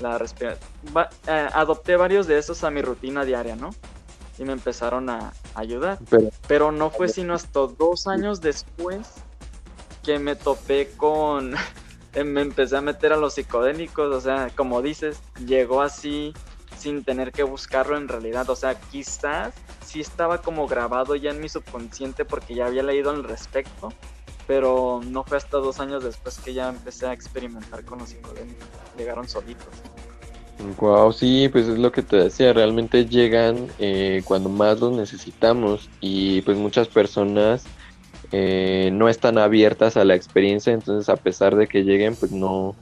la 0.00 0.18
respira 0.18 0.56
eh, 1.26 1.48
adopté 1.54 1.96
varios 1.96 2.26
de 2.26 2.38
esos 2.38 2.62
a 2.64 2.70
mi 2.70 2.82
rutina 2.82 3.24
diaria, 3.24 3.56
¿no? 3.56 3.70
Y 4.38 4.44
me 4.44 4.52
empezaron 4.52 5.08
a 5.10 5.32
ayudar. 5.54 5.98
Pero, 6.46 6.70
no 6.70 6.90
fue 6.90 7.08
sino 7.08 7.34
hasta 7.34 7.60
dos 7.60 8.06
años 8.06 8.40
después 8.40 9.14
que 10.04 10.18
me 10.18 10.36
topé 10.36 10.90
con... 10.96 11.54
me 12.24 12.40
empecé 12.40 12.76
a 12.76 12.80
meter 12.80 13.12
a 13.12 13.16
los 13.16 13.34
psicodélicos, 13.34 14.14
o 14.14 14.20
sea, 14.20 14.50
como 14.54 14.82
dices, 14.82 15.20
llegó 15.46 15.82
así 15.82 16.32
sin 16.76 17.04
tener 17.04 17.32
que 17.32 17.42
buscarlo 17.42 17.96
en 17.96 18.08
realidad. 18.08 18.48
O 18.50 18.56
sea, 18.56 18.78
quizás 18.78 19.54
sí 19.84 20.00
estaba 20.00 20.38
como 20.38 20.66
grabado 20.66 21.16
ya 21.16 21.30
en 21.30 21.40
mi 21.40 21.48
subconsciente 21.48 22.24
porque 22.24 22.54
ya 22.54 22.66
había 22.66 22.82
leído 22.82 23.10
al 23.10 23.24
respecto, 23.24 23.92
pero 24.46 25.00
no 25.04 25.24
fue 25.24 25.36
hasta 25.36 25.58
dos 25.58 25.80
años 25.80 26.04
después 26.04 26.38
que 26.38 26.54
ya 26.54 26.68
empecé 26.68 27.06
a 27.06 27.12
experimentar 27.12 27.84
con 27.84 27.98
los 27.98 28.10
psicodélicos. 28.10 28.68
Llegaron 28.96 29.28
solitos. 29.28 29.68
Wow, 30.78 31.12
sí, 31.12 31.48
pues 31.50 31.68
es 31.68 31.78
lo 31.78 31.92
que 31.92 32.02
te 32.02 32.16
decía, 32.16 32.52
realmente 32.52 33.06
llegan 33.06 33.68
eh, 33.78 34.22
cuando 34.24 34.48
más 34.48 34.80
los 34.80 34.92
necesitamos 34.92 35.88
y 36.00 36.42
pues 36.42 36.56
muchas 36.56 36.88
personas 36.88 37.64
eh, 38.30 38.90
no 38.92 39.08
están 39.08 39.38
abiertas 39.38 39.96
a 39.96 40.04
la 40.04 40.14
experiencia, 40.14 40.72
entonces 40.72 41.08
a 41.08 41.16
pesar 41.18 41.56
de 41.56 41.66
que 41.68 41.82
lleguen, 41.84 42.16
pues 42.16 42.32
no, 42.32 42.78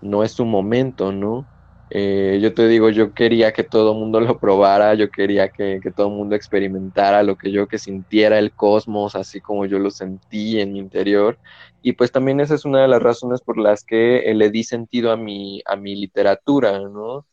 no 0.00 0.24
es 0.24 0.32
su 0.32 0.44
momento, 0.46 1.12
¿no? 1.12 1.48
Eh, 1.90 2.40
yo 2.42 2.52
te 2.54 2.66
digo, 2.68 2.90
yo 2.90 3.12
quería 3.14 3.52
que 3.52 3.64
todo 3.64 3.92
el 3.92 3.98
mundo 3.98 4.20
lo 4.20 4.38
probara, 4.40 4.94
yo 4.94 5.10
quería 5.10 5.50
que, 5.50 5.80
que 5.82 5.92
todo 5.92 6.08
el 6.08 6.14
mundo 6.14 6.34
experimentara 6.36 7.22
lo 7.22 7.36
que 7.36 7.52
yo, 7.52 7.68
que 7.68 7.78
sintiera 7.78 8.38
el 8.38 8.54
cosmos, 8.54 9.14
así 9.16 9.40
como 9.40 9.66
yo 9.66 9.78
lo 9.78 9.90
sentí 9.90 10.60
en 10.60 10.72
mi 10.72 10.80
interior. 10.80 11.38
Y 11.82 11.92
pues 11.92 12.12
también 12.12 12.40
esa 12.40 12.54
es 12.56 12.64
una 12.64 12.82
de 12.82 12.88
las 12.88 13.02
razones 13.02 13.40
por 13.42 13.58
las 13.58 13.84
que 13.84 14.18
eh, 14.30 14.34
le 14.34 14.50
di 14.50 14.64
sentido 14.64 15.12
a 15.12 15.16
mi, 15.16 15.62
a 15.66 15.76
mi 15.76 15.94
literatura, 15.96 16.78
¿no? 16.80 17.26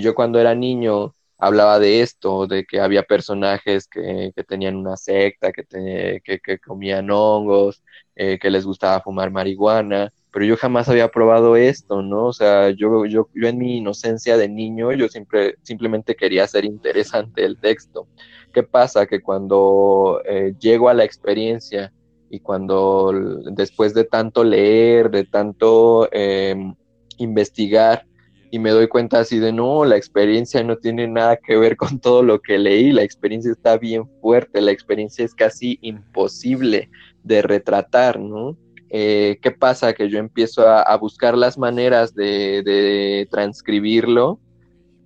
Yo 0.00 0.14
cuando 0.14 0.40
era 0.40 0.54
niño 0.56 1.14
hablaba 1.38 1.78
de 1.78 2.02
esto, 2.02 2.46
de 2.46 2.64
que 2.64 2.80
había 2.80 3.02
personajes 3.04 3.88
que, 3.88 4.32
que 4.34 4.44
tenían 4.44 4.76
una 4.76 4.96
secta, 4.96 5.52
que, 5.52 6.20
que, 6.22 6.58
comían 6.58 7.10
hongos, 7.10 7.82
que 8.14 8.50
les 8.50 8.66
gustaba 8.66 9.00
fumar 9.00 9.30
marihuana, 9.30 10.12
pero 10.32 10.44
yo 10.44 10.56
jamás 10.56 10.88
había 10.88 11.08
probado 11.08 11.56
esto, 11.56 12.02
¿no? 12.02 12.26
O 12.26 12.32
sea, 12.32 12.70
yo, 12.70 13.06
yo, 13.06 13.28
yo 13.34 13.48
en 13.48 13.58
mi 13.58 13.78
inocencia 13.78 14.36
de 14.36 14.48
niño, 14.48 14.92
yo 14.92 15.08
siempre, 15.08 15.56
simplemente 15.62 16.14
quería 16.14 16.44
hacer 16.44 16.64
interesante 16.64 17.44
el 17.44 17.58
texto. 17.58 18.06
¿Qué 18.52 18.62
pasa? 18.62 19.06
Que 19.06 19.20
cuando 19.20 20.20
eh, 20.24 20.54
llego 20.58 20.88
a 20.88 20.94
la 20.94 21.04
experiencia 21.04 21.92
y 22.30 22.40
cuando 22.40 23.12
después 23.52 23.94
de 23.94 24.04
tanto 24.04 24.44
leer, 24.44 25.10
de 25.10 25.24
tanto 25.24 26.08
em, 26.12 26.74
investigar, 27.16 28.04
y 28.50 28.58
me 28.58 28.70
doy 28.70 28.88
cuenta 28.88 29.20
así 29.20 29.38
de, 29.38 29.52
no, 29.52 29.84
la 29.84 29.96
experiencia 29.96 30.62
no 30.62 30.76
tiene 30.76 31.06
nada 31.06 31.36
que 31.36 31.56
ver 31.56 31.76
con 31.76 31.98
todo 32.00 32.22
lo 32.22 32.40
que 32.40 32.58
leí, 32.58 32.92
la 32.92 33.02
experiencia 33.02 33.52
está 33.52 33.76
bien 33.76 34.08
fuerte, 34.20 34.60
la 34.60 34.72
experiencia 34.72 35.24
es 35.24 35.34
casi 35.34 35.78
imposible 35.82 36.90
de 37.24 37.42
retratar, 37.42 38.18
¿no? 38.18 38.56
Eh, 38.90 39.38
¿Qué 39.42 39.50
pasa? 39.50 39.92
Que 39.92 40.08
yo 40.08 40.18
empiezo 40.18 40.66
a, 40.66 40.96
buscar 40.96 41.36
las 41.36 41.58
maneras 41.58 42.14
de, 42.14 43.28
transcribirlo 43.30 44.38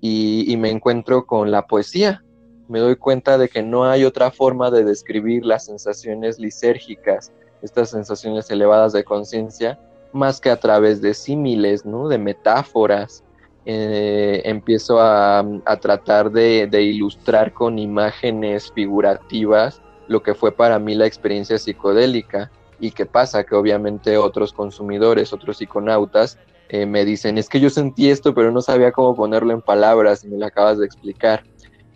y, 0.01 0.57
me 0.57 0.71
encuentro 0.71 1.27
con 1.27 1.51
la 1.51 1.67
poesía. 1.67 2.23
Me 2.69 2.79
doy 2.79 2.97
cuenta 2.97 3.39
de 3.39 3.49
que 3.49 3.63
no 3.63 3.85
hay 3.85 4.05
otra 4.05 4.31
forma 4.31 4.71
de 4.71 4.85
describir 4.85 5.45
las 5.45 5.67
sensaciones 5.67 6.39
lisérgicas, 6.39 7.33
estas 7.61 7.91
sensaciones 7.91 8.51
elevadas 8.51 8.93
de 8.93 9.05
conciencia, 9.05 9.81
más 10.13 10.41
que 10.41 10.51
a 10.51 10.61
través 10.61 11.01
de 11.01 11.15
símiles, 11.15 11.85
¿no? 11.85 12.09
de 12.09 12.19
metáforas. 12.19 13.25
Eh, 13.65 14.43
empiezo 14.45 15.01
a, 15.01 15.45
tratar 15.81 16.31
de 16.31 16.83
ilustrar 16.83 17.53
con 17.53 17.79
imágenes 17.79 18.73
figurativas 18.73 19.81
lo 20.09 20.21
que 20.21 20.35
fue 20.35 20.51
para 20.51 20.81
mí 20.81 20.97
la 20.97 21.07
experiencia 21.07 21.59
psicodélica 21.59 22.51
¿Y 22.83 22.91
qué 22.91 23.07
pasa? 23.07 23.45
Que 23.45 23.55
obviamente 23.55 24.19
otros 24.19 24.53
consumidores, 24.53 25.33
otros 25.33 25.59
psiconautas, 25.59 26.37
eh, 26.69 26.85
me 26.85 27.05
dicen, 27.05 27.39
es 27.39 27.49
que 27.49 27.61
yo 27.61 27.71
sentí 27.71 28.11
esto, 28.11 28.35
pero 28.35 28.51
no 28.51 28.61
sabía 28.61 28.91
cómo 28.91 29.15
ponerlo 29.15 29.53
en 29.53 29.63
palabras 29.63 30.25
y 30.25 30.29
me 30.29 30.37
lo 30.37 30.47
acabas 30.47 30.79
de 30.79 30.87
explicar. 30.87 31.45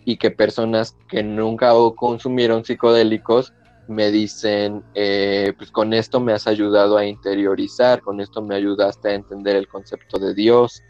Y 0.05 0.15
que 0.15 0.31
personas 0.31 0.95
que 1.09 1.23
nunca 1.23 1.73
consumieron 1.97 2.63
psicodélicos 2.63 3.51
me 3.89 4.11
dicen, 4.11 4.81
eh, 4.95 5.51
pues 5.57 5.71
con 5.71 5.93
esto 5.93 6.21
me 6.21 6.31
has 6.31 6.47
ayudado 6.47 6.95
a 6.95 7.05
interiorizar, 7.05 7.99
con 8.01 8.21
esto 8.21 8.41
me 8.41 8.55
ayudaste 8.55 9.09
a 9.09 9.15
entender 9.15 9.57
el 9.57 9.67
concepto 9.67 10.17
de 10.19 10.33
Dios. 10.33 10.81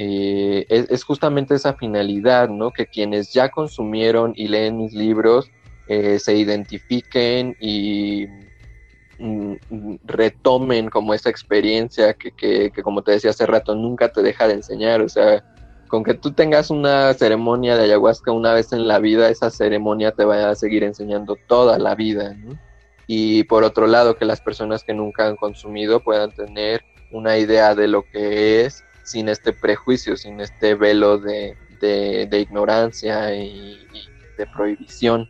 Eh, 0.00 0.64
es, 0.68 1.02
justamente 1.02 1.54
esa 1.54 1.74
finalidad, 1.74 2.48
¿no? 2.48 2.70
Que 2.70 2.86
quienes 2.86 3.32
ya 3.32 3.48
consumieron 3.50 4.32
y 4.36 4.48
leen 4.48 4.78
mis 4.78 4.92
libros 4.92 5.50
se 5.88 6.36
identifiquen 6.36 7.56
y 7.58 8.26
Mm, 9.18 9.54
mm, 9.70 9.98
retomen 10.04 10.88
como 10.90 11.12
esa 11.12 11.28
experiencia 11.28 12.14
que, 12.14 12.30
que, 12.30 12.70
que, 12.70 12.82
como 12.82 13.02
te 13.02 13.12
decía 13.12 13.30
hace 13.30 13.46
rato, 13.46 13.74
nunca 13.74 14.12
te 14.12 14.22
deja 14.22 14.46
de 14.46 14.54
enseñar. 14.54 15.02
O 15.02 15.08
sea, 15.08 15.44
con 15.88 16.04
que 16.04 16.14
tú 16.14 16.32
tengas 16.32 16.70
una 16.70 17.12
ceremonia 17.14 17.76
de 17.76 17.84
ayahuasca 17.84 18.30
una 18.30 18.52
vez 18.54 18.72
en 18.72 18.86
la 18.86 18.98
vida, 19.00 19.28
esa 19.28 19.50
ceremonia 19.50 20.12
te 20.12 20.24
va 20.24 20.50
a 20.50 20.54
seguir 20.54 20.84
enseñando 20.84 21.36
toda 21.48 21.78
la 21.78 21.94
vida. 21.96 22.36
Y 23.08 23.44
por 23.44 23.64
otro 23.64 23.86
lado, 23.86 24.16
que 24.16 24.24
las 24.24 24.40
personas 24.40 24.84
que 24.84 24.94
nunca 24.94 25.26
han 25.26 25.36
consumido 25.36 26.00
puedan 26.00 26.30
tener 26.32 26.82
una 27.10 27.38
idea 27.38 27.74
de 27.74 27.88
lo 27.88 28.04
que 28.04 28.64
es 28.66 28.84
sin 29.10 29.28
este 29.28 29.52
prejuicio, 29.52 30.16
sin 30.16 30.40
este 30.40 30.74
velo 30.74 31.18
de, 31.18 31.56
de, 31.80 32.40
ignorancia 32.40 33.34
y 33.34 33.78
de 34.36 34.46
prohibición. 34.46 35.28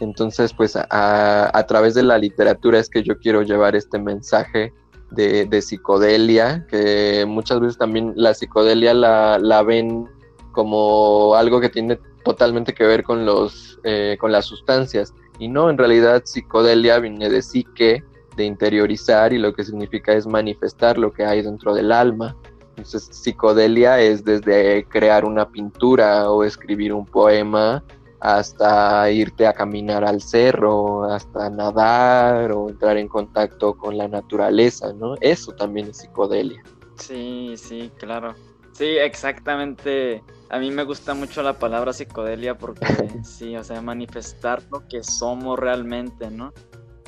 Entonces, 0.00 0.52
pues 0.52 0.76
a, 0.76 1.64
través 1.66 1.94
de 1.94 2.02
la 2.02 2.18
literatura 2.18 2.78
es 2.78 2.88
que 2.88 3.02
yo 3.02 3.18
quiero 3.18 3.42
llevar 3.42 3.74
este 3.74 3.98
mensaje 3.98 4.72
de, 5.10 5.62
psicodelia, 5.62 6.66
que 6.68 7.24
muchas 7.26 7.60
veces 7.60 7.78
también 7.78 8.12
la 8.14 8.34
psicodelia 8.34 8.94
la, 8.94 9.62
ven 9.62 10.08
como 10.52 11.34
algo 11.34 11.60
que 11.60 11.68
tiene 11.68 11.98
totalmente 12.24 12.74
que 12.74 12.84
ver 12.84 13.02
con, 13.02 13.26
los, 13.26 13.80
eh, 13.84 14.16
con 14.20 14.30
las 14.30 14.46
sustancias. 14.46 15.14
Y 15.38 15.48
no, 15.48 15.70
en 15.70 15.78
realidad 15.78 16.22
psicodelia 16.24 16.98
viene 16.98 17.28
de 17.28 17.42
psique, 17.42 18.04
de 18.36 18.44
interiorizar, 18.44 19.32
y 19.32 19.38
lo 19.38 19.52
que 19.52 19.64
significa 19.64 20.12
es 20.12 20.26
manifestar 20.26 20.96
lo 20.98 21.12
que 21.12 21.24
hay 21.24 21.42
dentro 21.42 21.74
del 21.74 21.90
alma. 21.90 22.36
Entonces, 22.78 23.08
psicodelia 23.10 24.00
es 24.00 24.24
desde 24.24 24.84
crear 24.84 25.24
una 25.24 25.48
pintura 25.48 26.30
o 26.30 26.44
escribir 26.44 26.92
un 26.92 27.04
poema 27.04 27.82
hasta 28.20 29.10
irte 29.10 29.46
a 29.46 29.52
caminar 29.52 30.04
al 30.04 30.20
cerro, 30.20 31.04
hasta 31.04 31.50
nadar 31.50 32.50
o 32.52 32.68
entrar 32.68 32.96
en 32.96 33.08
contacto 33.08 33.76
con 33.76 33.96
la 33.96 34.08
naturaleza, 34.08 34.92
¿no? 34.92 35.14
Eso 35.20 35.52
también 35.52 35.88
es 35.90 35.98
psicodelia. 35.98 36.62
Sí, 36.96 37.54
sí, 37.56 37.92
claro. 37.98 38.34
Sí, 38.72 38.96
exactamente. 38.96 40.22
A 40.50 40.58
mí 40.58 40.70
me 40.70 40.84
gusta 40.84 41.14
mucho 41.14 41.42
la 41.42 41.58
palabra 41.58 41.92
psicodelia 41.92 42.56
porque 42.56 42.86
sí, 43.24 43.56
o 43.56 43.64
sea, 43.64 43.82
manifestar 43.82 44.62
lo 44.70 44.86
que 44.88 45.02
somos 45.02 45.58
realmente, 45.58 46.30
¿no? 46.30 46.52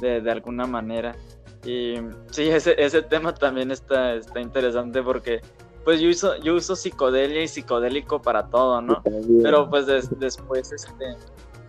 De, 0.01 0.21
de 0.21 0.31
alguna 0.31 0.66
manera. 0.66 1.14
Y 1.64 1.95
sí, 2.31 2.49
ese, 2.49 2.75
ese 2.79 3.03
tema 3.03 3.35
también 3.35 3.71
está, 3.71 4.14
está 4.14 4.41
interesante 4.41 5.03
porque 5.03 5.41
pues 5.85 6.01
yo 6.01 6.11
uso, 6.11 6.37
yo 6.39 6.55
uso 6.55 6.76
psicodelia 6.76 7.43
y 7.43 7.49
psicodélico 7.49 8.20
para 8.20 8.49
todo, 8.49 8.81
¿no? 8.81 9.03
Pero 9.43 9.68
pues 9.68 9.87
después, 9.87 10.72
este, 10.72 11.16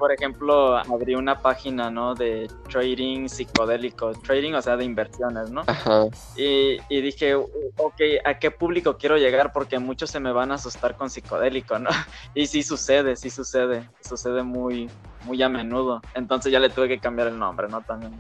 por 0.02 0.12
ejemplo, 0.12 0.78
abrí 0.78 1.14
una 1.14 1.40
página, 1.42 1.92
¿no? 1.92 2.16
De 2.16 2.50
trading 2.70 3.28
psicodélico, 3.28 4.12
trading, 4.14 4.54
o 4.54 4.62
sea, 4.62 4.76
de 4.76 4.84
inversiones, 4.84 5.52
¿no? 5.52 5.62
Ajá. 5.68 6.08
Y, 6.36 6.78
y, 6.90 7.02
dije, 7.02 7.36
ok, 7.36 8.02
¿a 8.26 8.40
qué 8.40 8.50
público 8.50 8.98
quiero 8.98 9.18
llegar? 9.18 9.54
Porque 9.54 9.78
muchos 9.78 10.10
se 10.10 10.20
me 10.20 10.32
van 10.32 10.52
a 10.52 10.56
asustar 10.56 10.98
con 10.98 11.12
psicodélico, 11.12 11.78
¿no? 11.78 11.90
Y 12.34 12.48
sí 12.48 12.64
sucede, 12.64 13.16
sí 13.16 13.30
sucede, 13.30 13.88
sucede 14.02 14.42
muy, 14.42 14.90
muy 15.26 15.42
a 15.44 15.50
menudo. 15.50 16.02
Entonces 16.16 16.52
ya 16.52 16.60
le 16.60 16.70
tuve 16.70 16.88
que 16.88 17.00
cambiar 17.00 17.28
el 17.28 17.38
nombre, 17.38 17.68
¿no? 17.68 17.82
También. 17.82 18.14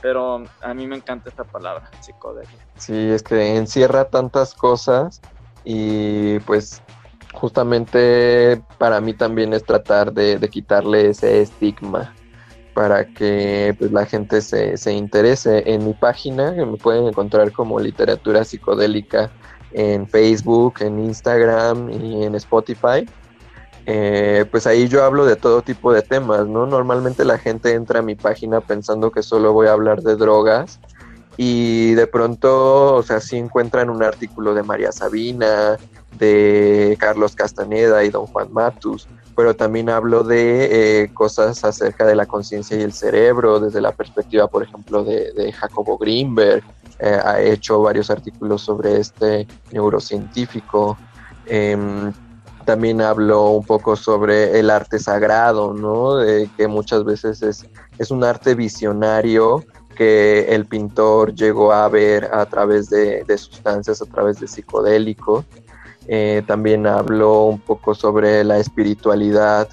Pero 0.00 0.44
a 0.60 0.74
mí 0.74 0.86
me 0.86 0.96
encanta 0.96 1.28
esta 1.28 1.44
palabra, 1.44 1.90
psicodelia. 2.00 2.50
Sí, 2.76 3.10
es 3.10 3.22
que 3.22 3.56
encierra 3.56 4.04
tantas 4.04 4.54
cosas 4.54 5.20
y 5.64 6.38
pues 6.40 6.82
justamente 7.32 8.60
para 8.78 9.00
mí 9.00 9.14
también 9.14 9.52
es 9.52 9.64
tratar 9.64 10.12
de, 10.12 10.38
quitarle 10.48 11.10
ese 11.10 11.42
estigma 11.42 12.14
para 12.74 13.06
que 13.06 13.74
pues, 13.78 13.90
la 13.92 14.06
gente 14.06 14.40
se, 14.40 14.76
se, 14.76 14.92
interese 14.92 15.64
en 15.66 15.84
mi 15.84 15.94
página, 15.94 16.54
que 16.54 16.64
me 16.64 16.76
pueden 16.76 17.08
encontrar 17.08 17.50
como 17.52 17.80
literatura 17.80 18.44
psicodélica 18.44 19.30
en 19.72 20.08
Facebook, 20.08 20.74
en 20.80 21.00
Instagram 21.00 21.90
y 21.90 22.24
en 22.24 22.34
Spotify. 22.36 23.06
Eh, 23.90 24.44
pues 24.50 24.66
ahí 24.66 24.86
yo 24.86 25.02
hablo 25.02 25.24
de 25.24 25.36
todo 25.36 25.62
tipo 25.62 25.94
de 25.94 26.02
temas, 26.02 26.46
¿no? 26.46 26.66
Normalmente 26.66 27.24
la 27.24 27.38
gente 27.38 27.72
entra 27.72 28.00
a 28.00 28.02
mi 28.02 28.16
página 28.16 28.60
pensando 28.60 29.10
que 29.10 29.22
solo 29.22 29.54
voy 29.54 29.66
a 29.66 29.72
hablar 29.72 30.02
de 30.02 30.14
drogas 30.14 30.78
y 31.38 31.94
de 31.94 32.06
pronto, 32.06 32.96
o 32.96 33.02
sea, 33.02 33.18
sí 33.18 33.38
encuentran 33.38 33.88
un 33.88 34.02
artículo 34.02 34.52
de 34.52 34.62
María 34.62 34.92
Sabina, 34.92 35.78
de 36.18 36.98
Carlos 37.00 37.34
Castaneda 37.34 38.04
y 38.04 38.10
Don 38.10 38.26
Juan 38.26 38.52
Matus, 38.52 39.08
pero 39.34 39.56
también 39.56 39.88
hablo 39.88 40.22
de 40.22 41.04
eh, 41.04 41.10
cosas 41.14 41.64
acerca 41.64 42.04
de 42.04 42.14
la 42.14 42.26
conciencia 42.26 42.76
y 42.76 42.82
el 42.82 42.92
cerebro, 42.92 43.58
desde 43.58 43.80
la 43.80 43.92
perspectiva, 43.92 44.48
por 44.48 44.64
ejemplo, 44.64 45.02
de, 45.02 45.50
Jacobo 45.50 45.96
Greenberg, 45.96 46.62
eh, 46.98 47.18
ha 47.24 47.40
hecho 47.40 47.80
varios 47.80 48.10
artículos 48.10 48.60
sobre 48.60 49.00
este 49.00 49.46
neurocientífico. 49.72 50.98
Em, 51.46 52.12
también 52.68 53.00
hablo 53.00 53.48
un 53.52 53.64
poco 53.64 53.96
sobre 53.96 54.60
el 54.60 54.68
arte 54.68 54.98
sagrado, 54.98 55.72
¿no? 55.72 56.16
De 56.16 56.50
que 56.54 56.68
muchas 56.68 57.02
veces 57.02 57.40
es, 57.40 57.64
es 57.98 58.10
un 58.10 58.22
arte 58.24 58.54
visionario 58.54 59.64
que 59.96 60.54
el 60.54 60.66
pintor 60.66 61.34
llegó 61.34 61.72
a 61.72 61.88
ver 61.88 62.26
a 62.30 62.44
través 62.44 62.90
de, 62.90 63.24
sustancias, 63.38 64.02
a 64.02 64.04
través 64.04 64.38
de 64.38 64.48
psicodélicos. 64.48 65.46
Eh, 66.08 66.42
también 66.46 66.86
hablo 66.86 67.44
un 67.44 67.58
poco 67.58 67.94
sobre 67.94 68.44
la 68.44 68.58
espiritualidad 68.58 69.70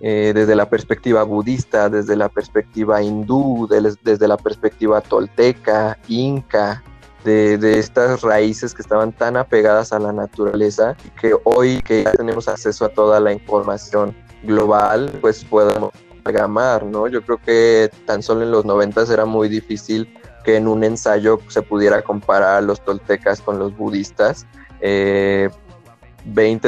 eh, 0.00 0.30
desde 0.32 0.54
la 0.54 0.70
perspectiva 0.70 1.24
budista, 1.24 1.88
desde 1.88 2.14
la 2.14 2.28
perspectiva 2.28 3.02
hindú, 3.02 3.66
desde 4.04 4.28
la 4.28 4.36
perspectiva 4.36 5.00
tolteca, 5.00 5.98
inca, 6.06 6.84
de, 7.26 7.78
estas 7.78 8.22
raíces 8.22 8.72
que 8.72 8.82
estaban 8.82 9.12
tan 9.12 9.36
apegadas 9.36 9.92
a 9.92 9.98
la 9.98 10.12
naturaleza 10.12 10.96
que 11.20 11.34
hoy 11.44 11.82
que 11.82 12.04
ya 12.04 12.12
tenemos 12.12 12.48
acceso 12.48 12.84
a 12.84 12.88
toda 12.88 13.20
la 13.20 13.32
información 13.32 14.14
global, 14.44 15.10
pues 15.20 15.44
podemos 15.44 15.92
amalgamar, 16.20 16.84
¿no? 16.84 17.08
Yo 17.08 17.22
creo 17.22 17.38
que 17.38 17.90
tan 18.06 18.22
solo 18.22 18.42
en 18.42 18.50
los 18.52 18.64
noventas 18.64 19.10
era 19.10 19.24
muy 19.24 19.48
difícil 19.48 20.08
que 20.44 20.56
en 20.56 20.68
un 20.68 20.84
ensayo 20.84 21.40
se 21.48 21.62
pudiera 21.62 22.02
comparar 22.02 22.56
a 22.56 22.60
los 22.60 22.80
toltecas 22.84 23.40
con 23.40 23.58
los 23.58 23.76
budistas. 23.76 24.46
20, 24.80 25.48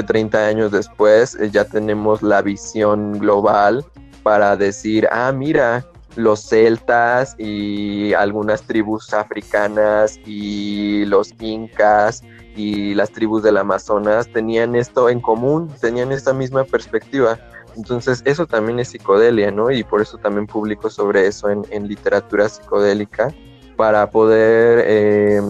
eh, 0.01 0.03
30 0.03 0.47
años 0.47 0.73
después 0.73 1.37
eh, 1.37 1.51
ya 1.51 1.65
tenemos 1.65 2.23
la 2.23 2.43
visión 2.43 3.13
global 3.19 3.85
para 4.25 4.57
decir, 4.57 5.07
ah, 5.13 5.31
mira, 5.31 5.87
los 6.19 6.41
celtas 6.41 7.37
y 7.39 8.13
algunas 8.13 8.63
tribus 8.63 9.15
africanas 9.15 10.19
y 10.27 11.05
los 11.05 11.33
incas 11.39 12.25
y 12.57 12.93
las 12.95 13.13
tribus 13.13 13.45
del 13.45 13.57
Amazonas 13.57 14.27
tenían 14.33 14.75
esto 14.75 15.11
en 15.11 15.21
común, 15.21 15.73
tenían 15.81 16.11
esta 16.11 16.33
misma 16.33 16.65
perspectiva. 16.65 17.39
Entonces 17.77 18.21
eso 18.25 18.47
también 18.47 18.81
es 18.81 18.89
psicodelia, 18.89 19.53
¿no? 19.53 19.71
Y 19.71 19.85
por 19.85 20.03
eso 20.03 20.19
también 20.19 20.49
publico 20.49 20.91
sobre 20.91 21.29
eso 21.29 21.51
en, 21.51 21.87
literatura 21.87 22.49
psicodélica, 22.49 23.33
para 23.77 24.11
poder, 24.11 24.83
eh, 24.89 25.41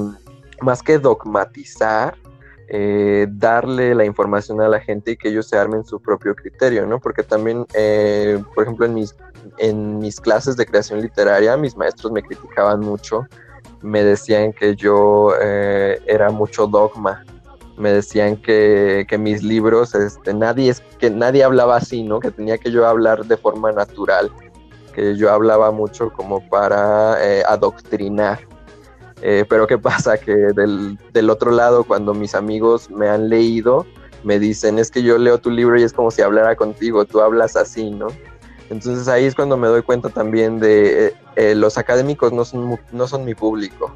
más 0.60 0.82
que 0.82 0.98
dogmatizar, 0.98 2.14
eh, 2.70 3.26
darle 3.30 3.94
la 3.94 4.04
información 4.04 4.60
a 4.60 4.68
la 4.68 4.80
gente 4.80 5.12
y 5.12 5.16
que 5.16 5.28
ellos 5.28 5.48
se 5.48 5.56
armen 5.56 5.84
su 5.84 6.00
propio 6.00 6.34
criterio, 6.34 6.86
¿no? 6.86 7.00
Porque 7.00 7.22
también, 7.22 7.66
eh, 7.74 8.42
por 8.54 8.64
ejemplo, 8.64 8.86
en 8.86 8.94
mis 8.94 9.14
en 9.58 9.98
mis 9.98 10.20
clases 10.20 10.56
de 10.56 10.66
creación 10.66 11.00
literaria 11.00 11.56
mis 11.56 11.76
maestros 11.76 12.12
me 12.12 12.22
criticaban 12.22 12.80
mucho, 12.80 13.26
me 13.82 14.02
decían 14.02 14.52
que 14.52 14.74
yo 14.74 15.32
eh, 15.40 16.00
era 16.06 16.30
mucho 16.30 16.66
dogma, 16.66 17.24
me 17.76 17.92
decían 17.92 18.36
que, 18.36 19.06
mis 19.18 19.42
libros, 19.42 19.94
este, 19.94 20.34
nadie, 20.34 20.70
es, 20.70 20.80
que 20.98 21.10
nadie 21.10 21.44
hablaba 21.44 21.76
así, 21.76 22.02
¿no? 22.02 22.18
Que 22.18 22.32
tenía 22.32 22.58
que 22.58 22.72
yo 22.72 22.86
hablar 22.86 23.24
de 23.24 23.36
forma 23.36 23.70
natural, 23.70 24.32
que 24.92 25.16
yo 25.16 25.32
hablaba 25.32 25.70
mucho 25.70 26.12
como 26.12 26.46
para 26.48 27.16
eh, 27.24 27.44
adoctrinar. 27.46 28.40
Eh, 29.22 29.44
pero 29.48 29.66
¿qué 29.66 29.78
pasa? 29.78 30.18
Que 30.18 30.32
del, 30.32 30.98
del 31.12 31.30
otro 31.30 31.50
lado, 31.50 31.84
cuando 31.84 32.14
mis 32.14 32.34
amigos 32.34 32.90
me 32.90 33.08
han 33.08 33.28
leído, 33.28 33.86
me 34.24 34.38
dicen, 34.38 34.78
es 34.78 34.90
que 34.90 35.02
yo 35.02 35.18
leo 35.18 35.38
tu 35.38 35.50
libro 35.50 35.78
y 35.78 35.82
es 35.82 35.92
como 35.92 36.10
si 36.10 36.22
hablara 36.22 36.56
contigo, 36.56 37.04
tú 37.04 37.20
hablas 37.20 37.56
así, 37.56 37.90
¿no? 37.90 38.08
Entonces 38.70 39.08
ahí 39.08 39.24
es 39.24 39.34
cuando 39.34 39.56
me 39.56 39.68
doy 39.68 39.82
cuenta 39.82 40.08
también 40.10 40.60
de 40.60 41.06
eh, 41.06 41.14
eh, 41.36 41.54
los 41.54 41.78
académicos 41.78 42.32
no 42.32 42.44
son, 42.44 42.78
no 42.92 43.08
son 43.08 43.24
mi 43.24 43.34
público. 43.34 43.94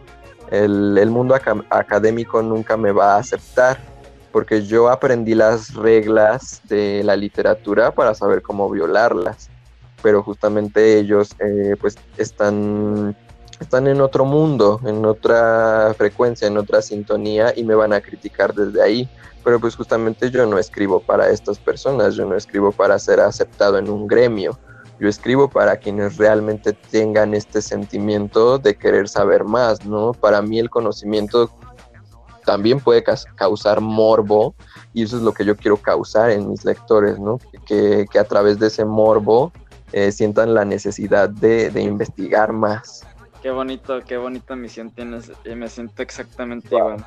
El, 0.51 1.11
mundo 1.11 1.35
académico 1.71 2.43
nunca 2.43 2.77
me 2.77 2.93
va 2.93 3.15
a 3.15 3.19
aceptar 3.19 3.79
porque 4.33 4.63
yo 4.63 4.91
aprendí 4.91 5.35
las 5.35 5.75
reglas 5.75 6.61
de 6.69 7.03
la 7.05 7.17
literatura 7.17 7.91
para 7.91 8.15
saber 8.15 8.43
cómo 8.43 8.69
violarlas. 8.71 9.49
Pero 10.03 10.23
justamente 10.23 10.99
ellos 10.99 11.35
eh, 11.39 11.77
pues 11.81 11.97
están, 12.17 13.17
están 13.63 13.87
en 13.87 14.01
otro 14.01 14.25
mundo, 14.25 14.81
en 14.85 15.05
otra 15.05 15.95
frecuencia, 15.97 16.47
en 16.47 16.59
otra 16.59 16.83
sintonía 16.83 17.53
y 17.57 17.65
me 17.65 17.75
van 17.75 17.93
a 17.93 18.01
criticar 18.01 18.55
desde 18.55 18.83
ahí 18.83 19.09
pero 19.45 19.61
pues 19.61 19.77
justamente 19.77 20.31
yo 20.31 20.47
no 20.47 20.59
escribo 20.59 21.01
para 21.01 21.31
estas 21.31 21.59
personas, 21.59 22.15
yo 22.15 22.25
no 22.27 22.37
escribo 22.37 22.73
para 22.73 22.99
ser 22.99 23.21
aceptado 23.21 23.79
en 23.79 23.89
un 23.91 24.07
gremio, 24.07 24.59
yo 25.01 25.09
escribo 25.09 25.49
para 25.49 25.77
quienes 25.77 26.17
realmente 26.17 26.73
tengan 26.73 27.35
este 27.35 27.61
sentimiento 27.61 28.59
de 28.59 28.77
querer 28.77 29.09
saber 29.09 29.45
más, 29.45 29.85
¿no? 29.85 30.13
Para 30.13 30.43
mí 30.43 30.59
el 30.59 30.71
conocimiento 30.71 31.51
también 32.45 32.81
puede 32.81 33.05
causar 33.37 33.81
morbo 33.81 34.55
y 34.93 35.05
eso 35.05 35.17
es 35.17 35.23
lo 35.23 35.33
que 35.33 35.45
yo 35.45 35.57
quiero 35.57 35.77
causar 35.77 36.31
en 36.31 36.49
mis 36.49 36.65
lectores, 36.65 37.19
¿no? 37.19 37.39
Que, 37.67 38.07
a 38.19 38.25
través 38.25 38.59
de 38.59 38.69
ese 38.69 38.85
morbo 38.85 39.53
eh, 39.93 40.13
sientan 40.13 40.55
la 40.55 40.65
necesidad 40.65 41.29
de, 41.29 41.71
investigar 41.81 42.53
más. 42.53 43.05
Qué 43.43 43.51
bonito, 43.51 44.01
qué 44.07 44.17
bonita 44.17 44.55
misión 44.55 44.93
tienes, 44.93 45.33
y 45.45 45.57
me 45.57 45.69
siento 45.69 46.01
exactamente 46.01 46.77
igual. 46.77 47.05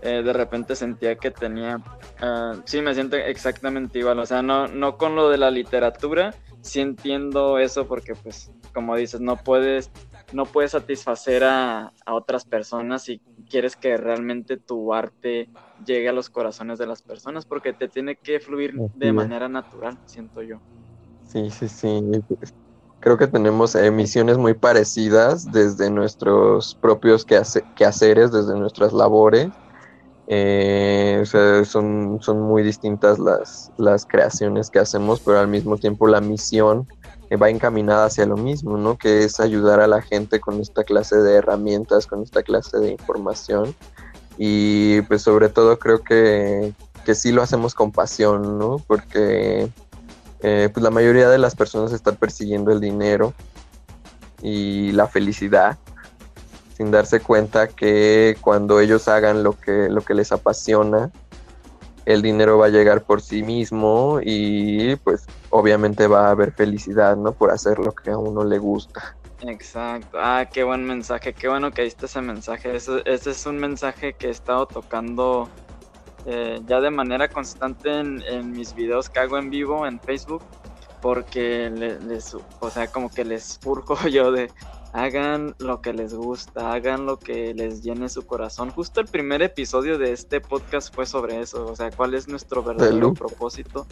Eh, 0.00 0.22
de 0.22 0.32
repente 0.32 0.76
sentía 0.76 1.16
que 1.16 1.32
tenía, 1.32 1.76
uh, 2.22 2.62
sí, 2.64 2.80
me 2.80 2.94
siento 2.94 3.16
exactamente 3.16 3.98
igual, 3.98 4.20
o 4.20 4.26
sea, 4.26 4.42
no, 4.42 4.68
no 4.68 4.96
con 4.96 5.16
lo 5.16 5.28
de 5.28 5.38
la 5.38 5.50
literatura, 5.50 6.36
sí 6.60 6.80
entiendo 6.80 7.58
eso 7.58 7.88
porque 7.88 8.14
pues, 8.14 8.52
como 8.72 8.94
dices, 8.94 9.20
no 9.20 9.36
puedes, 9.36 9.90
no 10.30 10.46
puedes 10.46 10.70
satisfacer 10.70 11.42
a, 11.42 11.92
a 12.06 12.14
otras 12.14 12.44
personas 12.44 13.02
si 13.02 13.20
quieres 13.50 13.74
que 13.76 13.96
realmente 13.96 14.58
tu 14.58 14.94
arte 14.94 15.50
llegue 15.84 16.08
a 16.08 16.12
los 16.12 16.30
corazones 16.30 16.78
de 16.78 16.86
las 16.86 17.02
personas, 17.02 17.44
porque 17.44 17.72
te 17.72 17.88
tiene 17.88 18.14
que 18.16 18.38
fluir 18.38 18.72
de 18.94 19.12
manera 19.12 19.48
natural, 19.48 19.98
siento 20.06 20.42
yo. 20.42 20.62
Sí, 21.24 21.50
sí, 21.50 21.68
sí. 21.68 22.00
Creo 23.02 23.18
que 23.18 23.26
tenemos 23.26 23.74
emisiones 23.74 24.38
muy 24.38 24.54
parecidas 24.54 25.52
desde 25.52 25.90
nuestros 25.90 26.74
propios 26.76 27.26
quehaceres, 27.26 28.32
desde 28.32 28.58
nuestras 28.58 28.94
labores 28.94 29.50
eh, 30.28 31.24
son, 31.66 32.18
son 32.22 32.40
muy 32.40 32.62
distintas 32.62 33.18
las, 33.18 33.70
las 33.76 34.06
creaciones 34.06 34.70
que 34.70 34.78
hacemos, 34.78 35.20
pero 35.20 35.38
al 35.38 35.48
mismo 35.48 35.76
tiempo 35.76 36.06
la 36.06 36.20
misión 36.22 36.88
va 37.40 37.50
encaminada 37.50 38.06
hacia 38.06 38.26
lo 38.26 38.36
mismo, 38.36 38.76
¿no? 38.76 38.96
Que 38.96 39.24
es 39.24 39.40
ayudar 39.40 39.80
a 39.80 39.86
la 39.86 40.02
gente 40.02 40.38
con 40.40 40.60
esta 40.60 40.84
clase 40.84 41.16
de 41.16 41.34
herramientas, 41.34 42.06
con 42.06 42.22
esta 42.22 42.42
clase 42.42 42.78
de 42.78 42.92
información. 42.92 43.74
Y 44.38 45.02
pues 45.02 45.22
sobre 45.22 45.48
todo 45.48 45.78
creo 45.78 46.02
que, 46.02 46.72
que 47.04 47.14
sí 47.14 47.32
lo 47.32 47.42
hacemos 47.42 47.74
con 47.74 47.90
pasión, 47.90 48.58
¿no? 48.58 48.76
Porque 48.86 49.70
eh, 50.42 50.68
pues 50.72 50.82
la 50.82 50.90
mayoría 50.90 51.28
de 51.28 51.38
las 51.38 51.54
personas 51.54 51.92
están 51.92 52.16
persiguiendo 52.16 52.72
el 52.72 52.80
dinero 52.80 53.32
y 54.42 54.92
la 54.92 55.06
felicidad 55.06 55.78
sin 56.76 56.90
darse 56.90 57.20
cuenta 57.20 57.68
que 57.68 58.36
cuando 58.40 58.80
ellos 58.80 59.06
hagan 59.08 59.42
lo 59.42 59.52
que, 59.52 59.88
lo 59.88 60.00
que 60.00 60.14
les 60.14 60.32
apasiona, 60.32 61.10
el 62.06 62.22
dinero 62.22 62.58
va 62.58 62.66
a 62.66 62.70
llegar 62.70 63.02
por 63.02 63.20
sí 63.20 63.42
mismo 63.42 64.18
y 64.22 64.96
pues 64.96 65.26
obviamente 65.50 66.06
va 66.06 66.26
a 66.26 66.30
haber 66.30 66.52
felicidad, 66.52 67.16
¿no? 67.16 67.32
Por 67.32 67.50
hacer 67.50 67.78
lo 67.78 67.92
que 67.92 68.10
a 68.10 68.18
uno 68.18 68.44
le 68.44 68.58
gusta. 68.58 69.16
Exacto. 69.42 70.18
Ah, 70.20 70.48
qué 70.52 70.64
buen 70.64 70.84
mensaje. 70.84 71.32
Qué 71.32 71.48
bueno 71.48 71.72
que 71.72 71.82
diste 71.82 72.06
ese 72.06 72.20
mensaje. 72.20 72.76
Ese, 72.76 73.02
es 73.04 73.46
un 73.46 73.58
mensaje 73.58 74.14
que 74.14 74.28
he 74.28 74.30
estado 74.30 74.66
tocando 74.66 75.48
eh, 76.26 76.60
ya 76.66 76.80
de 76.80 76.90
manera 76.90 77.28
constante 77.28 77.90
en, 77.90 78.52
mis 78.52 78.74
videos 78.74 79.08
que 79.08 79.20
hago 79.20 79.38
en 79.38 79.50
vivo 79.50 79.86
en 79.86 80.00
Facebook. 80.00 80.42
Porque 81.00 81.68
les, 81.68 82.32
o 82.60 82.70
sea, 82.70 82.86
como 82.86 83.10
que 83.10 83.24
les 83.24 83.58
furjo 83.58 83.96
yo 84.08 84.30
de, 84.30 84.50
hagan 84.92 85.54
lo 85.58 85.80
que 85.80 85.92
les 85.92 86.14
gusta, 86.14 86.72
hagan 86.72 87.06
lo 87.06 87.18
que 87.18 87.54
les 87.54 87.82
llene 87.82 88.08
su 88.08 88.26
corazón. 88.26 88.70
Justo 88.70 89.00
el 89.00 89.06
primer 89.06 89.42
episodio 89.42 89.98
de 89.98 90.12
este 90.12 90.40
podcast 90.40 90.94
fue 90.94 91.06
sobre 91.06 91.40
eso, 91.40 91.66
o 91.66 91.74
sea, 91.74 91.90
cuál 91.90 92.14
es 92.14 92.28
nuestro 92.28 92.62
verdadero 92.62 93.14
propósito, 93.14 93.86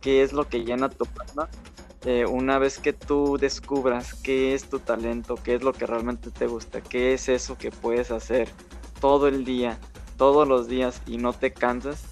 qué 0.00 0.22
es 0.22 0.32
lo 0.32 0.46
que 0.48 0.64
llena 0.64 0.88
tu 0.90 1.06
alma. 1.28 1.48
Eh, 2.04 2.26
una 2.26 2.58
vez 2.58 2.78
que 2.78 2.92
tú 2.92 3.38
descubras 3.38 4.12
qué 4.12 4.54
es 4.54 4.68
tu 4.68 4.78
talento, 4.78 5.36
qué 5.42 5.54
es 5.54 5.62
lo 5.62 5.72
que 5.72 5.86
realmente 5.86 6.30
te 6.30 6.46
gusta, 6.46 6.82
qué 6.82 7.14
es 7.14 7.30
eso 7.30 7.56
que 7.56 7.70
puedes 7.70 8.10
hacer 8.10 8.48
todo 9.00 9.26
el 9.26 9.46
día, 9.46 9.78
todos 10.16 10.46
los 10.46 10.68
días 10.68 11.02
y 11.06 11.18
no 11.18 11.32
te 11.32 11.52
cansas, 11.52 12.04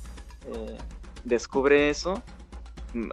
eh, 0.47 0.79
descubre 1.25 1.91
eso, 1.91 2.23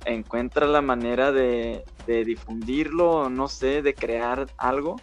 encuentra 0.06 0.68
la 0.68 0.82
manera 0.82 1.32
de, 1.32 1.86
difundirlo, 2.08 3.30
no 3.30 3.48
sé, 3.48 3.82
de 3.82 3.94
crear 3.94 4.48
algo 4.58 4.96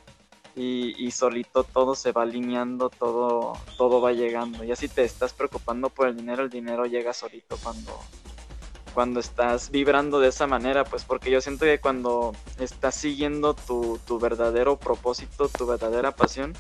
y, 0.57 1.11
solito 1.11 1.65
todo 1.65 1.95
se 1.95 2.13
va 2.13 2.23
alineando, 2.23 2.89
todo, 2.89 3.53
todo 3.77 4.01
va 4.01 4.13
llegando. 4.13 4.65
Y 4.65 4.73
así 4.73 4.89
te 4.89 5.05
estás 5.05 5.33
preocupando 5.33 5.91
por 5.91 6.09
el 6.09 6.17
dinero, 6.17 6.43
el 6.43 6.51
dinero 6.51 6.87
llega 6.87 7.13
solito 7.13 7.57
cuando, 7.63 7.93
cuando 8.95 9.21
estás 9.21 9.71
vibrando 9.71 10.19
de 10.19 10.29
esa 10.29 10.47
manera, 10.47 10.85
pues 10.85 11.05
porque 11.05 11.31
yo 11.31 11.41
siento 11.41 11.65
que 11.65 11.79
cuando 11.79 12.33
estás 12.59 12.95
siguiendo 12.97 13.55
tu, 13.55 14.01
tu 14.07 14.19
verdadero 14.19 14.79
propósito, 14.79 15.49
tu 15.49 15.67
verdadera 15.67 16.11
pasión, 16.13 16.55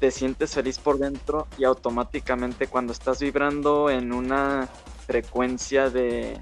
te 0.00 0.10
sientes 0.10 0.54
feliz 0.54 0.78
por 0.78 0.98
dentro 0.98 1.46
y 1.58 1.64
automáticamente 1.64 2.66
cuando 2.66 2.92
estás 2.92 3.20
vibrando 3.20 3.90
en 3.90 4.12
una 4.12 4.66
frecuencia 5.06 5.90
de, 5.90 6.40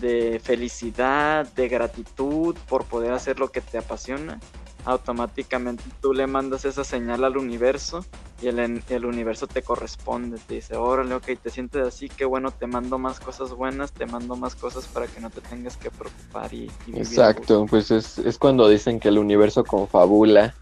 de 0.00 0.40
felicidad, 0.42 1.46
de 1.54 1.68
gratitud 1.68 2.56
por 2.68 2.84
poder 2.84 3.12
hacer 3.12 3.38
lo 3.38 3.52
que 3.52 3.60
te 3.60 3.78
apasiona, 3.78 4.40
automáticamente 4.84 5.84
tú 6.02 6.12
le 6.12 6.26
mandas 6.26 6.64
esa 6.64 6.82
señal 6.82 7.22
al 7.22 7.36
universo 7.36 8.04
y 8.42 8.48
el, 8.48 8.82
el, 8.88 9.04
universo 9.06 9.46
te 9.46 9.62
corresponde, 9.62 10.38
te 10.38 10.56
dice, 10.56 10.76
órale, 10.76 11.14
ok, 11.14 11.26
te 11.40 11.50
sientes 11.50 11.86
así, 11.86 12.08
qué 12.08 12.24
bueno, 12.24 12.50
te 12.50 12.66
mando 12.66 12.98
más 12.98 13.20
cosas 13.20 13.52
buenas, 13.52 13.92
te 13.92 14.04
mando 14.04 14.34
más 14.34 14.56
cosas 14.56 14.86
para 14.86 15.06
que 15.06 15.20
no 15.20 15.30
te 15.30 15.40
tengas 15.40 15.76
que 15.76 15.90
preocupar 15.90 16.52
y... 16.52 16.68
Exacto, 16.92 17.66
pues 17.70 17.92
es, 17.92 18.18
es 18.18 18.36
cuando 18.36 18.68
dicen 18.68 18.98
que 18.98 19.08
el 19.08 19.18
universo 19.18 19.64
confabula 19.64 20.54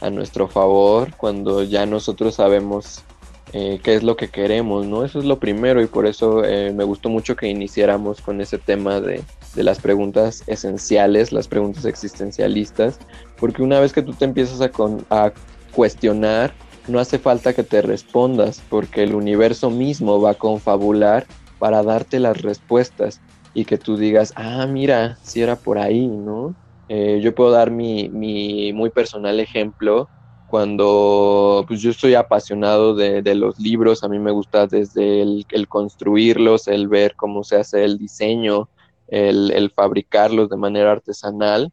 a 0.00 0.10
nuestro 0.10 0.48
favor, 0.48 1.14
cuando 1.16 1.62
ya 1.62 1.86
nosotros 1.86 2.36
sabemos 2.36 3.04
eh, 3.52 3.80
qué 3.82 3.94
es 3.94 4.02
lo 4.02 4.16
que 4.16 4.28
queremos, 4.28 4.86
¿no? 4.86 5.04
Eso 5.04 5.18
es 5.18 5.24
lo 5.24 5.40
primero 5.40 5.82
y 5.82 5.86
por 5.86 6.06
eso 6.06 6.44
eh, 6.44 6.72
me 6.72 6.84
gustó 6.84 7.08
mucho 7.08 7.34
que 7.34 7.48
iniciáramos 7.48 8.20
con 8.20 8.40
ese 8.40 8.58
tema 8.58 9.00
de, 9.00 9.24
de, 9.54 9.64
las 9.64 9.80
preguntas 9.80 10.44
esenciales, 10.46 11.32
las 11.32 11.48
preguntas 11.48 11.84
existencialistas, 11.84 13.00
porque 13.38 13.62
una 13.62 13.80
vez 13.80 13.92
que 13.92 14.02
tú 14.02 14.12
te 14.12 14.24
empiezas 14.24 14.60
a, 14.60 14.70
a 15.10 15.32
cuestionar, 15.74 16.54
no 16.86 17.00
hace 17.00 17.18
falta 17.18 17.52
que 17.52 17.64
te 17.64 17.82
respondas, 17.82 18.62
porque 18.68 19.02
el 19.02 19.14
universo 19.14 19.68
mismo 19.68 20.20
va 20.20 20.30
a 20.30 20.34
confabular 20.34 21.26
para 21.58 21.82
darte 21.82 22.20
las 22.20 22.40
respuestas 22.42 23.20
y 23.52 23.64
que 23.64 23.78
tú 23.78 23.96
digas, 23.96 24.32
ah, 24.36 24.66
mira, 24.66 25.18
si 25.22 25.42
era 25.42 25.56
por 25.56 25.78
ahí, 25.78 26.06
¿no? 26.06 26.54
Eh, 26.92 27.20
yo 27.22 27.32
puedo 27.32 27.52
dar 27.52 27.70
mi, 27.70 28.08
mi 28.08 28.72
muy 28.72 28.90
personal 28.90 29.38
ejemplo 29.38 30.08
cuando 30.48 31.64
pues 31.68 31.80
yo 31.80 31.92
estoy 31.92 32.14
apasionado 32.16 32.96
de, 32.96 33.22
los 33.36 33.60
libros, 33.60 34.02
a 34.02 34.08
mí 34.08 34.18
me 34.18 34.32
gusta 34.32 34.66
desde 34.66 35.22
el, 35.22 35.68
construirlos, 35.68 36.66
el 36.66 36.88
ver 36.88 37.14
cómo 37.14 37.44
se 37.44 37.54
hace 37.54 37.84
el 37.84 37.96
diseño, 37.96 38.68
el, 39.06 39.70
fabricarlos 39.70 40.50
de 40.50 40.56
manera 40.56 40.90
artesanal. 40.90 41.72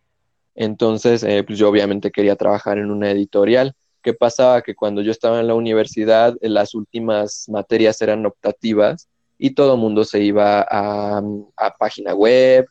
Entonces, 0.53 1.23
eh, 1.23 1.43
pues 1.43 1.57
yo 1.57 1.67
obviamente 1.67 2.11
quería 2.11 2.35
trabajar 2.35 2.77
en 2.77 2.91
una 2.91 3.09
editorial. 3.09 3.73
¿Qué 4.03 4.13
pasaba? 4.13 4.61
Que 4.61 4.75
cuando 4.75 5.01
yo 5.01 5.09
estaba 5.09 5.39
en 5.39 5.47
la 5.47 5.55
universidad, 5.55 6.35
las 6.41 6.75
últimas 6.75 7.49
materias 7.49 7.99
eran 8.03 8.23
optativas 8.27 9.09
y 9.39 9.55
todo 9.55 9.73
el 9.73 9.79
mundo 9.79 10.03
se 10.03 10.21
iba 10.21 10.61
a, 10.61 11.23
a 11.57 11.75
página 11.79 12.13
web, 12.13 12.67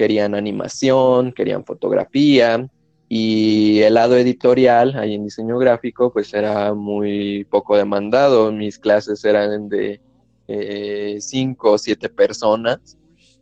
querían 0.00 0.34
animación, 0.34 1.30
querían 1.30 1.62
fotografía, 1.62 2.66
y 3.06 3.80
el 3.80 3.92
lado 3.92 4.16
editorial, 4.16 4.96
ahí 4.96 5.14
en 5.14 5.24
diseño 5.24 5.58
gráfico, 5.58 6.10
pues 6.10 6.32
era 6.32 6.72
muy 6.72 7.44
poco 7.50 7.76
demandado. 7.76 8.50
Mis 8.50 8.78
clases 8.78 9.22
eran 9.26 9.68
de 9.68 10.00
eh, 10.48 11.16
cinco 11.20 11.72
o 11.72 11.78
siete 11.78 12.08
personas 12.08 12.96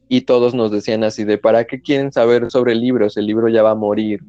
y 0.09 0.23
todos 0.23 0.53
nos 0.53 0.73
decían 0.73 1.05
así 1.05 1.23
de, 1.23 1.39
¿para 1.39 1.65
qué 1.65 1.81
quieren 1.81 2.11
saber 2.11 2.51
sobre 2.51 2.75
libros? 2.75 3.17
El 3.17 3.27
libro 3.27 3.49
ya 3.49 3.63
va 3.63 3.71
a 3.71 3.77
morir. 3.77 4.21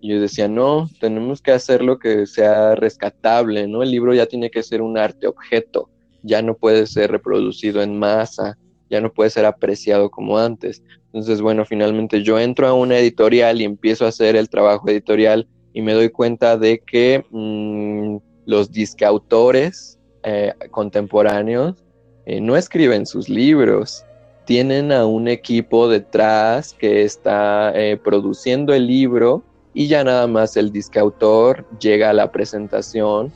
Y 0.00 0.10
yo 0.10 0.20
decía, 0.20 0.46
no, 0.46 0.88
tenemos 1.00 1.42
que 1.42 1.50
hacer 1.50 1.82
lo 1.82 1.98
que 1.98 2.26
sea 2.26 2.76
rescatable, 2.76 3.66
¿no? 3.66 3.82
El 3.82 3.90
libro 3.90 4.14
ya 4.14 4.26
tiene 4.26 4.48
que 4.48 4.62
ser 4.62 4.80
un 4.80 4.96
arte 4.96 5.26
objeto, 5.26 5.90
ya 6.22 6.40
no 6.40 6.54
puede 6.54 6.86
ser 6.86 7.10
reproducido 7.10 7.82
en 7.82 7.98
masa, 7.98 8.56
ya 8.90 9.00
no 9.00 9.12
puede 9.12 9.30
ser 9.30 9.44
apreciado 9.44 10.10
como 10.10 10.38
antes. 10.38 10.82
Entonces, 11.06 11.40
bueno, 11.40 11.64
finalmente 11.64 12.22
yo 12.22 12.38
entro 12.38 12.66
a 12.68 12.74
una 12.74 12.98
editorial 12.98 13.60
y 13.60 13.64
empiezo 13.64 14.04
a 14.04 14.08
hacer 14.08 14.36
el 14.36 14.48
trabajo 14.48 14.88
editorial 14.88 15.46
y 15.72 15.82
me 15.82 15.92
doy 15.92 16.10
cuenta 16.10 16.56
de 16.56 16.80
que 16.80 17.24
mm, 17.30 18.16
los 18.46 18.70
discautores 18.70 19.98
eh, 20.22 20.52
contemporáneos 20.70 21.84
eh, 22.26 22.40
no 22.40 22.56
escriben 22.56 23.06
sus 23.06 23.28
libros, 23.28 24.04
tienen 24.44 24.92
a 24.92 25.06
un 25.06 25.28
equipo 25.28 25.88
detrás 25.88 26.74
que 26.74 27.04
está 27.04 27.72
eh, 27.74 27.96
produciendo 28.02 28.74
el 28.74 28.86
libro 28.86 29.42
y 29.74 29.86
ya 29.86 30.02
nada 30.04 30.26
más 30.26 30.56
el 30.56 30.72
discautor 30.72 31.66
llega 31.78 32.10
a 32.10 32.12
la 32.12 32.32
presentación 32.32 33.32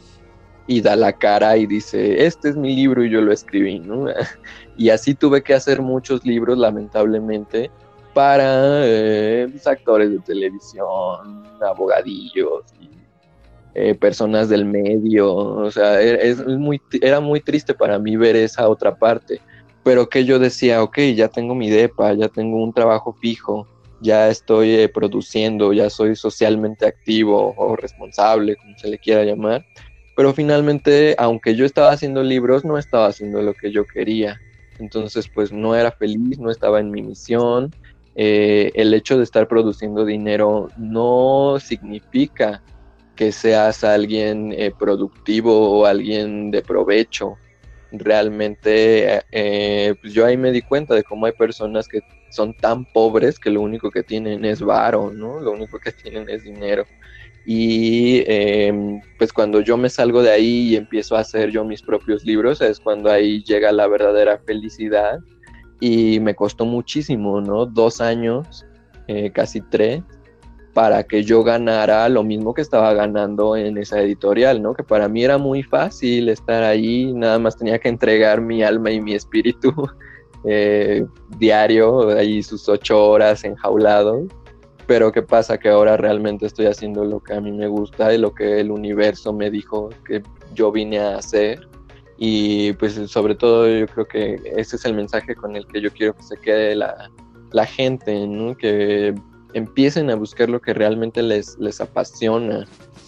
y 0.67 0.81
da 0.81 0.97
la 0.97 1.13
cara 1.13 1.57
y 1.57 1.67
dice, 1.67 2.25
este 2.25 2.49
es 2.49 2.57
mi 2.57 2.75
libro 2.75 3.05
y 3.05 3.11
yo 3.11 3.21
lo 3.21 3.33
escribí, 3.33 3.79
¿no? 3.79 4.07
y 4.77 4.91
así 4.91 5.15
tuve 5.15 5.43
que 5.43 5.55
hacer 5.55 5.83
muchos 5.83 6.25
libros, 6.25 6.59
lamentablemente, 6.59 7.71
para 8.15 8.85
eh, 8.85 9.49
pues, 9.51 9.67
actores 9.67 10.11
de 10.11 10.19
televisión, 10.21 11.45
abogadillos, 11.61 12.65
eh, 13.75 13.95
personas 13.95 14.49
del 14.49 14.65
medio, 14.65 15.35
o 15.35 15.71
sea, 15.71 16.03
e-, 16.03 16.29
es, 16.29 16.47
muy, 16.47 16.81
era 17.01 17.21
muy 17.21 17.41
triste 17.41 17.73
para 17.75 17.99
mí 17.99 18.17
ver 18.17 18.37
esa 18.37 18.69
otra 18.69 18.95
parte, 18.95 19.41
pero 19.83 20.09
que 20.09 20.25
yo 20.25 20.39
decía, 20.39 20.83
ok, 20.83 20.99
ya 21.15 21.29
tengo 21.29 21.55
mi 21.55 21.71
DEPA, 21.71 22.15
ya 22.15 22.29
tengo 22.29 22.63
un 22.63 22.73
trabajo 22.73 23.15
fijo, 23.15 23.67
ya 24.03 24.29
estoy 24.29 24.75
eh, 24.75 24.89
produciendo, 24.89 25.73
ya 25.73 25.89
soy 25.89 26.17
socialmente 26.17 26.87
activo 26.87 27.55
o 27.57 27.77
responsable, 27.77 28.57
como 28.57 28.77
se 28.77 28.89
le 28.89 28.99
quiera 28.99 29.25
llamar, 29.25 29.65
pero 30.17 30.35
finalmente, 30.35 31.15
aunque 31.19 31.55
yo 31.55 31.65
estaba 31.65 31.93
haciendo 31.93 32.23
libros, 32.23 32.65
no 32.65 32.77
estaba 32.77 33.07
haciendo 33.07 33.41
lo 33.43 33.55
que 33.55 33.73
yo 33.73 33.87
quería. 33.87 34.39
Entonces, 34.83 35.29
pues 35.33 35.53
no 35.53 35.77
era 35.77 35.93
feliz, 35.93 36.41
no 36.41 36.51
estaba 36.51 36.81
en 36.81 36.91
mi 36.91 37.03
misión. 37.03 37.71
Eh, 38.17 38.73
el 38.75 38.93
hecho 38.93 39.17
de 39.17 39.23
estar 39.23 39.47
produciendo 39.47 40.05
dinero 40.05 40.69
no 40.77 41.59
significa 41.61 42.63
que 43.15 43.31
seas 43.31 43.85
alguien 43.85 44.53
eh, 44.53 44.73
productivo 44.77 45.71
o 45.71 45.87
alguien 45.87 46.51
de 46.51 46.63
provecho. 46.63 47.37
Realmente, 47.93 49.23
eh, 49.31 49.95
pues 50.01 50.13
yo 50.13 50.27
ahí 50.27 50.37
me 50.37 50.51
di 50.51 50.63
cuenta 50.63 50.95
de 50.97 51.05
cómo 51.05 51.27
hay 51.27 51.33
personas 51.33 51.87
que 51.87 52.01
son 52.31 52.53
tan 52.55 52.85
pobres 52.85 53.39
que 53.39 53.51
lo 53.51 53.61
único 53.61 53.91
que 53.91 54.03
tienen 54.03 54.45
es 54.45 54.63
varo, 54.63 55.13
¿no? 55.13 55.39
Lo 55.39 55.53
único 55.53 55.79
que 55.79 55.93
tienen 55.93 56.29
es 56.29 56.43
dinero. 56.43 56.85
Y 57.45 58.23
em, 58.27 59.01
pues 59.19 59.33
cuando 59.33 59.61
yo 59.61 59.77
me 59.77 59.89
salgo 59.89 60.23
de 60.23 60.31
ahí 60.31 60.69
y 60.69 60.77
empiezo 60.77 61.17
a 61.17 61.21
hacer 61.21 61.51
yo 61.51 61.65
mis 61.65 61.83
propios 61.83 62.25
libros, 62.25 62.61
es 62.61 62.79
cuando 62.79 63.11
ahí 63.11 63.43
llega 63.43 63.73
la 63.73 63.87
verdadera 63.87 64.39
felicidad. 64.39 65.19
Y 65.81 66.21
me 66.21 66.35
costó 66.35 66.65
muchísimo, 66.65 67.41
¿no? 67.41 67.67
Dos 67.67 68.01
años, 68.01 68.65
eh, 69.09 69.33
casi 69.33 69.61
tres, 69.61 70.03
para 70.73 71.03
que 71.03 71.25
yo 71.25 71.43
ganara 71.43 72.09
lo 72.09 72.23
mismo 72.23 72.55
que 72.55 72.63
estaba 72.63 72.95
ganando 72.95 73.57
en 73.57 73.77
esa 73.77 74.01
editorial, 74.01 74.63
¿no? 74.63 74.75
Que 74.75 74.85
para 74.85 75.09
mí 75.09 75.25
era 75.25 75.39
muy 75.39 75.65
fácil 75.65 76.29
estar 76.29 76.63
ahí, 76.63 77.13
nada 77.13 77.41
más 77.41 77.57
tenía 77.57 77.81
que 77.81 77.89
entregar 77.89 78.41
mi 78.41 78.63
alma 78.63 78.93
y 78.93 79.01
mi 79.01 79.15
espíritu 79.15 79.75
eh, 80.45 81.05
diario, 81.37 82.11
ahí 82.17 82.43
sus 82.45 82.69
ocho 82.69 83.05
horas 83.05 83.43
enjaulados 83.43 84.29
pero 84.93 85.11
¿qué 85.11 85.23
pasa? 85.23 85.57
Que 85.57 85.71
ahora 85.71 85.97
realmente 85.97 86.45
estoy 86.45 86.67
haciendo 86.67 87.03
lo 87.07 87.19
que 87.21 87.33
a 87.33 87.41
mí 87.41 87.51
me 87.51 87.67
gusta 87.67 88.13
y 88.13 88.19
lo 88.19 88.35
que 88.35 88.61
el 88.61 88.71
universo 88.71 89.33
me 89.33 89.51
dijo 89.51 89.89
que 90.07 90.23
yo 90.53 90.71
vine 90.71 90.99
a 90.99 91.17
hacer. 91.17 91.67
Y 92.19 92.75
pues 92.75 93.01
sobre 93.11 93.35
todo 93.35 93.67
yo 93.71 93.87
creo 93.87 94.07
que 94.07 94.53
ese 94.55 94.77
es 94.77 94.85
el 94.85 94.93
mensaje 94.93 95.35
con 95.35 95.57
el 95.57 95.67
que 95.67 95.81
yo 95.81 95.91
quiero 95.91 96.15
que 96.15 96.23
se 96.23 96.37
quede 96.37 96.77
la, 96.77 97.11
la 97.53 97.65
gente, 97.65 98.27
¿no? 98.27 98.55
Que 98.55 99.15
empiecen 99.55 100.11
a 100.11 100.15
buscar 100.15 100.51
lo 100.51 100.61
que 100.61 100.75
realmente 100.75 101.23
les, 101.23 101.59
les 101.59 101.81
apasiona, 101.81 102.67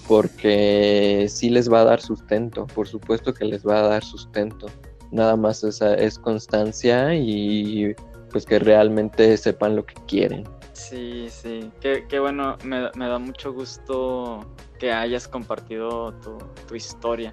porque 0.08 1.26
sí 1.28 1.50
les 1.50 1.70
va 1.70 1.82
a 1.82 1.84
dar 1.84 2.00
sustento, 2.00 2.66
por 2.68 2.88
supuesto 2.88 3.34
que 3.34 3.44
les 3.44 3.62
va 3.62 3.80
a 3.80 3.88
dar 3.88 4.02
sustento. 4.02 4.68
Nada 5.12 5.36
más 5.36 5.62
esa 5.62 5.92
es 5.96 6.18
constancia 6.18 7.14
y 7.14 7.94
pues 8.30 8.46
que 8.46 8.58
realmente 8.58 9.36
sepan 9.36 9.76
lo 9.76 9.84
que 9.84 9.96
quieren. 10.08 10.44
Sí, 10.74 11.28
sí, 11.30 11.70
qué, 11.80 12.04
qué 12.08 12.18
bueno, 12.18 12.56
me, 12.64 12.90
me, 12.96 13.08
da 13.08 13.20
mucho 13.20 13.52
gusto 13.52 14.44
que 14.78 14.92
hayas 14.92 15.28
compartido 15.28 16.12
tu, 16.14 16.36
tu 16.66 16.74
historia. 16.74 17.32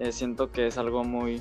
Eh, 0.00 0.10
siento 0.10 0.50
que 0.50 0.66
es 0.66 0.76
algo 0.76 1.04
muy, 1.04 1.40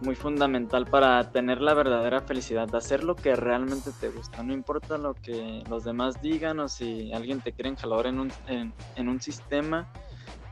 muy 0.00 0.16
fundamental 0.16 0.84
para 0.86 1.30
tener 1.30 1.60
la 1.60 1.74
verdadera 1.74 2.20
felicidad, 2.20 2.74
hacer 2.74 3.04
lo 3.04 3.14
que 3.14 3.36
realmente 3.36 3.92
te 3.92 4.08
gusta, 4.08 4.42
no 4.42 4.52
importa 4.52 4.98
lo 4.98 5.14
que 5.14 5.62
los 5.70 5.84
demás 5.84 6.20
digan 6.20 6.58
o 6.58 6.68
si 6.68 7.12
alguien 7.12 7.40
te 7.40 7.52
quiere 7.52 7.70
enjalar 7.70 8.06
en 8.06 8.18
un, 8.18 8.32
en, 8.48 9.08
un 9.08 9.20
sistema. 9.20 9.86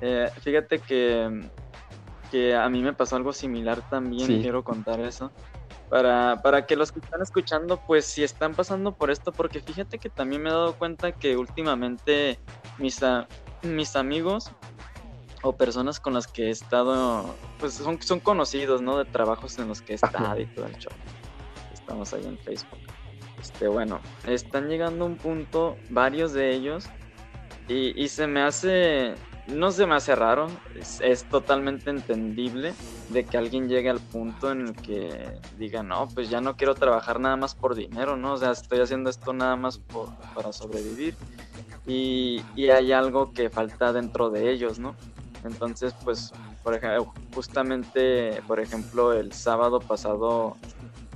Eh, 0.00 0.30
fíjate 0.40 0.78
que, 0.78 1.50
que 2.30 2.54
a 2.54 2.68
mí 2.68 2.80
me 2.80 2.92
pasó 2.92 3.16
algo 3.16 3.32
similar 3.32 3.82
también, 3.90 4.40
quiero 4.40 4.62
contar 4.62 5.00
eso 5.00 5.32
para, 5.88 6.42
para 6.42 6.66
que 6.66 6.76
los 6.76 6.92
que 6.92 7.00
están 7.00 7.22
escuchando, 7.22 7.80
pues 7.86 8.06
si 8.06 8.24
están 8.24 8.54
pasando 8.54 8.92
por 8.92 9.10
esto, 9.10 9.32
porque 9.32 9.60
fíjate 9.60 9.98
que 9.98 10.10
también 10.10 10.42
me 10.42 10.50
he 10.50 10.52
dado 10.52 10.74
cuenta 10.74 11.12
que 11.12 11.36
últimamente 11.36 12.38
mis, 12.78 13.00
mis 13.62 13.96
amigos 13.96 14.50
o 15.42 15.52
personas 15.52 16.00
con 16.00 16.14
las 16.14 16.26
que 16.26 16.48
he 16.48 16.50
estado, 16.50 17.34
pues 17.60 17.74
son, 17.74 18.00
son 18.02 18.20
conocidos, 18.20 18.82
¿no? 18.82 18.98
De 18.98 19.04
trabajos 19.04 19.58
en 19.58 19.68
los 19.68 19.80
que 19.80 19.92
he 19.92 19.96
estado 19.96 20.40
y 20.40 20.46
todo 20.46 20.66
el 20.66 20.76
show. 20.78 20.92
Estamos 21.72 22.12
ahí 22.12 22.24
en 22.26 22.38
Facebook. 22.38 22.80
Este, 23.40 23.68
bueno, 23.68 24.00
están 24.26 24.68
llegando 24.68 25.04
a 25.04 25.08
un 25.08 25.16
punto, 25.16 25.76
varios 25.90 26.32
de 26.32 26.52
ellos, 26.52 26.86
y, 27.68 28.00
y 28.02 28.08
se 28.08 28.26
me 28.26 28.42
hace 28.42 29.14
no 29.48 29.70
se 29.70 29.86
me 29.86 29.94
hace 29.94 30.14
raro, 30.14 30.48
es, 31.00 31.24
totalmente 31.24 31.90
entendible 31.90 32.74
de 33.10 33.24
que 33.24 33.38
alguien 33.38 33.68
llegue 33.68 33.88
al 33.88 34.00
punto 34.00 34.50
en 34.50 34.62
el 34.62 34.72
que 34.74 35.38
diga, 35.58 35.82
no, 35.82 36.08
pues 36.08 36.30
ya 36.30 36.40
no 36.40 36.56
quiero 36.56 36.74
trabajar 36.74 37.20
nada 37.20 37.36
más 37.36 37.54
por 37.54 37.74
dinero, 37.74 38.16
¿no? 38.16 38.34
O 38.34 38.36
sea, 38.36 38.50
estoy 38.50 38.80
haciendo 38.80 39.08
esto 39.08 39.32
nada 39.32 39.56
más 39.56 39.78
por, 39.78 40.08
para 40.34 40.52
sobrevivir 40.52 41.14
y, 41.86 42.42
y, 42.56 42.70
hay 42.70 42.92
algo 42.92 43.32
que 43.32 43.48
falta 43.48 43.92
dentro 43.92 44.30
de 44.30 44.50
ellos, 44.50 44.80
¿no? 44.80 44.96
Entonces, 45.44 45.94
pues, 46.04 46.32
por 46.64 46.74
ejemplo, 46.74 47.12
justamente, 47.32 48.42
por 48.48 48.58
ejemplo, 48.58 49.12
el 49.12 49.32
sábado 49.32 49.78
pasado 49.78 50.56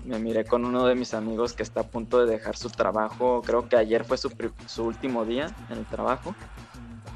me 0.05 0.21
miré 0.21 0.45
con 0.45 0.65
uno 0.65 0.87
de 0.87 0.95
mis 0.95 1.15
amigos 1.15 1.53
que 1.53 1.65
está 1.65 1.81
a 1.81 1.87
punto 1.87 2.25
de 2.25 2.33
dejar 2.33 2.57
su 2.57 2.71
trabajo, 2.71 3.43
creo 3.45 3.69
que 3.69 3.77
ayer 3.77 4.05
fue 4.05 4.17
su, 4.17 4.33
su 4.67 4.85
último 4.85 5.25
día 5.25 5.51
en 5.69 5.79
el 5.79 5.87
trabajo 5.87 6.35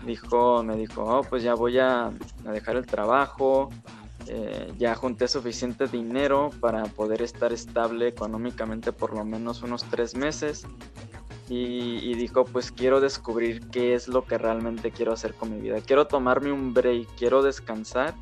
dijo, 0.04 0.62
me 0.62 0.76
dijo, 0.76 1.04
oh, 1.04 1.22
pues 1.22 1.42
ya 1.42 1.54
voy 1.54 1.78
a, 1.78 2.12
dejar 2.44 2.76
el 2.76 2.86
trabajo, 2.86 3.70
eh, 4.26 4.72
ya 4.78 4.94
junté 4.94 5.28
suficiente 5.28 5.86
dinero 5.86 6.50
para 6.60 6.84
poder 6.84 7.22
estar 7.22 7.52
estable 7.52 8.08
económicamente 8.08 8.92
por 8.92 9.14
lo 9.14 9.24
menos 9.24 9.62
unos 9.62 9.84
tres 9.84 10.14
meses. 10.14 10.66
Y, 11.48 12.14
dijo, 12.14 12.46
pues 12.46 12.72
quiero 12.72 13.00
descubrir 13.00 13.68
qué 13.68 13.94
es 13.94 14.08
lo 14.08 14.24
que 14.24 14.38
realmente 14.38 14.90
quiero 14.90 15.12
hacer 15.12 15.34
con 15.34 15.50
mi 15.54 15.60
vida. 15.60 15.76
Quiero 15.82 16.06
tomarme 16.06 16.50
un 16.50 16.72
break, 16.72 17.06
quiero 17.18 17.42
descansar 17.42 18.14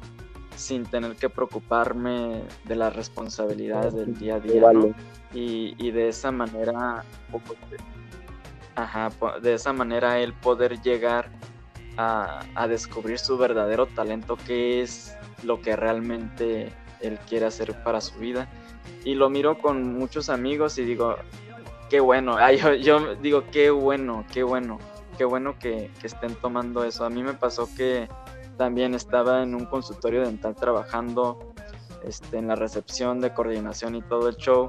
sin 0.56 0.84
tener 0.84 1.14
que 1.14 1.28
preocuparme 1.28 2.42
de 2.64 2.76
las 2.76 2.94
responsabilidades 2.96 3.94
del 3.94 4.18
día 4.18 4.34
a 4.34 4.40
día. 4.40 4.62
Y, 5.32 5.76
y, 5.78 5.92
de 5.92 6.08
esa 6.08 6.32
manera, 6.32 7.04
ajá, 8.74 9.10
de 9.40 9.54
esa 9.54 9.72
manera 9.72 10.18
él 10.18 10.32
poder 10.34 10.82
llegar 10.82 11.30
a, 11.96 12.66
descubrir 12.68 13.18
su 13.18 13.36
verdadero 13.36 13.86
talento, 13.86 14.36
qué 14.46 14.82
es 14.82 15.16
lo 15.42 15.60
que 15.60 15.76
realmente 15.76 16.72
él 17.00 17.18
quiere 17.28 17.46
hacer 17.46 17.82
para 17.82 18.00
su 18.00 18.18
vida. 18.18 18.48
Y 19.04 19.14
lo 19.14 19.30
miro 19.30 19.58
con 19.58 19.94
muchos 19.94 20.28
amigos 20.28 20.78
y 20.78 20.84
digo, 20.84 21.16
qué 21.90 22.00
bueno, 22.00 22.36
yo, 22.80 23.14
digo, 23.16 23.44
qué 23.50 23.70
bueno, 23.70 24.24
qué 24.32 24.42
bueno, 24.42 24.78
qué 25.18 25.24
bueno 25.24 25.58
que, 25.58 25.90
estén 26.02 26.34
tomando 26.36 26.84
eso. 26.84 27.04
A 27.04 27.10
mí 27.10 27.22
me 27.22 27.34
pasó 27.34 27.68
que 27.76 28.08
también 28.56 28.94
estaba 28.94 29.42
en 29.42 29.54
un 29.54 29.66
consultorio 29.66 30.22
dental 30.22 30.54
trabajando 30.54 31.54
este, 32.04 32.38
en 32.38 32.48
la 32.48 32.54
recepción 32.54 33.20
de 33.20 33.32
coordinación 33.32 33.94
y 33.94 34.02
todo 34.02 34.28
el 34.28 34.36
show 34.36 34.68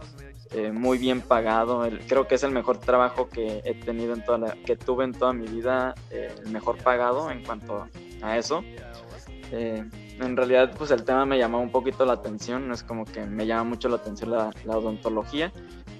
eh, 0.53 0.71
muy 0.71 0.99
bien 0.99 1.21
pagado. 1.21 1.83
creo 2.07 2.27
que 2.27 2.35
es 2.35 2.43
el 2.43 2.51
mejor 2.51 2.77
trabajo 2.77 3.27
que 3.27 3.61
he 3.65 3.73
tenido 3.73 4.13
en 4.13 4.23
toda 4.23 4.37
la, 4.37 4.53
que 4.53 4.75
tuve 4.75 5.03
en 5.03 5.11
toda 5.11 5.33
mi 5.33 5.47
vida, 5.47 5.95
eh, 6.11 6.31
el 6.45 6.51
mejor 6.51 6.77
pagado 6.77 7.31
en 7.31 7.43
cuanto 7.43 7.87
a 8.21 8.37
eso. 8.37 8.63
Eh, 9.51 9.83
en 10.19 10.37
realidad, 10.37 10.71
pues 10.77 10.91
el 10.91 11.03
tema 11.05 11.25
me 11.25 11.39
llamó 11.39 11.59
un 11.59 11.71
poquito 11.71 12.05
la 12.05 12.13
atención, 12.13 12.67
no 12.67 12.75
es 12.75 12.83
como 12.83 13.03
que 13.03 13.25
me 13.25 13.47
llama 13.47 13.63
mucho 13.63 13.89
la 13.89 13.95
atención 13.95 14.29
la, 14.29 14.51
odontología, 14.67 15.51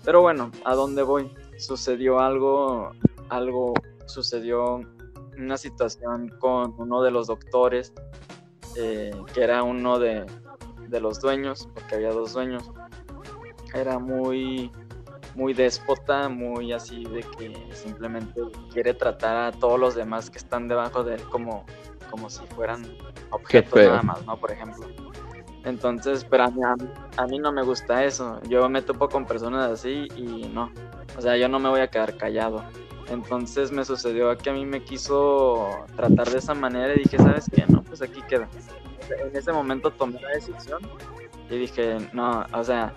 pero 0.06 0.22
bueno, 0.22 0.52
¿a 0.66 0.76
dónde 0.76 1.02
voy? 1.02 1.32
Sucedió 1.58 2.20
algo, 2.20 2.92
algo 3.30 3.74
sucedió 4.06 4.82
una 5.36 5.58
situación 5.58 6.30
con 6.40 6.76
uno 6.78 7.02
de 7.02 7.10
los 7.10 7.26
doctores, 7.26 7.92
que 8.76 9.14
era 9.36 9.64
uno 9.64 9.98
de, 9.98 10.26
de 10.90 11.00
los 11.00 11.20
dueños, 11.20 11.68
porque 11.74 11.96
había 11.96 12.12
dos 12.12 12.34
dueños 12.34 12.72
era 13.74 14.00
muy, 14.00 14.72
muy 15.36 15.54
déspota, 15.54 16.30
muy 16.30 16.74
así 16.74 17.04
de 17.06 17.22
que 17.38 17.54
simplemente 17.74 18.42
quiere 18.72 18.94
tratar 18.94 19.36
a 19.38 19.52
todos 19.52 19.80
los 19.80 19.96
demás 19.96 20.30
que 20.30 20.38
están 20.38 20.68
debajo 20.68 21.04
de 21.04 21.16
él 21.16 21.24
como, 21.24 21.66
como 22.10 22.30
si 22.30 22.46
fueran 22.48 22.86
objetos 23.32 23.76
nada 23.76 24.02
más, 24.02 24.26
¿no? 24.26 24.38
Por 24.38 24.52
ejemplo. 24.52 24.88
Entonces, 25.66 26.26
pero 26.30 26.44
a 26.44 26.50
mí, 26.50 26.62
a 27.18 27.26
mí, 27.26 27.40
no 27.40 27.52
me 27.52 27.64
gusta 27.64 28.04
eso. 28.04 28.42
Yo 28.50 28.68
me 28.70 28.82
topo 28.82 29.08
con 29.08 29.26
personas 29.26 29.72
así 29.72 30.08
y 30.18 30.48
no. 30.48 30.72
O 31.18 31.22
sea, 31.22 31.38
yo 31.38 31.48
no 31.48 31.58
me 31.60 31.70
voy 31.70 31.80
a 31.80 31.88
quedar 31.88 32.18
callado. 32.18 32.64
Entonces 33.10 33.72
me 33.72 33.86
sucedió 33.86 34.36
que 34.38 34.50
a 34.50 34.54
mí 34.54 34.66
me 34.66 34.84
quiso 34.84 35.86
tratar 35.96 36.30
de 36.30 36.40
esa 36.40 36.54
manera 36.54 36.94
y 36.94 37.00
dije, 37.00 37.18
¿sabes 37.18 37.46
qué? 37.54 37.66
No, 37.68 37.82
pues 37.84 38.02
aquí 38.02 38.22
queda. 38.28 38.48
En 39.26 39.36
ese 39.36 39.52
momento 39.52 39.92
tomé 39.92 40.22
la 40.22 40.30
decisión 40.30 40.82
y 41.50 41.58
dije, 41.58 41.98
no, 42.14 42.46
o 42.54 42.64
sea, 42.64 42.94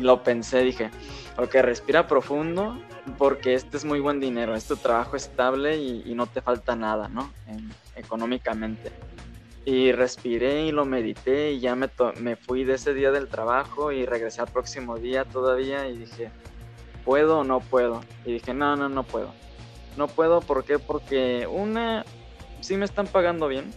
lo 0.00 0.22
pensé, 0.22 0.62
dije, 0.62 0.90
ok, 1.36 1.54
respira 1.56 2.06
profundo 2.06 2.80
porque 3.18 3.54
este 3.54 3.76
es 3.76 3.84
muy 3.84 4.00
buen 4.00 4.20
dinero, 4.20 4.54
es 4.54 4.66
tu 4.66 4.76
trabajo 4.76 5.16
estable 5.16 5.76
y, 5.76 6.14
no 6.14 6.26
te 6.26 6.40
falta 6.40 6.76
nada, 6.76 7.08
¿no? 7.08 7.32
económicamente. 7.96 8.90
Y 9.64 9.92
respiré 9.92 10.66
y 10.66 10.72
lo 10.72 10.84
medité 10.84 11.52
y 11.52 11.60
ya 11.60 11.76
me, 11.76 11.88
me 12.20 12.36
fui 12.36 12.64
de 12.64 12.74
ese 12.74 12.94
día 12.94 13.12
del 13.12 13.28
trabajo 13.28 13.92
y 13.92 14.06
regresé 14.06 14.40
al 14.40 14.48
próximo 14.48 14.98
día 14.98 15.24
todavía 15.24 15.88
y 15.88 15.98
dije, 15.98 16.30
¿puedo 17.04 17.40
o 17.40 17.44
no 17.44 17.60
puedo? 17.60 18.00
Y 18.24 18.32
dije, 18.32 18.54
no, 18.54 18.74
no, 18.76 18.88
no 18.88 19.04
puedo. 19.04 19.32
No 19.96 20.08
puedo, 20.08 20.40
¿por 20.40 20.64
qué? 20.64 20.78
Porque 20.78 21.46
una, 21.46 22.04
sí 22.60 22.76
me 22.76 22.84
están 22.84 23.06
pagando 23.06 23.46
bien, 23.46 23.72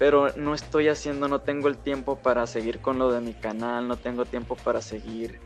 pero 0.00 0.34
no 0.34 0.54
estoy 0.54 0.88
haciendo, 0.88 1.28
no 1.28 1.40
tengo 1.40 1.68
el 1.68 1.76
tiempo 1.76 2.16
para 2.16 2.46
seguir 2.46 2.80
con 2.80 2.98
lo 2.98 3.12
de 3.12 3.20
mi 3.20 3.34
canal, 3.34 3.86
no 3.86 3.96
tengo 3.96 4.24
tiempo 4.24 4.56
para 4.56 4.80
seguir 4.80 5.40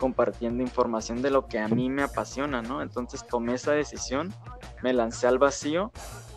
compartiendo 0.00 0.64
información 0.64 1.22
de 1.22 1.30
lo 1.30 1.46
que 1.46 1.60
a 1.60 1.68
mí 1.68 1.88
me 1.88 2.02
apasiona, 2.02 2.60
¿no? 2.60 2.82
Entonces 2.82 3.24
tomé 3.24 3.54
esa 3.54 3.70
decisión, 3.70 4.34
me 4.82 4.92
lancé 4.92 5.28
al 5.28 5.38
vacío 5.38 5.92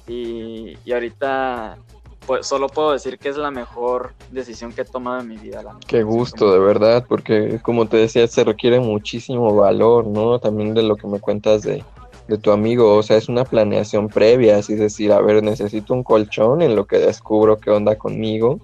y, 0.08 0.78
ahorita 0.94 1.80
pues 2.28 2.46
solo 2.46 2.68
puedo 2.68 2.92
decir 2.92 3.18
que 3.18 3.30
es 3.30 3.38
la 3.38 3.50
mejor 3.50 4.14
decisión 4.30 4.72
que 4.72 4.82
he 4.82 4.86
tomado 4.86 5.22
en 5.22 5.30
mi 5.30 5.38
vida. 5.38 5.64
Qué 5.88 6.04
gusto, 6.04 6.54
de 6.54 6.60
verdad, 6.60 7.04
porque 7.10 7.60
como 7.64 7.88
te 7.88 7.98
decía, 7.98 8.28
se 8.28 8.44
requiere 8.44 8.80
muchísimo 8.82 9.56
valor, 9.56 10.06
¿no? 10.06 10.38
También 10.38 10.76
de 10.76 10.84
lo 10.84 10.96
que 10.96 11.08
me 11.08 11.20
cuentas 11.20 11.64
de, 11.64 11.84
de 12.28 12.38
tu 12.38 12.52
amigo, 12.52 12.96
o 12.96 13.04
sea, 13.04 13.18
es 13.18 13.30
una 13.30 13.44
planeación 13.44 14.08
previa, 14.08 14.58
así 14.58 14.74
es 14.74 14.80
decir, 14.80 15.12
a 15.12 15.22
ver, 15.22 15.44
necesito 15.44 15.94
un 15.94 16.04
colchón 16.04 16.62
en 16.62 16.76
lo 16.76 16.86
que 16.86 16.98
descubro 16.98 17.58
qué 17.58 17.70
onda 17.70 17.98
conmigo 17.98 18.60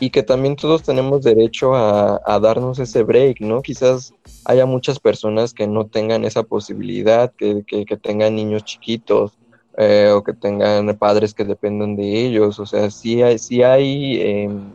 y 0.00 0.10
que 0.10 0.22
también 0.22 0.56
todos 0.56 0.82
tenemos 0.82 1.22
derecho 1.22 1.74
a, 1.74 2.18
darnos 2.40 2.78
ese 2.78 3.02
break, 3.02 3.40
¿no? 3.40 3.62
Quizás 3.62 4.12
haya 4.44 4.66
muchas 4.66 4.98
personas 4.98 5.52
que 5.54 5.66
no 5.66 5.86
tengan 5.86 6.24
esa 6.24 6.42
posibilidad, 6.42 7.32
que, 7.36 7.64
tengan 8.02 8.34
niños 8.34 8.64
chiquitos 8.64 9.38
eh, 9.78 10.10
o 10.12 10.24
que 10.24 10.32
tengan 10.32 10.96
padres 10.96 11.34
que 11.34 11.44
dependan 11.44 11.96
de 11.96 12.26
ellos, 12.26 12.58
o 12.58 12.66
sea, 12.66 12.90
sí 12.90 13.22
hay, 13.22 13.38
sí 13.38 13.62
hay 13.62 14.20
em, 14.20 14.72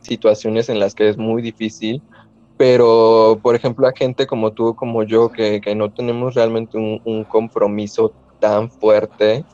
situaciones 0.00 0.68
en 0.68 0.80
las 0.80 0.94
que 0.94 1.08
es 1.08 1.16
muy 1.16 1.40
difícil 1.40 2.02
pero 2.56 3.38
por 3.42 3.54
ejemplo 3.54 3.86
a 3.86 3.92
gente 3.92 4.26
como 4.26 4.52
tú, 4.52 4.74
como 4.74 5.02
yo, 5.02 5.30
que, 5.30 5.60
no 5.74 5.90
tenemos 5.90 6.34
realmente 6.34 6.76
un, 6.78 7.24
compromiso 7.24 8.12
tan 8.38 8.70
fuerte, 8.70 9.44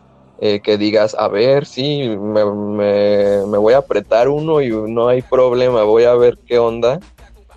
eh, 0.40 0.61
que 0.61 0.78
digas, 0.78 1.14
a 1.18 1.28
ver, 1.28 1.66
sí, 1.66 2.09
me, 2.09 2.44
me, 2.44 3.59
voy 3.59 3.74
a 3.74 3.78
apretar 3.78 4.28
uno 4.28 4.61
y 4.61 4.70
no 4.70 5.09
hay 5.09 5.22
problema, 5.22 5.82
voy 5.82 6.05
a 6.05 6.14
ver 6.14 6.38
qué 6.46 6.59
onda, 6.59 6.98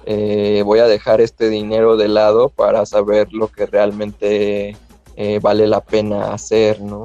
eh, 0.05 0.63
voy 0.65 0.79
a 0.79 0.87
dejar 0.87 1.21
este 1.21 1.49
dinero 1.49 1.95
de 1.95 2.09
lado 2.09 2.49
para 2.49 2.85
saber 2.85 3.31
lo 3.31 3.47
que 3.47 3.65
realmente 3.65 4.75
eh, 5.15 5.39
vale 5.41 5.67
la 5.67 5.81
pena 5.81 6.33
hacer, 6.33 6.81
¿no? 6.81 7.03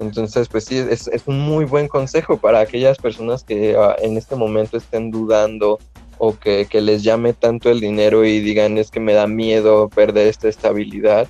Entonces, 0.00 0.48
pues 0.48 0.64
sí, 0.64 0.78
es, 0.78 1.08
es, 1.08 1.22
un 1.26 1.38
muy 1.40 1.66
buen 1.66 1.86
consejo 1.86 2.38
para 2.38 2.60
aquellas 2.60 2.96
personas 2.96 3.44
que 3.44 3.76
ah, 3.76 3.94
en 4.00 4.16
este 4.16 4.34
momento 4.34 4.78
estén 4.78 5.10
dudando 5.10 5.78
o 6.22 6.38
que, 6.38 6.68
les 6.82 7.02
llame 7.02 7.32
tanto 7.32 7.70
el 7.70 7.80
dinero 7.80 8.26
y 8.26 8.40
digan 8.40 8.76
es 8.76 8.90
que 8.90 9.00
me 9.00 9.14
da 9.14 9.26
miedo 9.26 9.88
perder 9.88 10.26
esta 10.26 10.48
estabilidad, 10.48 11.26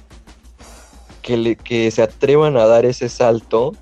que, 1.23 1.57
que 1.57 1.91
se 1.93 2.03
atrevan 2.03 2.57
a 2.57 2.67
dar 2.67 2.85
ese 2.85 3.09
salto 3.09 3.73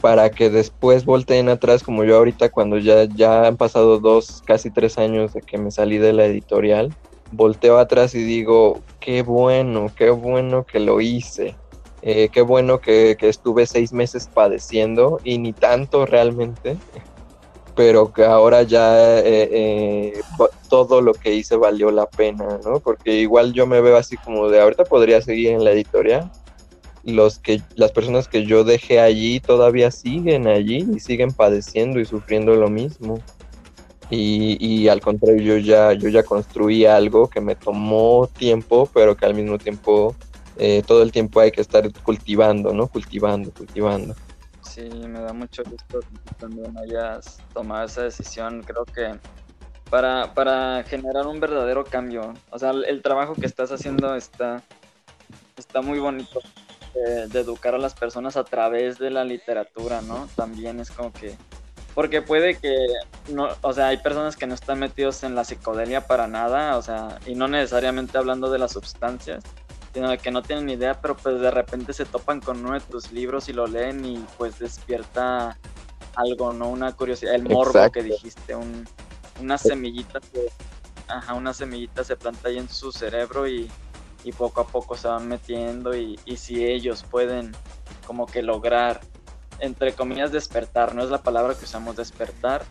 para 0.00 0.28
que 0.30 0.50
después 0.50 1.04
volteen 1.04 1.48
atrás, 1.48 1.84
como 1.84 2.02
yo 2.02 2.16
ahorita 2.16 2.50
cuando 2.50 2.78
ya, 2.78 3.04
ya 3.04 3.46
han 3.46 3.56
pasado 3.56 4.00
dos, 4.00 4.42
casi 4.44 4.70
tres 4.70 4.98
años 4.98 5.32
de 5.32 5.40
que 5.40 5.56
me 5.56 5.70
salí 5.70 5.98
de 5.98 6.12
la 6.12 6.26
editorial, 6.26 6.92
volteo 7.30 7.78
atrás 7.78 8.16
y 8.16 8.24
digo, 8.24 8.82
qué 8.98 9.22
bueno, 9.22 9.92
qué 9.96 10.10
bueno 10.10 10.64
que 10.66 10.80
lo 10.80 11.00
hice, 11.00 11.54
eh, 12.02 12.28
qué 12.30 12.42
bueno 12.42 12.80
que, 12.80 13.16
estuve 13.20 13.66
seis 13.66 13.92
meses 13.92 14.28
padeciendo 14.32 15.20
y 15.22 15.38
ni 15.38 15.52
tanto 15.52 16.06
realmente, 16.06 16.76
pero 17.76 18.10
que 18.10 18.24
ahora 18.24 18.62
ya 18.62 19.18
eh, 19.20 19.48
eh, 19.52 20.20
todo 20.70 21.02
lo 21.02 21.12
que 21.12 21.34
hice 21.34 21.56
valió 21.56 21.90
la 21.90 22.06
pena, 22.06 22.58
¿no? 22.64 22.80
Porque 22.80 23.12
igual 23.12 23.52
yo 23.52 23.66
me 23.66 23.82
veo 23.82 23.98
así 23.98 24.16
como 24.16 24.48
de 24.48 24.60
ahorita 24.60 24.84
podría 24.84 25.20
seguir 25.20 25.50
en 25.50 25.62
la 25.62 25.72
editorial, 25.72 26.32
los 27.04 27.38
que 27.38 27.60
las 27.76 27.92
personas 27.92 28.28
que 28.28 28.46
yo 28.46 28.64
dejé 28.64 28.98
allí 28.98 29.40
todavía 29.40 29.90
siguen 29.90 30.48
allí 30.48 30.86
y 30.90 31.00
siguen 31.00 31.32
padeciendo 31.32 32.00
y 32.00 32.06
sufriendo 32.06 32.56
lo 32.56 32.70
mismo. 32.70 33.20
Y, 34.08 34.86
al 34.86 35.00
contrario, 35.00 35.42
yo 35.42 35.58
ya, 35.58 35.92
yo 35.92 36.08
ya 36.08 36.22
construí 36.22 36.86
algo 36.86 37.28
que 37.28 37.40
me 37.40 37.56
tomó 37.56 38.28
tiempo, 38.28 38.88
pero 38.94 39.16
que 39.16 39.26
al 39.26 39.34
mismo 39.34 39.58
tiempo 39.58 40.14
eh, 40.58 40.84
todo 40.86 41.02
el 41.02 41.10
tiempo 41.10 41.40
hay 41.40 41.50
que 41.50 41.60
estar 41.60 41.92
cultivando, 42.04 42.72
¿no? 42.72 42.86
Cultivando, 42.86 43.50
cultivando. 43.50 44.14
Sí, 44.76 44.90
me 44.90 45.20
da 45.20 45.32
mucho 45.32 45.62
gusto 45.64 46.00
que 46.00 46.34
también 46.38 46.76
hayas 46.76 47.38
tomado 47.54 47.86
esa 47.86 48.02
decisión. 48.02 48.62
Creo 48.62 48.84
que 48.84 49.18
para, 49.88 50.34
para 50.34 50.82
generar 50.82 51.26
un 51.26 51.40
verdadero 51.40 51.82
cambio, 51.82 52.34
o 52.50 52.58
sea, 52.58 52.72
el, 52.72 53.00
trabajo 53.00 53.34
que 53.34 53.46
estás 53.46 53.72
haciendo 53.72 54.14
está, 54.14 54.62
está 55.56 55.80
muy 55.80 55.98
bonito. 55.98 56.40
De, 56.92 57.26
de 57.26 57.40
educar 57.40 57.74
a 57.74 57.78
las 57.78 57.94
personas 57.94 58.36
a 58.36 58.44
través 58.44 58.98
de 58.98 59.10
la 59.10 59.24
literatura, 59.24 60.02
¿no? 60.02 60.28
También 60.36 60.78
es 60.80 60.90
como 60.90 61.10
que 61.10 61.34
porque 61.94 62.20
puede 62.20 62.58
que, 62.58 62.74
no, 63.30 63.48
o 63.62 63.72
sea, 63.72 63.88
hay 63.88 63.96
personas 63.96 64.36
que 64.36 64.46
no 64.46 64.54
están 64.54 64.78
metidos 64.78 65.22
en 65.22 65.34
la 65.34 65.44
psicodelia 65.44 66.06
para 66.06 66.26
nada, 66.26 66.76
o 66.76 66.82
sea, 66.82 67.18
y 67.26 67.34
no 67.34 67.48
necesariamente 67.48 68.18
hablando 68.18 68.50
de 68.50 68.58
las 68.58 68.72
sustancias, 68.72 69.42
sino 69.96 70.14
que 70.18 70.30
no 70.30 70.42
tienen 70.42 70.68
idea, 70.68 71.00
pero 71.00 71.16
pues 71.16 71.40
de 71.40 71.50
repente 71.50 71.94
se 71.94 72.04
topan 72.04 72.42
con 72.42 72.58
uno 72.58 72.74
de 72.74 72.80
tus 72.80 73.12
libros 73.12 73.48
y 73.48 73.54
lo 73.54 73.66
leen 73.66 74.04
y 74.04 74.22
pues 74.36 74.58
despierta 74.58 75.56
algo, 76.14 76.52
¿no? 76.52 76.68
Una 76.68 76.92
curiosidad, 76.92 77.34
el 77.34 77.44
morbo 77.48 77.90
que 77.90 78.02
dijiste, 78.02 78.54
un, 78.54 78.86
una 79.40 79.56
semillita 79.56 80.20
se, 80.20 80.52
ajá, 81.08 81.32
una 81.32 81.54
semillita 81.54 82.04
se 82.04 82.14
planta 82.14 82.50
ahí 82.50 82.58
en 82.58 82.68
su 82.68 82.92
cerebro 82.92 83.48
y, 83.48 83.70
y 84.22 84.32
poco 84.32 84.60
a 84.60 84.66
poco 84.66 84.98
se 84.98 85.08
van 85.08 85.28
metiendo 85.28 85.96
y, 85.96 86.20
y 86.26 86.36
si 86.36 86.62
ellos 86.62 87.02
pueden 87.10 87.56
como 88.06 88.26
que 88.26 88.42
lograr 88.42 89.00
entre 89.60 89.94
comillas, 89.94 90.30
despertar, 90.30 90.94
no 90.94 91.04
es 91.04 91.08
la 91.08 91.22
palabra 91.22 91.54
que 91.54 91.64
usamos 91.64 91.96
despertar. 91.96 92.66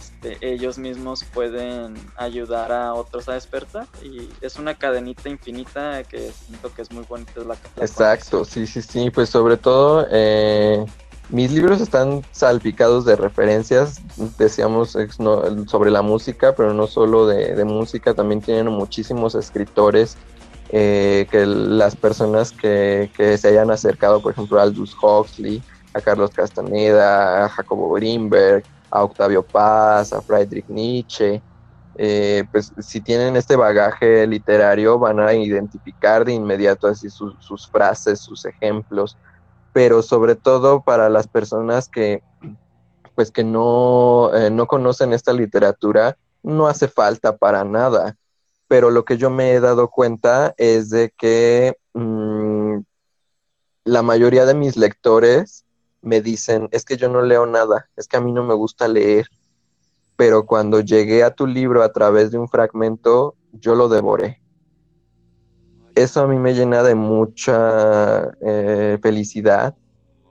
Este, 0.00 0.38
ellos 0.40 0.78
mismos 0.78 1.24
pueden 1.24 1.94
ayudar 2.16 2.72
a 2.72 2.94
otros 2.94 3.28
a 3.28 3.34
despertar. 3.34 3.86
Y 4.02 4.28
es 4.40 4.56
una 4.56 4.74
cadenita 4.74 5.28
infinita 5.28 6.02
que 6.04 6.32
siento 6.32 6.72
que 6.74 6.82
es 6.82 6.90
muy 6.90 7.04
bonita. 7.04 7.32
la, 7.44 7.56
Exacto, 7.76 8.44
sí, 8.44 8.66
sí, 8.66 8.80
sí, 8.80 9.10
pues 9.10 9.28
sobre 9.28 9.58
todo 9.58 10.06
eh, 10.10 10.84
mis 11.28 11.52
libros 11.52 11.82
están 11.82 12.22
salpicados 12.32 13.04
de 13.04 13.16
referencias, 13.16 14.00
decíamos 14.38 14.96
sobre 15.66 15.90
la 15.90 16.02
música, 16.02 16.54
pero 16.54 16.72
no 16.72 16.86
solo 16.86 17.26
de, 17.26 17.64
música, 17.64 18.14
también 18.14 18.40
tienen 18.40 18.68
muchísimos 18.68 19.34
escritores 19.34 20.16
eh, 20.70 21.26
que 21.30 21.44
las 21.44 21.94
personas 21.94 22.52
que, 22.52 23.10
que, 23.16 23.36
se 23.36 23.48
hayan 23.48 23.70
acercado, 23.70 24.22
por 24.22 24.32
ejemplo, 24.32 24.60
Aldous 24.60 24.96
Huxley, 25.00 25.62
a 25.92 26.00
Carlos 26.00 26.30
Castaneda, 26.30 27.44
a 27.44 27.48
Jacobo 27.48 27.92
Greenberg, 27.92 28.64
a 28.90 29.04
Octavio 29.04 29.42
Paz, 29.42 30.12
a 30.12 30.20
Friedrich 30.20 30.68
Nietzsche. 30.68 31.42
Eh, 31.96 32.44
pues 32.50 32.72
si 32.78 33.00
tienen 33.00 33.36
este 33.36 33.56
bagaje 33.56 34.26
literario 34.26 34.98
van 34.98 35.20
a 35.20 35.34
identificar 35.34 36.24
de 36.24 36.32
inmediato 36.32 36.86
así 36.86 37.10
sus 37.10 37.68
frases, 37.70 38.20
sus 38.20 38.44
ejemplos, 38.44 39.16
pero 39.72 40.00
sobre 40.00 40.34
todo 40.34 40.80
para 40.82 41.08
las 41.08 41.26
personas 41.26 41.88
que 41.88 42.22
pues 43.14 43.30
que 43.30 43.44
no, 43.44 44.30
eh, 44.34 44.50
no 44.50 44.66
conocen 44.66 45.12
esta 45.12 45.34
literatura, 45.34 46.16
no 46.42 46.68
hace 46.68 46.88
falta 46.88 47.36
para 47.36 47.64
nada. 47.64 48.16
Pero 48.66 48.90
lo 48.90 49.04
que 49.04 49.18
yo 49.18 49.28
me 49.28 49.52
he 49.52 49.60
dado 49.60 49.88
cuenta 49.88 50.54
es 50.56 50.88
de 50.88 51.12
que 51.18 51.76
mm, 51.92 52.78
la 53.84 54.02
mayoría 54.02 54.46
de 54.46 54.54
mis 54.54 54.76
lectores 54.76 55.64
me 56.02 56.20
dicen, 56.20 56.68
es 56.72 56.84
que 56.84 56.96
yo 56.96 57.08
no 57.08 57.22
leo 57.22 57.46
nada, 57.46 57.88
es 57.96 58.08
que 58.08 58.16
a 58.16 58.20
mí 58.20 58.32
no 58.32 58.44
me 58.44 58.54
gusta 58.54 58.88
leer, 58.88 59.26
pero 60.16 60.46
cuando 60.46 60.80
llegué 60.80 61.22
a 61.22 61.34
tu 61.34 61.46
libro 61.46 61.82
a 61.82 61.92
través 61.92 62.30
de 62.30 62.38
un 62.38 62.48
fragmento, 62.48 63.34
yo 63.52 63.74
lo 63.74 63.88
devoré. 63.88 64.40
Eso 65.94 66.22
a 66.22 66.26
mí 66.26 66.38
me 66.38 66.54
llena 66.54 66.82
de 66.82 66.94
mucha 66.94 68.30
eh, 68.40 68.98
felicidad, 69.02 69.74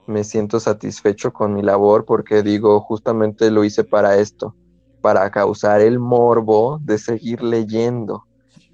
me 0.06 0.24
siento 0.24 0.58
satisfecho 0.58 1.32
con 1.32 1.54
mi 1.54 1.62
labor 1.62 2.04
porque 2.04 2.42
digo, 2.42 2.80
justamente 2.80 3.50
lo 3.50 3.62
hice 3.62 3.84
para 3.84 4.16
esto, 4.16 4.56
para 5.00 5.30
causar 5.30 5.80
el 5.80 5.98
morbo 5.98 6.80
de 6.82 6.98
seguir 6.98 7.42
leyendo, 7.42 8.24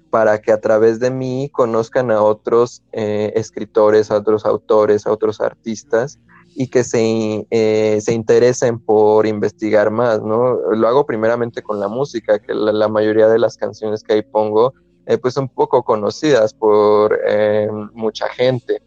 para 0.09 0.41
que 0.41 0.51
a 0.51 0.59
través 0.59 0.99
de 0.99 1.11
mí 1.11 1.49
conozcan 1.53 2.09
a 2.09 2.21
otros 2.21 2.81
eh, 2.91 3.33
escritores, 3.35 4.09
a 4.09 4.17
otros 4.17 4.45
autores, 4.45 5.05
a 5.05 5.11
otros 5.11 5.41
artistas 5.41 6.19
y 6.59 6.69
que 6.69 6.83
se, 6.83 7.45
eh, 7.51 7.99
se 8.01 8.13
interesen 8.13 8.79
por 8.79 9.27
investigar 9.27 9.91
más, 9.91 10.23
¿no? 10.23 10.55
Lo 10.73 10.87
hago 10.87 11.05
primeramente 11.05 11.61
con 11.61 11.79
la 11.79 11.87
música, 11.87 12.39
que 12.39 12.51
la, 12.51 12.87
mayoría 12.87 13.27
de 13.27 13.37
las 13.37 13.57
canciones 13.57 14.01
que 14.01 14.13
ahí 14.13 14.21
pongo, 14.23 14.73
eh, 15.05 15.19
pues 15.19 15.35
son 15.35 15.49
poco 15.49 15.83
conocidas 15.83 16.55
por 16.55 17.15
eh, 17.27 17.69
mucha 17.93 18.27
gente. 18.29 18.81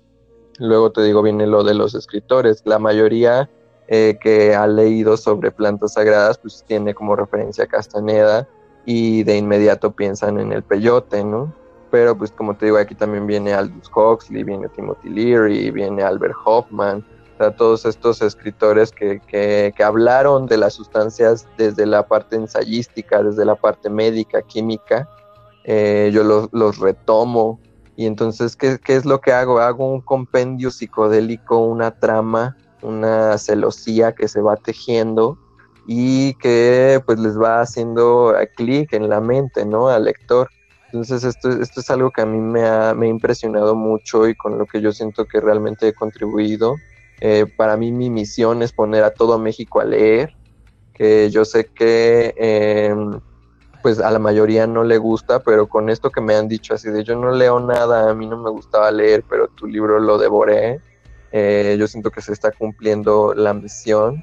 Luego 0.59 0.91
te 0.91 1.05
digo, 1.05 1.23
viene 1.23 1.47
lo 1.47 1.62
de 1.62 1.75
los 1.75 1.95
escritores. 1.95 2.61
La 2.64 2.81
mayoría 2.81 3.49
que 3.89 4.55
ha 4.55 4.68
leído 4.68 5.16
sobre 5.16 5.51
plantas 5.51 5.95
sagradas, 5.95 6.39
pues 6.39 6.64
tiene 6.66 6.95
como 6.95 7.16
referencia 7.16 7.64
a 7.64 7.66
Castaneda 7.66 8.49
y 8.85 9.25
de 9.25 9.37
inmediato 9.37 9.91
piensan 9.91 10.39
en 10.39 10.53
el 10.53 10.62
peyote, 10.62 11.25
¿no? 11.25 11.53
Pero 11.91 12.16
pues 12.16 12.31
como 12.31 12.57
te 12.57 12.66
digo, 12.66 12.79
aquí 12.79 12.95
también 12.95 13.27
viene 13.27 13.53
Aldous 13.53 13.91
Huxley, 13.93 14.45
viene 14.45 14.68
Timothy 14.68 15.09
Leary, 15.09 15.73
viene 15.73 16.05
Albert 16.05 16.37
Hoffman, 16.45 17.05
todos 17.57 17.86
estos 17.86 18.20
escritores 18.20 18.93
que, 18.93 19.20
que, 19.26 19.82
hablaron 19.82 20.47
de 20.47 20.59
las 20.59 20.74
sustancias 20.74 21.47
desde 21.57 21.86
la 21.86 22.07
parte 22.07 22.36
ensayística, 22.36 23.22
desde 23.22 23.47
la 23.47 23.55
parte 23.55 23.88
médica, 23.88 24.43
química, 24.43 25.09
eh, 25.64 26.11
yo 26.12 26.22
los, 26.22 26.49
los, 26.53 26.78
retomo. 26.78 27.59
Y 27.97 28.05
entonces, 28.05 28.57
¿qué, 28.57 28.78
¿qué, 28.78 28.97
es 28.97 29.07
lo 29.07 29.20
que 29.22 29.32
hago? 29.32 29.59
Hago 29.59 29.91
un 29.91 30.03
compendio 30.03 30.70
psicodélico, 30.70 31.59
una 31.59 31.93
trama, 31.93 32.57
una 32.82 33.38
celosía 33.38 34.12
que 34.14 34.28
se 34.28 34.43
va 34.43 34.57
tejiendo 34.57 35.38
y 35.86 36.34
que 36.34 37.03
pues 37.07 37.18
les 37.18 37.41
va 37.41 37.62
haciendo 37.62 38.34
clic 38.57 38.93
en 38.93 39.09
la 39.09 39.20
mente, 39.20 39.64
¿no? 39.64 39.88
Al 39.88 40.05
lector. 40.05 40.49
Entonces 40.86 41.24
esto, 41.24 41.51
esto 41.51 41.80
es 41.80 41.91
algo 41.91 42.11
que 42.11 42.20
a 42.20 42.26
mí 42.26 42.38
me 42.38 42.66
ha, 42.66 42.95
me 42.95 43.07
ha 43.07 43.09
impresionado 43.09 43.74
mucho 43.74 44.28
y 44.28 44.34
con 44.34 44.59
lo 44.59 44.66
que 44.66 44.80
yo 44.80 44.93
siento 44.93 45.24
que 45.24 45.41
realmente 45.41 45.88
he 45.88 45.93
contribuido 45.93 46.76
eh, 47.21 47.47
para 47.57 47.77
mí 47.77 47.93
mi 47.93 48.11
misión 48.11 48.62
es 48.62 48.73
poner 48.73 49.05
a 49.05 49.11
todo 49.11 49.39
México 49.39 49.81
a 49.81 49.85
leer, 49.85 50.35
que 50.95 51.31
yo 51.31 51.45
sé 51.45 51.66
que 51.66 52.35
em, 52.37 53.21
pues 53.83 54.01
a 54.01 54.11
la 54.11 54.18
mayoría 54.18 54.66
no 54.66 54.85
le 54.85 54.99
gusta, 54.99 55.41
pero 55.41 55.68
con 55.68 55.91
esto 55.91 56.11
que 56.11 56.21
me 56.21 56.35
han 56.35 56.49
dicho 56.49 56.75
así 56.75 56.91
de 56.91 57.05
yo 57.05 57.16
no 57.16 57.33
leo 57.33 57.61
nada, 57.61 58.11
a 58.11 58.14
mí 58.14 58.27
no 58.27 58.37
me 58.39 58.51
gustaba 58.51 58.91
leer, 58.91 59.25
pero 59.29 59.49
tu 59.49 59.66
libro 59.66 59.99
lo 59.99 60.18
devoré, 60.18 60.81
eh, 61.33 61.77
yo 61.79 61.87
siento 61.87 62.11
que 62.11 62.23
se 62.23 62.33
está 62.33 62.51
cumpliendo 62.53 63.35
la 63.35 63.55
misión 63.55 64.23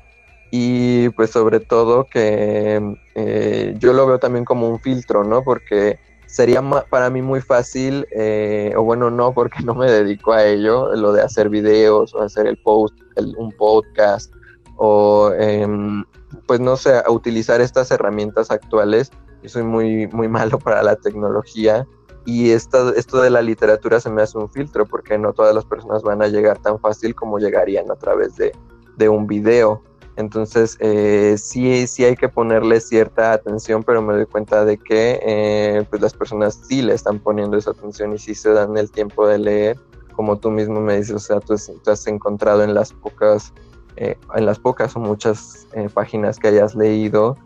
y 0.51 1.09
pues 1.09 1.31
sobre 1.31 1.59
todo 1.59 2.05
que 2.05 2.95
eh, 3.15 3.75
yo 3.77 3.93
lo 3.93 4.07
veo 4.07 4.19
también 4.19 4.45
como 4.45 4.69
un 4.69 4.79
filtro, 4.79 5.23
¿no? 5.23 5.43
Porque 5.43 5.99
sería 6.27 6.61
para 6.89 7.09
mí 7.09 7.21
muy 7.21 7.41
fácil, 7.41 8.05
eh, 8.11 8.73
o 8.77 8.83
bueno, 8.83 9.09
no, 9.09 9.33
porque 9.33 9.59
no 9.65 9.73
me 9.73 9.89
dedico 9.89 10.33
a 10.33 10.45
ello, 10.45 10.95
lo 10.95 11.11
de 11.11 11.21
hacer 11.23 11.49
videos 11.49 12.13
o 12.13 12.21
hacer 12.21 12.45
el 12.45 12.57
post, 12.57 12.95
un 13.37 13.51
podcast, 13.53 14.31
o 14.75 15.31
em, 15.39 16.05
pues 16.45 16.59
no 16.59 16.77
sé, 16.77 17.01
utilizar 17.09 17.61
estas 17.61 17.89
herramientas 17.89 18.51
actuales. 18.51 19.11
Yo 19.41 19.49
soy 19.49 19.63
muy, 19.63 20.07
muy 20.07 20.27
malo 20.27 20.59
para 20.59 20.83
la 20.83 20.95
tecnología 20.95 21.87
y 22.25 22.51
esto, 22.51 22.93
esto 22.95 23.21
de 23.21 23.29
la 23.29 23.41
literatura 23.41 23.99
se 23.99 24.09
me 24.09 24.21
hace 24.21 24.37
un 24.37 24.49
filtro 24.49 24.85
porque 24.85 25.17
no 25.17 25.33
todas 25.33 25.55
las 25.55 25.65
personas 25.65 26.03
van 26.03 26.21
a 26.21 26.27
llegar 26.27 26.59
tan 26.59 26.79
fácil 26.79 27.15
como 27.15 27.39
llegarían 27.39 27.89
a 27.89 27.95
través 27.95 28.35
de, 28.35 28.51
de 28.97 29.09
un 29.09 29.27
video. 29.27 29.81
Entonces, 30.17 30.77
eh, 30.79 31.35
sí, 31.37 31.85
sí 31.85 32.03
hay 32.03 32.15
que 32.15 32.27
ponerle 32.27 32.79
cierta 32.81 33.33
atención, 33.33 33.83
pero 33.83 34.01
me 34.01 34.15
doy 34.15 34.25
cuenta 34.25 34.65
de 34.65 34.79
que 34.79 35.19
eh, 35.21 35.85
pues 35.91 36.01
las 36.01 36.13
personas 36.13 36.59
sí 36.67 36.81
le 36.81 36.95
están 36.95 37.19
poniendo 37.19 37.55
esa 37.55 37.71
atención 37.71 38.13
y 38.13 38.17
sí 38.17 38.33
se 38.33 38.51
dan 38.51 38.75
el 38.77 38.91
tiempo 38.91 39.27
de 39.27 39.37
leer. 39.37 39.79
como 40.13 40.37
tú 40.37 40.49
mismo 40.49 40.81
me 40.81 40.97
dices, 40.97 41.13
o 41.13 41.19
sea, 41.19 41.39
tú, 41.39 41.53
has 41.53 42.07
encontrado 42.07 42.63
en 42.63 42.73
las 42.73 42.91
pocas, 42.93 43.53
eh, 43.97 44.17
en 44.33 44.47
las 44.47 44.57
pocas 44.57 44.95
o 44.95 44.99
muchas 44.99 45.67
eh, 45.73 45.87
páginas 45.93 46.39
que 46.39 46.47
hayas 46.47 46.73
leído, 46.73 47.37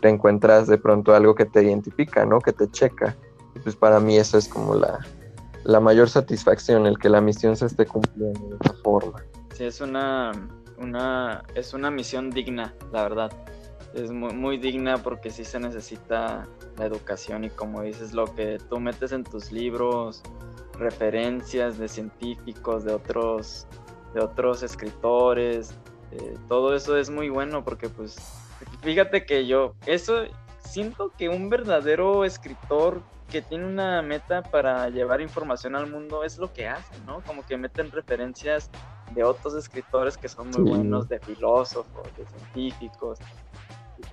te 0.00 0.08
encuentras 0.08 0.66
de 0.66 0.78
pronto 0.78 1.14
algo 1.14 1.34
que 1.34 1.44
te 1.44 1.62
identifica, 1.62 2.24
¿no? 2.24 2.40
Que 2.40 2.54
te 2.54 2.70
checa. 2.70 3.14
Y 3.54 3.58
pues 3.58 3.76
para 3.76 4.00
mí 4.00 4.16
eso 4.16 4.38
es 4.38 4.48
como 4.48 4.74
la, 4.74 4.98
la 5.64 5.78
mayor 5.78 6.08
satisfacción, 6.08 6.86
el 6.86 6.98
que 6.98 7.10
la 7.10 7.20
misión 7.20 7.54
se 7.54 7.66
esté 7.66 7.84
cumpliendo 7.84 8.48
de 8.48 8.56
esa 8.62 8.74
forma. 8.82 9.22
Sí, 9.54 9.64
es 9.64 9.82
una, 9.82 10.32
una, 10.78 11.44
es 11.54 11.74
una 11.74 11.90
misión 11.90 12.30
digna, 12.30 12.74
la 12.92 13.02
verdad. 13.02 13.32
Es 13.94 14.10
muy, 14.10 14.32
muy 14.34 14.58
digna 14.58 14.98
porque 14.98 15.30
sí 15.30 15.44
se 15.44 15.60
necesita 15.60 16.48
la 16.76 16.86
educación 16.86 17.44
y 17.44 17.50
como 17.50 17.82
dices, 17.82 18.12
lo 18.12 18.34
que 18.34 18.58
tú 18.68 18.80
metes 18.80 19.12
en 19.12 19.24
tus 19.24 19.52
libros, 19.52 20.22
referencias 20.78 21.78
de 21.78 21.88
científicos, 21.88 22.84
de 22.84 22.92
otros, 22.92 23.66
de 24.12 24.20
otros 24.20 24.62
escritores, 24.62 25.74
eh, 26.10 26.36
todo 26.48 26.74
eso 26.74 26.96
es 26.96 27.10
muy 27.10 27.28
bueno 27.28 27.64
porque 27.64 27.88
pues 27.88 28.16
fíjate 28.82 29.24
que 29.24 29.46
yo, 29.46 29.74
eso 29.86 30.24
siento 30.58 31.12
que 31.16 31.28
un 31.28 31.48
verdadero 31.48 32.24
escritor 32.24 33.02
que 33.30 33.42
tiene 33.42 33.66
una 33.66 34.02
meta 34.02 34.42
para 34.42 34.88
llevar 34.90 35.20
información 35.20 35.74
al 35.74 35.88
mundo 35.88 36.24
es 36.24 36.38
lo 36.38 36.52
que 36.52 36.68
hace, 36.68 36.94
¿no? 37.06 37.20
Como 37.22 37.44
que 37.44 37.56
meten 37.56 37.90
referencias 37.90 38.70
de 39.14 39.24
otros 39.24 39.54
escritores 39.54 40.16
que 40.16 40.28
son 40.28 40.50
muy 40.50 40.62
buenos, 40.62 41.08
de 41.08 41.18
filósofos, 41.20 42.08
de 42.16 42.26
científicos. 42.26 43.18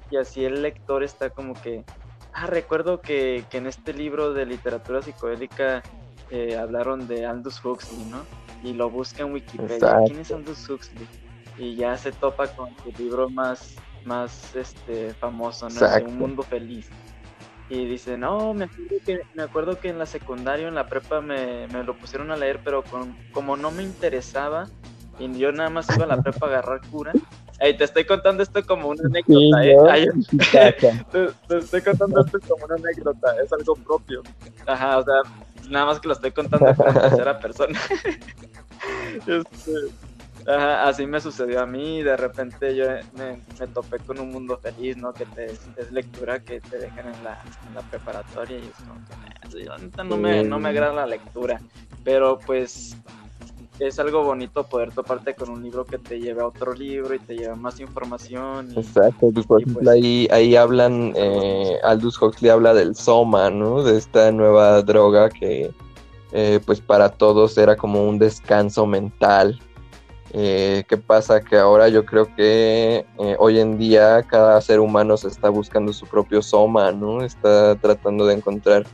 Y 0.10 0.18
así 0.18 0.46
el 0.46 0.62
lector 0.62 1.04
está 1.04 1.30
como 1.30 1.54
que, 1.54 1.84
ah, 2.34 2.48
recuerdo 2.48 3.02
que, 3.02 3.44
que 3.50 3.58
en 3.58 3.68
este 3.68 3.94
libro 3.94 4.34
de 4.34 4.46
literatura 4.46 5.02
psicodélica 5.02 5.84
eh, 6.32 6.56
hablaron 6.56 7.08
de 7.08 7.26
Aldous 7.26 7.64
Huxley, 7.64 8.06
¿no? 8.06 8.24
Y 8.64 8.74
lo 8.74 8.90
busca 8.90 9.24
en 9.24 9.34
Wikipedia. 9.34 10.00
¿Quién 10.06 10.20
es 10.20 10.32
Aldous 10.32 10.70
Huxley? 10.70 11.06
Y 11.58 11.76
ya 11.76 11.98
se 11.98 12.14
topa 12.14 12.48
con 12.48 12.70
el 12.86 12.94
libro 12.98 13.30
más, 13.30 13.76
más 14.06 14.56
este, 14.56 15.14
famoso, 15.16 15.68
¿no? 15.70 16.06
un 16.08 16.18
mundo 16.18 16.42
feliz. 16.44 16.90
Y 17.70 17.86
dice, 17.86 18.18
no, 18.18 18.54
me 18.54 18.66
acuerdo, 18.66 18.96
que, 19.06 19.22
me 19.34 19.44
acuerdo 19.44 19.80
que 19.80 19.90
en 19.90 19.98
la 19.98 20.06
secundaria, 20.06 20.68
en 20.68 20.76
la 20.76 20.88
prepa, 20.88 21.22
me, 21.22 21.68
me 21.68 21.84
lo 21.84 21.98
pusieron 21.98 22.32
a 22.32 22.38
leer, 22.38 22.60
pero 22.64 22.84
con, 22.84 23.16
como 23.34 23.58
no 23.58 23.72
me 23.72 23.84
interesaba, 23.84 24.68
y 25.20 25.38
yo 25.38 25.52
nada 25.52 25.70
más 25.70 25.88
iba 25.96 26.06
a 26.06 26.08
la 26.08 26.22
prepa 26.22 26.46
a 26.46 26.50
agarrar 26.50 26.82
cura. 26.90 27.14
Ey, 27.60 27.78
te 27.78 27.84
estoy 27.84 28.06
contando 28.06 28.42
esto 28.42 28.66
como 28.66 28.90
una 28.90 29.04
anécdota, 29.06 29.98
¿eh? 29.98 30.10
te, 31.48 31.58
estoy 31.58 31.82
contando 31.82 32.22
esto 32.22 32.40
como 32.48 32.66
una 32.66 32.76
anécdota, 32.76 33.36
es 33.44 33.54
algo 33.54 33.76
propio. 33.76 34.24
Ajá, 34.66 34.98
o 34.98 35.04
sea, 35.04 35.22
nada 35.70 35.86
más 35.86 36.00
que 36.00 36.08
lo 36.08 36.16
estoy 36.16 36.32
contando 36.32 36.68
en 36.68 36.76
tercera 36.76 37.40
persona. 37.40 37.80
Este, 39.28 39.72
así 40.48 41.06
me 41.06 41.22
sucedió 41.22 41.62
a 41.62 41.68
mí, 41.68 42.02
de 42.02 42.18
repente 42.18 42.76
yo 42.76 42.86
me, 43.14 43.68
topé 43.68 44.00
con 44.00 44.20
un 44.20 44.32
mundo 44.32 44.58
feliz, 44.58 44.98
¿no? 44.98 45.14
Que 45.14 45.26
te, 45.28 45.46
es 45.46 45.92
lectura 45.92 46.40
que 46.40 46.60
te 46.62 46.80
dejan 46.80 47.14
en 47.14 47.24
la, 47.24 47.38
preparatoria 47.92 48.58
y 48.58 48.68
es 48.68 48.74
como 48.88 49.00
que 49.06 50.04
no 50.04 50.18
me, 50.18 50.44
no 50.44 50.58
me 50.58 50.70
agrada 50.70 50.94
la 50.94 51.06
lectura, 51.06 51.62
pero 52.04 52.40
pues 52.40 52.98
es 53.88 53.98
algo 54.00 54.24
bonito 54.24 54.64
poder 54.64 54.92
toparte 54.92 55.34
con 55.34 55.50
un 55.50 55.64
libro 55.64 55.86
que 55.86 55.98
te 55.98 56.20
lleve 56.20 56.42
a 56.42 56.48
otro 56.48 56.74
libro 56.74 57.16
y 57.16 57.20
te 57.20 57.36
lleva 57.36 57.56
más 57.56 57.80
información. 57.80 58.72
Exacto, 58.78 59.32
pues, 59.34 59.46
por 59.46 59.62
ejemplo 59.62 59.82
pues 59.84 59.90
ahí, 59.90 60.28
ahí 60.32 60.56
hablan, 60.56 61.14
eh, 61.16 61.80
Aldous 61.84 62.22
Huxley 62.22 62.52
habla 62.52 62.74
del 62.74 62.96
Soma, 62.96 63.50
¿no? 63.50 63.84
De 63.84 63.98
esta 63.98 64.32
nueva 64.32 64.82
droga 64.84 65.30
que 65.30 65.72
eh, 66.32 66.60
pues 66.66 66.80
para 66.80 67.10
todos 67.10 67.58
era 67.58 67.76
como 67.76 68.08
un 68.08 68.20
descanso 68.20 68.86
mental. 68.86 69.60
Eh, 70.34 70.86
¿Qué 70.88 70.96
pasa? 70.98 71.42
Que 71.42 71.58
ahora 71.58 71.90
yo 71.90 72.06
creo 72.06 72.34
que 72.36 73.06
eh, 73.20 73.36
hoy 73.38 73.60
en 73.60 73.78
día 73.78 74.24
cada 74.24 74.62
ser 74.62 74.80
humano 74.80 75.18
se 75.18 75.28
está 75.28 75.50
buscando 75.50 75.92
su 75.92 76.06
propio 76.06 76.42
soma, 76.42 76.92
¿no? 76.92 77.24
Está 77.24 77.76
tratando 77.76 78.26
de 78.26 78.36
encontrar 78.36 78.86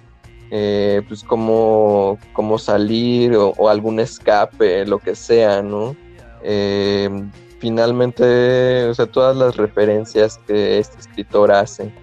eh, 0.49 1.01
pues 1.07 1.23
cómo, 1.23 2.17
cómo 2.33 2.57
salir 2.57 3.35
o, 3.35 3.69
algún 3.69 3.99
escape, 3.99 4.85
lo 4.85 4.99
que 4.99 5.15
sea, 5.15 5.61
¿no? 5.61 5.95
Eh, 6.41 7.09
finalmente, 7.59 8.85
o 8.85 8.93
sea, 8.93 9.07
todas 9.07 9.35
las 9.35 9.57
referencias 9.57 10.39
que 10.47 10.79
este 10.79 10.99
escritor 10.99 11.51
hace 11.51 11.93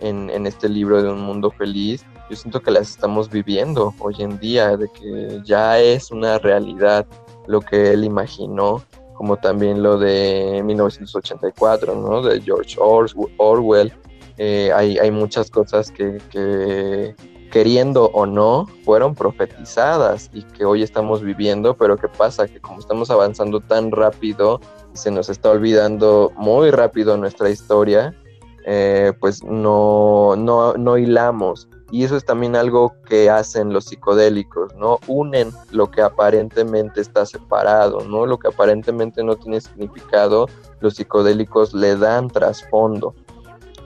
en, 0.00 0.46
este 0.46 0.68
libro 0.68 1.00
de 1.00 1.10
Un 1.10 1.20
Mundo 1.20 1.52
Feliz, 1.52 2.04
yo 2.28 2.34
siento 2.34 2.60
que 2.60 2.72
las 2.72 2.90
estamos 2.90 3.30
viviendo 3.30 3.94
hoy 4.00 4.16
en 4.18 4.38
día, 4.40 4.76
de 4.76 4.88
que 4.88 5.40
ya 5.44 5.78
es 5.78 6.10
una 6.10 6.38
realidad 6.38 7.06
lo 7.46 7.60
que 7.60 7.92
él 7.92 8.04
imaginó, 8.04 8.82
como 9.14 9.36
también 9.36 9.80
lo 9.80 9.98
de 9.98 10.60
1984, 10.64 11.94
¿no? 11.94 12.22
De 12.22 12.40
George 12.40 12.76
Orwell. 12.80 13.92
Eh, 14.38 14.72
hay, 14.74 14.98
hay, 14.98 15.10
muchas 15.10 15.50
cosas 15.50 15.92
que 15.92 17.14
queriendo 17.52 18.06
o 18.14 18.24
no, 18.24 18.66
fueron 18.82 19.14
profetizadas 19.14 20.30
y 20.32 20.42
que 20.42 20.64
hoy 20.64 20.82
estamos 20.82 21.22
viviendo, 21.22 21.76
pero 21.76 21.98
¿qué 21.98 22.08
pasa? 22.08 22.48
Que 22.48 22.60
como 22.60 22.80
estamos 22.80 23.10
avanzando 23.10 23.60
tan 23.60 23.92
rápido, 23.92 24.58
se 24.94 25.10
nos 25.10 25.28
está 25.28 25.50
olvidando 25.50 26.32
muy 26.34 26.70
rápido 26.70 27.18
nuestra 27.18 27.50
historia, 27.50 28.16
eh, 28.64 29.12
pues 29.20 29.44
no, 29.44 30.34
no, 30.34 30.72
no 30.74 30.96
hilamos. 30.96 31.68
Y 31.90 32.04
eso 32.04 32.16
es 32.16 32.24
también 32.24 32.56
algo 32.56 32.94
que 33.06 33.28
hacen 33.28 33.74
los 33.74 33.84
psicodélicos, 33.84 34.74
¿no? 34.76 34.98
Unen 35.06 35.52
lo 35.72 35.90
que 35.90 36.00
aparentemente 36.00 37.02
está 37.02 37.26
separado, 37.26 38.00
¿no? 38.00 38.24
Lo 38.24 38.38
que 38.38 38.48
aparentemente 38.48 39.22
no 39.22 39.36
tiene 39.36 39.60
significado, 39.60 40.48
los 40.80 40.94
psicodélicos 40.94 41.74
le 41.74 41.96
dan 41.96 42.28
trasfondo. 42.28 43.14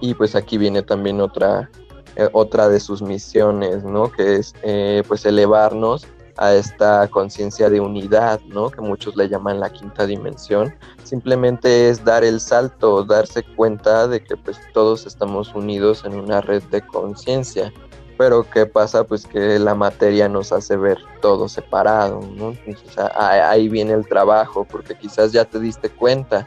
Y 0.01 0.15
pues 0.15 0.37
aquí 0.37 0.57
viene 0.57 0.83
también 0.83 1.21
otra, 1.21 1.69
eh, 2.17 2.29
otra 2.33 2.69
de 2.69 2.81
sus 2.81 3.03
misiones, 3.03 3.85
¿no? 3.85 4.11
Que 4.11 4.37
es 4.37 4.55
eh, 4.63 5.03
pues 5.07 5.27
elevarnos 5.27 6.07
a 6.39 6.55
esta 6.55 7.09
conciencia 7.09 7.71
de 7.71 7.81
unidad, 7.81 8.41
¿no? 8.49 8.71
Que 8.71 8.81
muchos 8.81 9.17
le 9.17 9.29
llaman 9.29 9.61
la 9.61 9.71
quinta 9.71 10.07
dimensión. 10.07 10.75
Simplemente 11.03 11.89
es 11.89 12.05
dar 12.05 12.25
el 12.25 12.41
salto, 12.41 13.05
darse 13.05 13.43
cuenta 13.43 14.07
de 14.09 14.23
que 14.23 14.37
pues 14.37 14.59
todos 14.73 15.07
estamos 15.07 15.55
unidos 15.55 16.05
en 16.05 16.19
una 16.19 16.41
red 16.41 16.63
de 16.65 16.83
conciencia. 16.83 17.73
Pero 18.19 18.49
¿qué 18.51 18.65
pasa? 18.65 19.05
Pues 19.05 19.27
que 19.27 19.59
la 19.59 19.75
materia 19.75 20.29
nos 20.29 20.53
hace 20.53 20.77
ver 20.77 20.99
todo 21.21 21.49
separado, 21.49 22.21
¿no? 22.35 22.55
Entonces 22.65 22.97
ahí 23.15 23.69
viene 23.69 23.93
el 23.93 24.07
trabajo, 24.07 24.65
porque 24.65 24.95
quizás 24.95 25.33
ya 25.33 25.45
te 25.45 25.61
diste 25.61 25.91
cuenta, 25.91 26.47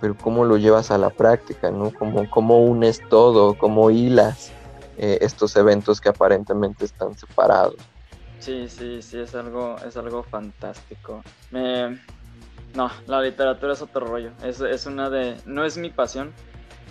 pero 0.00 0.16
¿cómo 0.16 0.44
lo 0.44 0.56
llevas 0.58 0.92
a 0.92 0.98
la 0.98 1.10
práctica, 1.10 1.72
¿no? 1.72 1.92
¿Cómo, 1.92 2.28
cómo 2.30 2.62
unes 2.64 3.00
todo? 3.08 3.58
¿Cómo 3.58 3.90
hilas? 3.90 4.52
Eh, 5.00 5.18
estos 5.20 5.54
eventos 5.54 6.00
que 6.00 6.08
aparentemente 6.08 6.84
están 6.84 7.16
separados. 7.16 7.76
Sí, 8.40 8.68
sí, 8.68 9.00
sí, 9.00 9.20
es 9.20 9.34
algo, 9.34 9.76
es 9.86 9.96
algo 9.96 10.24
fantástico. 10.24 11.22
Me... 11.52 12.00
No, 12.74 12.90
la 13.06 13.22
literatura 13.22 13.72
es 13.74 13.82
otro 13.82 14.06
rollo. 14.06 14.32
Es, 14.42 14.60
es 14.60 14.86
una 14.86 15.08
de... 15.08 15.36
No 15.46 15.64
es 15.64 15.78
mi 15.78 15.90
pasión, 15.90 16.32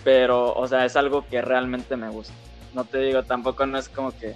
pero, 0.04 0.54
o 0.54 0.66
sea, 0.66 0.86
es 0.86 0.96
algo 0.96 1.26
que 1.28 1.42
realmente 1.42 1.96
me 1.96 2.08
gusta. 2.08 2.32
No 2.74 2.84
te 2.84 2.98
digo, 2.98 3.22
tampoco 3.24 3.66
no 3.66 3.78
es 3.78 3.90
como 3.90 4.10
que, 4.12 4.34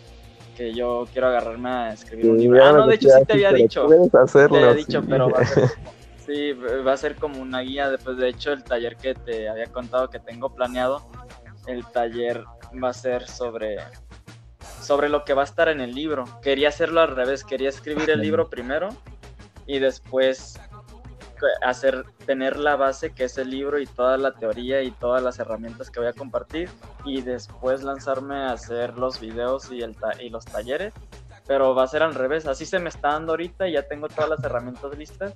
que 0.54 0.74
yo 0.74 1.06
quiero 1.10 1.28
agarrarme 1.28 1.70
a 1.70 1.92
escribir 1.94 2.30
un 2.30 2.38
libro. 2.38 2.64
Ah, 2.64 2.72
no, 2.72 2.86
de 2.86 2.96
hecho 2.96 3.08
sí 3.08 3.24
te 3.24 3.32
había 3.32 3.52
dicho. 3.52 3.88
Hacerlo, 4.12 4.58
te 4.58 4.64
había 4.64 4.74
dicho, 4.74 5.02
pero 5.08 5.30
va 5.30 5.40
a 5.40 5.46
ser... 5.46 5.70
Sí, 6.24 6.52
va 6.52 6.92
a 6.92 6.96
ser 6.96 7.16
como 7.16 7.42
una 7.42 7.60
guía. 7.60 7.90
Después, 7.90 8.16
de 8.16 8.28
hecho, 8.28 8.52
el 8.52 8.62
taller 8.62 8.96
que 8.96 9.12
te 9.12 9.48
había 9.48 9.66
contado 9.66 10.08
que 10.08 10.20
tengo 10.20 10.54
planeado, 10.54 11.02
el 11.66 11.84
taller 11.86 12.44
va 12.82 12.90
a 12.90 12.94
ser 12.94 13.28
sobre, 13.28 13.78
sobre 14.80 15.08
lo 15.08 15.24
que 15.24 15.34
va 15.34 15.42
a 15.42 15.44
estar 15.44 15.68
en 15.68 15.80
el 15.80 15.94
libro. 15.94 16.24
Quería 16.42 16.68
hacerlo 16.68 17.00
al 17.00 17.14
revés, 17.14 17.44
quería 17.44 17.68
escribir 17.68 18.10
el 18.10 18.20
libro 18.20 18.48
primero 18.48 18.90
y 19.66 19.78
después 19.78 20.60
hacer 21.62 22.04
tener 22.26 22.56
la 22.56 22.76
base 22.76 23.12
que 23.12 23.24
es 23.24 23.38
el 23.38 23.50
libro 23.50 23.78
y 23.78 23.86
toda 23.86 24.16
la 24.16 24.32
teoría 24.32 24.82
y 24.82 24.90
todas 24.90 25.22
las 25.22 25.38
herramientas 25.38 25.90
que 25.90 26.00
voy 26.00 26.08
a 26.08 26.12
compartir 26.12 26.68
y 27.04 27.22
después 27.22 27.82
lanzarme 27.82 28.36
a 28.36 28.52
hacer 28.52 28.96
los 28.98 29.20
videos 29.20 29.70
y, 29.72 29.82
el 29.82 29.96
y 30.20 30.30
los 30.30 30.44
talleres 30.44 30.94
pero 31.46 31.74
va 31.74 31.84
a 31.84 31.88
ser 31.88 32.02
al 32.02 32.14
revés 32.14 32.46
así 32.46 32.64
se 32.64 32.78
me 32.78 32.88
está 32.88 33.08
dando 33.08 33.32
ahorita 33.32 33.68
ya 33.68 33.82
tengo 33.82 34.08
todas 34.08 34.30
las 34.30 34.44
herramientas 34.44 34.96
listas 34.96 35.34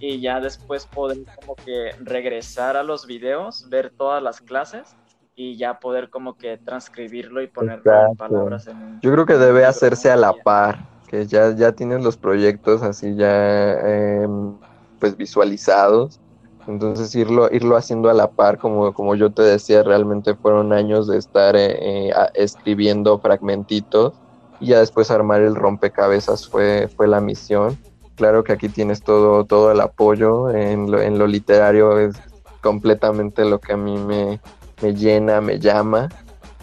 y 0.00 0.20
ya 0.20 0.40
después 0.40 0.86
poder 0.86 1.18
como 1.40 1.56
que 1.56 1.94
regresar 2.00 2.76
a 2.76 2.82
los 2.82 3.06
videos 3.06 3.68
ver 3.68 3.90
todas 3.90 4.22
las 4.22 4.40
clases 4.40 4.96
y 5.36 5.56
ya 5.56 5.80
poder 5.80 6.10
como 6.10 6.36
que 6.36 6.58
transcribirlo 6.58 7.42
y 7.42 7.48
poner 7.48 7.82
palabras 8.16 8.66
en 8.68 9.00
Yo 9.00 9.12
creo 9.12 9.26
que 9.26 9.34
debe 9.34 9.64
hacerse 9.64 10.10
a 10.10 10.16
la 10.16 10.32
par, 10.32 10.78
que 11.08 11.26
ya, 11.26 11.54
ya 11.54 11.72
tienes 11.72 12.02
los 12.02 12.16
proyectos 12.16 12.82
así 12.82 13.14
ya 13.16 13.72
em, 13.80 14.54
pues 15.00 15.16
visualizados. 15.16 16.20
Entonces 16.66 17.14
irlo, 17.14 17.48
irlo 17.52 17.76
haciendo 17.76 18.08
a 18.08 18.14
la 18.14 18.30
par, 18.30 18.58
como, 18.58 18.94
como 18.94 19.14
yo 19.14 19.30
te 19.30 19.42
decía, 19.42 19.82
realmente 19.82 20.34
fueron 20.34 20.72
años 20.72 21.06
de 21.06 21.18
estar 21.18 21.56
eh, 21.56 22.08
eh, 22.08 22.12
escribiendo 22.34 23.18
fragmentitos 23.18 24.14
y 24.60 24.68
ya 24.68 24.78
después 24.78 25.10
armar 25.10 25.42
el 25.42 25.56
rompecabezas 25.56 26.48
fue, 26.48 26.88
fue 26.96 27.06
la 27.06 27.20
misión. 27.20 27.76
claro 28.14 28.44
que 28.44 28.52
aquí 28.52 28.70
tienes 28.70 29.02
todo, 29.02 29.44
todo 29.44 29.72
el 29.72 29.80
apoyo. 29.80 30.48
En 30.50 30.90
lo, 30.90 31.02
en 31.02 31.18
lo 31.18 31.26
literario 31.26 31.98
es 31.98 32.14
completamente 32.62 33.44
lo 33.44 33.60
que 33.60 33.74
a 33.74 33.76
mí 33.76 33.98
me, 33.98 34.40
me 34.82 34.94
llena, 34.94 35.40
me 35.40 35.58
llama. 35.58 36.08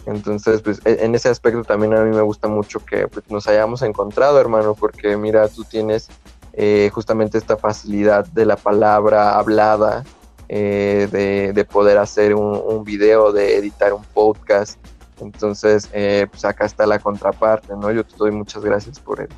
Entonces, 0.06 0.62
pues 0.62 0.80
e, 0.84 1.04
en 1.04 1.14
ese 1.14 1.28
aspecto 1.28 1.62
también 1.62 1.94
a 1.94 2.02
mí 2.02 2.14
me 2.14 2.22
gusta 2.22 2.48
mucho 2.48 2.84
que 2.84 3.08
pues, 3.08 3.28
nos 3.30 3.46
hayamos 3.46 3.82
encontrado, 3.82 4.40
hermano, 4.40 4.74
porque 4.74 5.16
mira, 5.16 5.48
tú 5.48 5.64
tienes 5.64 6.08
eh, 6.54 6.90
justamente 6.92 7.38
esta 7.38 7.56
facilidad 7.56 8.26
de 8.26 8.44
la 8.46 8.56
palabra 8.56 9.38
hablada, 9.38 10.04
eh, 10.48 11.52
de, 11.54 11.64
poder 11.64 11.98
hacer 11.98 12.34
un, 12.34 12.60
un, 12.62 12.84
video, 12.84 13.32
de 13.32 13.56
editar 13.56 13.92
un 13.92 14.04
podcast. 14.04 14.78
Entonces, 15.20 15.88
eh, 15.92 16.26
pues 16.30 16.44
acá 16.44 16.66
está 16.66 16.84
la 16.84 16.98
contraparte, 16.98 17.74
¿no? 17.76 17.90
Yo 17.92 18.04
te 18.04 18.16
doy 18.16 18.32
muchas 18.32 18.62
gracias 18.64 18.98
por 18.98 19.20
el, 19.20 19.28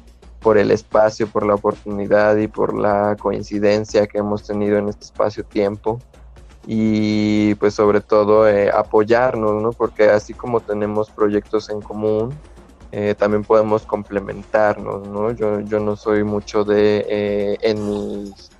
por 0.40 0.58
el 0.58 0.70
espacio, 0.70 1.28
por 1.28 1.46
la 1.46 1.54
oportunidad 1.54 2.36
y 2.36 2.48
por 2.48 2.74
la 2.74 3.16
coincidencia 3.20 4.06
que 4.06 4.18
hemos 4.18 4.44
tenido 4.44 4.78
en 4.78 4.88
este 4.88 5.04
espacio-tiempo 5.04 6.00
y 6.66 7.54
pues 7.56 7.74
sobre 7.74 8.00
todo 8.00 8.48
eh, 8.48 8.70
apoyarnos, 8.70 9.62
¿no? 9.62 9.72
Porque 9.72 10.08
así 10.08 10.32
como 10.32 10.60
tenemos 10.60 11.10
proyectos 11.10 11.68
en 11.68 11.80
común, 11.80 12.34
eh, 12.92 13.14
también 13.18 13.44
podemos 13.44 13.82
complementarnos, 13.82 15.06
¿no? 15.08 15.32
Yo, 15.32 15.60
yo 15.60 15.80
no 15.80 15.96
soy 15.96 16.24
mucho 16.24 16.64
de 16.64 17.04
eh, 17.08 17.58
en, 17.60 17.86
mis, 17.86 18.50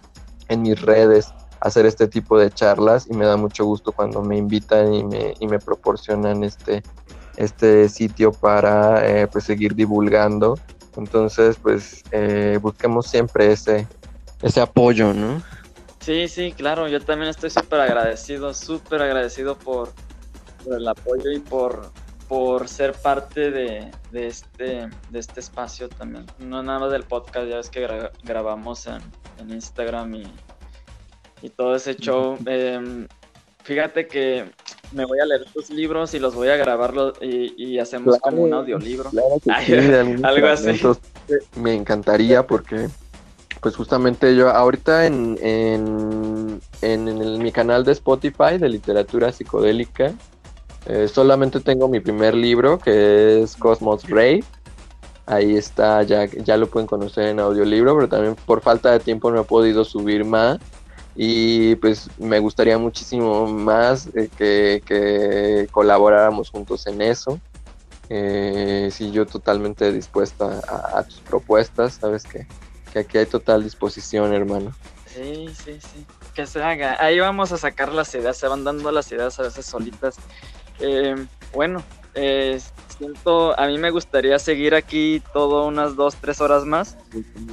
en 0.49 0.63
mis 0.63 0.81
redes 0.81 1.33
hacer 1.61 1.87
este 1.87 2.09
tipo 2.09 2.39
de 2.39 2.51
charlas 2.51 3.07
y 3.09 3.15
me 3.15 3.25
da 3.25 3.39
mucho 3.39 3.65
gusto 3.65 3.93
cuando 3.93 4.23
me 4.23 4.37
invitan 4.37 4.93
y 4.93 5.03
me, 5.03 5.35
y 5.41 5.47
me 5.47 5.59
proporcionan 5.59 6.45
este, 6.45 6.83
este 7.37 7.89
sitio 7.89 8.33
para 8.33 9.29
pues 9.33 9.45
seguir 9.45 9.75
divulgando. 9.75 10.59
Entonces, 10.97 11.57
pues 11.57 12.05
busquemos 12.61 13.07
siempre 13.07 13.51
ese, 13.51 13.89
ese 14.43 14.61
apoyo, 14.61 15.15
¿no? 15.15 15.43
Sí, 16.05 16.29
sí, 16.29 16.53
claro, 16.53 16.87
yo 16.87 17.01
también 17.01 17.31
estoy 17.31 17.49
súper 17.49 17.81
agradecido, 17.81 18.53
súper 18.53 19.01
agradecido 19.01 19.57
por, 19.57 19.91
el 20.71 20.87
apoyo 20.87 21.31
y 21.33 21.39
por, 21.39 21.91
por 22.29 22.69
ser 22.69 22.93
parte 22.93 23.51
de, 23.51 23.91
este, 24.13 24.91
de 25.09 25.19
este 25.19 25.41
espacio 25.41 25.89
también. 25.89 26.27
No 26.39 26.63
nada 26.63 26.91
del 26.91 27.05
podcast, 27.05 27.49
ya 27.49 27.57
ves 27.57 27.71
que 27.71 27.89
grabamos 28.23 28.87
en, 28.87 29.01
Instagram 29.51 30.15
y, 31.41 31.49
todo 31.57 31.75
ese 31.75 31.97
show. 31.97 32.37
Em, 32.45 33.09
fíjate 33.63 34.07
que 34.07 34.45
me 34.93 35.07
voy 35.07 35.21
a 35.21 35.25
leer 35.25 35.47
tus 35.55 35.71
libros 35.71 36.13
y 36.13 36.19
los 36.19 36.35
voy 36.35 36.49
a 36.49 36.57
grabar 36.57 36.93
y, 37.23 37.79
hacemos 37.79 38.19
como 38.19 38.43
un 38.43 38.53
audiolibro. 38.53 39.11
algo 40.23 40.47
así. 40.49 40.83
Me 41.57 41.73
encantaría 41.73 42.47
porque 42.47 42.91
pues 43.65 43.77
justamente 43.77 44.37
yo 44.37 44.51
ahorita 44.51 45.07
en, 45.07 45.39
en, 45.41 47.39
mi 47.43 47.51
canal 47.51 47.83
de 47.83 47.93
Spotify 47.93 48.59
de 48.59 48.69
literatura 48.69 49.33
psicodélica, 49.33 50.13
eh, 50.85 51.09
solamente 51.09 51.61
tengo 51.61 51.89
mi 51.89 51.99
primer 51.99 52.35
libro 52.35 52.79
que 52.79 53.41
es 53.41 53.57
Cosmos 53.57 54.07
Ray. 54.07 54.45
Ahí 55.25 55.57
está, 55.57 56.03
ya, 56.03 56.27
ya 56.27 56.59
lo 56.59 56.67
pueden 56.67 56.87
conocer 56.87 57.29
en 57.29 57.41
audiolibro, 57.41 57.95
pero 57.95 58.07
también 58.07 58.37
por 58.45 58.61
falta 58.61 58.93
de 58.93 59.01
tiempo 59.01 59.31
no 59.31 59.41
he 59.41 59.45
podido 59.45 59.83
subir 59.83 60.27
más. 60.27 60.59
Y 61.17 61.77
pues 61.77 62.11
me 62.19 62.41
gustaría 62.41 62.77
muchísimo 62.77 63.47
más 63.47 64.11
eh, 64.15 64.29
que, 64.37 65.69
colaboráramos 65.71 66.51
juntos 66.51 66.87
en 66.87 67.01
eso. 67.01 67.41
Eh, 68.11 68.91
si 68.93 69.11
yo 69.11 69.25
totalmente 69.25 69.91
dispuesta 69.91 70.61
a, 70.69 70.99
a 70.99 71.03
tus 71.05 71.21
propuestas, 71.21 71.95
sabes 71.95 72.25
que 72.25 72.47
que 72.95 73.01
aquí 73.01 73.19
hay 73.19 73.27
total 73.27 73.65
disposición, 73.65 74.33
hermano. 74.33 74.73
Sí, 75.07 75.49
sí, 75.65 75.81
sí. 75.81 76.07
Que 76.33 76.47
se 76.47 76.63
haga. 76.63 76.97
Ahí 77.01 77.19
vamos 77.19 77.51
a 77.51 77.59
sacar 77.59 77.93
las 77.93 78.15
ideas, 78.15 78.37
se 78.37 78.47
van 78.47 78.63
dando 78.63 78.93
las 78.93 79.11
ideas 79.11 79.39
a 79.41 79.43
veces 79.43 79.67
solitas. 79.67 80.15
Eh, 80.79 81.27
bueno, 81.53 81.83
eh, 82.15 82.61
siento, 82.97 83.59
a 83.59 83.67
mí 83.67 83.79
me 83.79 83.91
gustaría 83.91 84.39
seguir 84.39 84.77
aquí 84.77 85.21
todo 85.33 85.67
unas 85.67 85.97
dos, 85.97 86.15
tres 86.15 86.41
horas 86.41 86.65
más. 86.65 86.97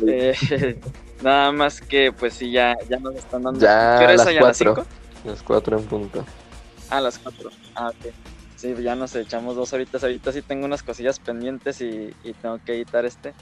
Eh, 0.06 0.80
nada 1.24 1.52
más 1.52 1.82
que, 1.82 2.12
pues 2.12 2.36
sí, 2.36 2.52
ya, 2.52 2.76
ya 2.88 3.00
nos 3.00 3.16
están 3.16 3.42
dando. 3.42 3.60
Ya 3.60 3.98
¿Qué 4.00 4.16
las 4.16 4.28
cuatro. 4.38 4.86
Las 5.26 5.42
cuatro 5.42 5.80
en 5.80 5.86
punto. 5.86 6.24
Ah, 6.92 7.02
las 7.02 7.18
cuatro. 7.18 7.50
Ah, 7.74 7.90
ok. 7.90 8.14
Sí, 8.58 8.76
ya 8.80 8.96
nos 8.96 9.16
echamos 9.16 9.56
dos 9.56 9.74
horitas. 9.74 10.04
Ahorita 10.04 10.32
sí 10.32 10.44
tengo 10.44 10.66
unas 10.66 10.84
cosillas 10.84 11.18
pendientes 11.18 11.82
y, 11.82 12.14
y 12.24 12.34
tengo 12.34 12.60
que 12.64 12.76
editar 12.76 13.06
este. 13.06 13.34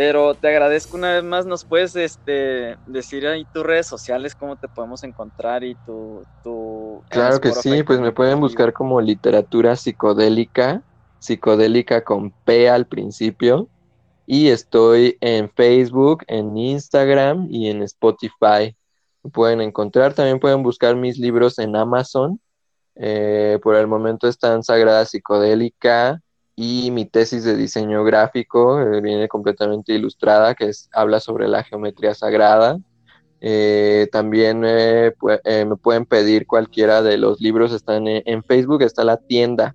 Pero 0.00 0.34
te 0.34 0.48
agradezco 0.48 0.96
una 0.96 1.12
vez 1.12 1.24
más, 1.24 1.44
nos 1.44 1.62
puedes 1.62 1.94
este, 1.94 2.78
decir 2.86 3.26
ahí 3.26 3.44
tus 3.52 3.62
redes 3.62 3.86
sociales, 3.86 4.34
cómo 4.34 4.56
te 4.56 4.66
podemos 4.66 5.04
encontrar 5.04 5.62
y 5.62 5.74
tu... 5.84 6.24
tu 6.42 7.02
claro 7.10 7.38
que 7.38 7.52
sí, 7.52 7.82
pues 7.82 8.00
me 8.00 8.10
pueden 8.10 8.40
buscar 8.40 8.72
como 8.72 8.98
literatura 9.02 9.76
psicodélica, 9.76 10.82
psicodélica 11.18 12.02
con 12.02 12.30
P 12.30 12.70
al 12.70 12.86
principio. 12.86 13.68
Y 14.24 14.48
estoy 14.48 15.18
en 15.20 15.50
Facebook, 15.50 16.24
en 16.28 16.56
Instagram 16.56 17.48
y 17.50 17.68
en 17.68 17.82
Spotify. 17.82 18.74
Me 19.22 19.30
pueden 19.30 19.60
encontrar, 19.60 20.14
también 20.14 20.40
pueden 20.40 20.62
buscar 20.62 20.96
mis 20.96 21.18
libros 21.18 21.58
en 21.58 21.76
Amazon. 21.76 22.40
Eh, 22.94 23.58
por 23.62 23.76
el 23.76 23.86
momento 23.86 24.28
están 24.28 24.62
Sagrada 24.62 25.04
Psicodélica, 25.04 26.22
y 26.62 26.90
mi 26.90 27.06
tesis 27.06 27.42
de 27.44 27.56
diseño 27.56 28.04
gráfico 28.04 28.82
eh, 28.82 29.00
viene 29.00 29.28
completamente 29.28 29.94
ilustrada, 29.94 30.54
que 30.54 30.66
es, 30.66 30.90
habla 30.92 31.18
sobre 31.18 31.48
la 31.48 31.64
geometría 31.64 32.12
sagrada. 32.12 32.78
Eh, 33.40 34.08
también 34.12 34.62
eh, 34.66 35.14
me 35.66 35.76
pueden 35.76 36.04
pedir 36.04 36.46
cualquiera 36.46 37.00
de 37.00 37.16
los 37.16 37.40
libros, 37.40 37.72
están 37.72 38.06
en, 38.06 38.44
Facebook, 38.44 38.82
está 38.82 39.04
la 39.04 39.16
tienda 39.16 39.74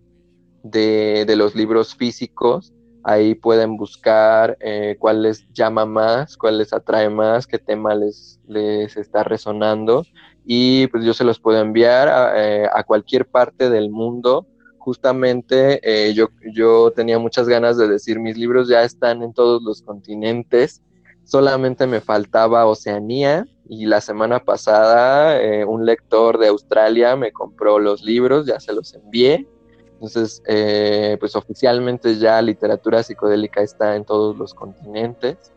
de, 0.62 1.26
de, 1.26 1.36
los 1.36 1.56
libros 1.56 1.96
físicos, 1.96 2.72
ahí 3.04 3.34
pueden 3.34 3.78
buscar 3.78 4.56
cuál 5.00 5.24
les 5.24 5.52
llama 5.54 5.88
más, 5.88 6.38
cuál 6.38 6.60
les 6.60 6.72
atrae 6.72 7.10
más, 7.10 7.48
qué 7.48 7.58
tema 7.58 7.96
les, 7.96 8.40
les 8.48 8.96
está 8.96 9.24
resonando 9.24 10.06
y 10.46 10.86
pues 10.88 11.04
yo 11.04 11.16
se 11.16 11.24
los 11.24 11.40
puedo 11.40 11.60
enviar 11.60 12.10
a, 12.10 12.78
a 12.78 12.84
cualquier 12.84 13.26
parte 13.26 13.72
del 13.72 13.90
mundo 13.90 14.46
justamente 14.86 15.80
eh, 15.82 16.14
yo, 16.14 16.30
yo 16.54 16.92
tenía 16.92 17.18
muchas 17.18 17.48
ganas 17.48 17.76
de 17.76 17.88
decir, 17.88 18.20
mis 18.20 18.38
libros 18.38 18.68
ya 18.68 18.84
están 18.84 19.24
en 19.24 19.34
todos 19.34 19.64
los 19.64 19.82
continentes, 19.82 20.84
solamente 21.24 21.88
me 21.88 22.02
faltaba 22.02 22.68
Oceanía 22.68 23.48
y 23.68 23.88
la 23.88 24.00
semana 24.00 24.40
pasada 24.46 25.42
eh, 25.42 25.66
un 25.66 25.88
lector 25.88 26.38
de 26.38 26.50
Australia 26.50 27.16
me 27.16 27.32
compró 27.32 27.80
los 27.80 28.04
libros, 28.04 28.46
ya 28.46 28.60
se 28.60 28.74
los 28.74 28.94
envié. 28.94 29.48
Entonces, 29.94 30.44
eh, 30.46 31.18
pues 31.20 31.36
oficialmente 31.36 32.20
ya 32.20 32.40
literatura 32.44 33.02
psicodélica 33.02 33.62
está 33.62 33.96
en 33.96 34.06
todos 34.06 34.38
los 34.38 34.54
continentes 34.54 35.52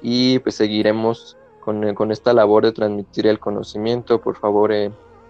y 0.00 0.38
pues 0.38 0.54
seguiremos 0.54 1.36
con, 1.60 1.94
con 1.94 2.12
esta 2.12 2.32
labor 2.32 2.64
de 2.64 2.72
transmitir 2.72 3.26
el 3.26 3.38
conocimiento. 3.38 4.22
Por 4.22 4.38
favor, 4.38 4.72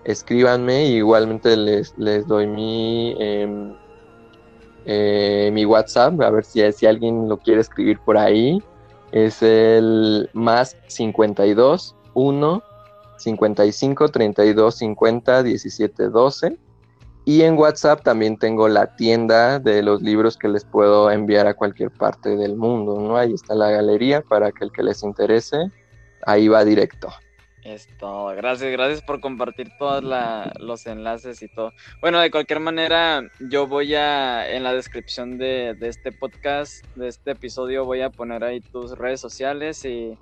escríbanme 0.04 0.86
igualmente 0.86 1.56
les, 1.56 1.96
les 1.98 2.26
doy 2.26 2.46
mi, 2.46 3.14
em, 3.18 3.74
eh, 4.86 5.50
mi 5.52 5.64
WhatsApp, 5.64 6.20
a 6.20 6.30
ver 6.30 6.44
si, 6.44 6.60
si 6.72 6.86
alguien 6.86 7.28
lo 7.28 7.38
quiere 7.38 7.60
escribir 7.60 7.98
por 8.00 8.16
ahí. 8.16 8.62
Es 9.12 9.42
el 9.42 10.30
más 10.32 10.76
52 10.86 11.96
1 12.14 12.62
55 13.16 14.08
32 14.08 14.74
50 14.74 15.42
17 15.42 16.08
12. 16.08 16.58
Y 17.26 17.42
en 17.42 17.58
WhatsApp 17.58 18.02
también 18.02 18.38
tengo 18.38 18.68
la 18.68 18.96
tienda 18.96 19.58
de 19.58 19.82
los 19.82 20.00
libros 20.00 20.36
que 20.36 20.48
les 20.48 20.64
puedo 20.64 21.10
enviar 21.10 21.46
a 21.46 21.54
cualquier 21.54 21.90
parte 21.90 22.34
del 22.34 22.56
mundo, 22.56 22.98
¿no? 22.98 23.16
Ahí 23.16 23.34
está 23.34 23.54
la 23.54 23.70
galería 23.70 24.22
para 24.22 24.50
que 24.52 24.64
el 24.64 24.72
que 24.72 24.82
les 24.82 25.02
interese, 25.02 25.70
ahí 26.24 26.48
va 26.48 26.64
directo. 26.64 27.08
Esto, 27.74 28.26
gracias, 28.36 28.72
gracias 28.72 29.00
por 29.00 29.20
compartir 29.20 29.70
todos 29.78 30.02
los 30.58 30.86
enlaces 30.86 31.40
y 31.40 31.46
todo. 31.46 31.72
Bueno, 32.00 32.18
de 32.18 32.28
cualquier 32.30 32.58
manera, 32.58 33.22
yo 33.38 33.68
voy 33.68 33.94
a, 33.94 34.50
en 34.50 34.64
la 34.64 34.72
descripción 34.72 35.38
de, 35.38 35.76
este 35.80 36.10
podcast, 36.10 36.84
de 36.96 37.06
este 37.06 37.30
episodio, 37.30 37.84
voy 37.84 38.00
a 38.00 38.10
poner 38.10 38.42
ahí 38.42 38.60
tus 38.60 38.98
redes 38.98 39.20
sociales 39.20 39.84
y, 39.84 40.18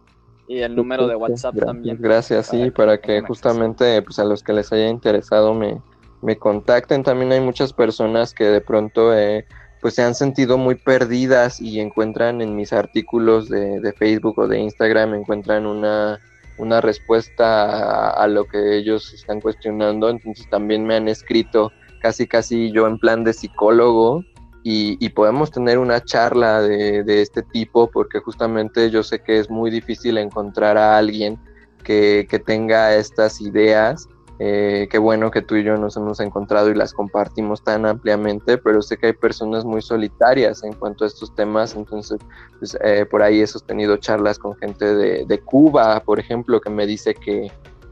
el 0.49 0.75
número 0.75 1.07
de 1.07 1.15
WhatsApp 1.15 1.57
también. 1.59 1.97
Gracias, 2.01 2.49
sí, 2.49 2.71
para 2.71 2.99
que 2.99 3.21
justamente 3.23 4.01
pues, 4.03 4.19
a 4.19 4.25
los 4.25 4.43
que 4.43 4.53
les 4.53 4.73
haya 4.73 4.89
interesado 4.89 5.55
me, 5.55 5.81
me 6.23 6.37
contacten. 6.37 7.03
También 7.03 7.33
hay 7.33 7.41
muchas 7.41 7.73
personas 7.73 8.33
que 8.33 8.45
de 8.45 8.61
pronto 8.63 9.15
eh, 9.15 9.47
pues 9.81 9.95
se 9.95 10.03
han 10.03 10.15
sentido 10.15 10.57
muy 10.57 10.75
perdidas 10.75 11.61
y 11.61 11.81
encuentran 11.81 12.41
en 12.41 12.57
mis 12.57 12.73
artículos 12.73 13.49
de, 13.49 13.81
de 13.81 13.93
Facebook 13.93 14.39
o 14.39 14.49
de 14.49 14.59
Instagram, 14.59 15.15
encuentran 15.15 15.67
una 15.67 16.19
una 16.59 16.81
respuesta 16.81 18.11
a, 18.11 18.27
lo 18.27 18.45
que 18.47 18.77
ellos 18.77 19.13
están 19.15 19.41
cuestionando, 19.41 20.09
entonces 20.09 20.49
también 20.51 20.85
me 20.85 20.97
han 20.97 21.09
escrito 21.09 21.73
casi 22.01 22.27
casi 22.27 22.71
yo 22.71 22.87
en 22.87 22.99
plan 22.99 23.25
de 23.25 23.33
psicólogo 23.33 24.25
y, 24.65 25.09
podemos 25.11 25.51
tener 25.51 25.79
una 25.79 26.05
charla 26.05 26.61
de, 26.61 27.23
este 27.23 27.43
tipo 27.43 27.91
porque 27.91 28.21
justamente 28.21 28.91
yo 28.91 29.03
sé 29.03 29.23
que 29.23 29.39
es 29.39 29.49
muy 29.49 29.71
difícil 29.71 30.19
encontrar 30.19 30.77
a 30.77 30.99
alguien 30.99 31.39
que, 31.85 32.27
tenga 32.45 32.95
estas 32.95 33.41
ideas. 33.41 34.07
Eh, 34.41 34.87
qué 34.91 34.99
bueno 34.99 35.31
que 35.31 35.43
tú 35.43 35.57
y 35.57 35.65
yo 35.65 35.77
nos 35.77 35.97
hemos 35.97 36.21
encontrado 36.21 36.71
y 36.71 36.75
las 36.75 36.93
compartimos 36.93 37.65
tan 37.65 37.87
ampliamente, 37.87 38.57
pero 38.57 38.83
sé 38.83 38.97
que 38.97 39.09
hay 39.09 39.13
personas 39.13 39.65
muy 39.65 39.83
solitarias 39.83 40.63
en 40.63 40.75
cuanto 40.75 41.05
a 41.05 41.09
estos 41.09 41.35
temas, 41.35 41.75
entonces 41.75 42.21
pues, 42.61 42.79
eh, 42.85 43.05
por 43.05 43.23
ahí 43.23 43.41
he 43.41 43.47
sostenido 43.49 43.97
charlas 43.97 44.39
con 44.39 44.55
gente 44.57 44.95
de, 44.95 45.25
de 45.27 45.41
Cuba, 45.41 46.01
por 46.05 46.21
ejemplo, 46.21 46.61
que 46.61 46.71
me 46.71 46.87
dice 46.87 47.15
que, 47.15 47.51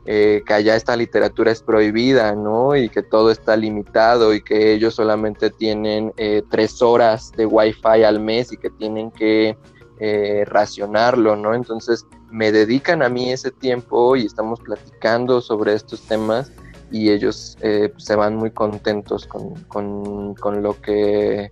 eh, 0.08 0.44
que 0.46 0.54
allá 0.54 0.76
esta 0.76 0.94
literatura 0.94 1.50
es 1.50 1.62
prohibida, 1.62 2.32
¿no? 2.36 2.76
Y 2.76 2.88
que 2.88 3.02
todo 3.02 3.32
está 3.32 3.56
limitado 3.56 4.34
y 4.34 4.40
que 4.40 4.72
ellos 4.72 4.94
solamente 4.94 5.50
tienen 5.50 6.12
eh, 6.16 6.44
tres 6.48 6.80
horas 6.80 7.32
de 7.32 7.44
wifi 7.44 8.04
al 8.04 8.20
mes 8.20 8.52
y 8.52 8.56
que 8.56 8.70
tienen 8.70 9.10
que 9.10 9.58
eh, 9.98 10.44
racionarlo, 10.46 11.34
¿no? 11.34 11.54
Entonces 11.54 12.06
me 12.30 12.52
dedican 12.52 13.02
a 13.02 13.08
mí 13.08 13.30
ese 13.30 13.50
tiempo 13.50 14.16
y 14.16 14.26
estamos 14.26 14.60
platicando 14.60 15.40
sobre 15.40 15.74
estos 15.74 16.02
temas 16.02 16.52
y 16.90 17.10
ellos 17.10 17.56
se 17.96 18.16
van 18.16 18.36
muy 18.36 18.50
contentos 18.50 19.26
con, 19.26 20.62
lo 20.62 20.80
que 20.80 21.50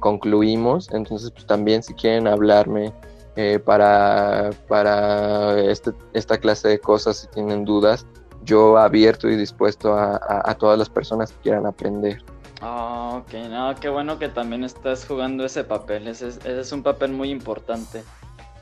concluimos. 0.00 0.88
Entonces, 0.92 1.30
pues 1.30 1.46
también 1.46 1.82
si 1.82 1.94
quieren 1.94 2.26
hablarme 2.26 2.92
eh, 3.34 3.58
para, 3.58 4.50
para 4.68 5.58
este, 5.58 5.92
esta 6.12 6.36
clase 6.36 6.68
de 6.68 6.78
cosas 6.78 7.16
si 7.16 7.26
tienen 7.28 7.64
dudas. 7.64 8.06
Yo 8.44 8.76
abierto 8.76 9.30
y 9.30 9.36
dispuesto 9.36 9.94
a, 9.94 10.20
a, 10.44 10.54
todas 10.54 10.78
las 10.78 10.90
personas 10.90 11.32
que 11.32 11.38
quieran 11.44 11.64
aprender. 11.64 12.22
Oh, 12.60 13.22
ok, 13.22 13.32
no, 13.48 13.74
qué 13.76 13.88
bueno 13.88 14.18
que 14.18 14.28
también 14.28 14.64
estás 14.64 15.06
jugando 15.06 15.46
ese 15.46 15.64
papel. 15.64 16.08
Ese 16.08 16.30
es 16.44 16.72
un 16.72 16.82
papel 16.82 17.12
muy 17.12 17.30
importante. 17.30 18.02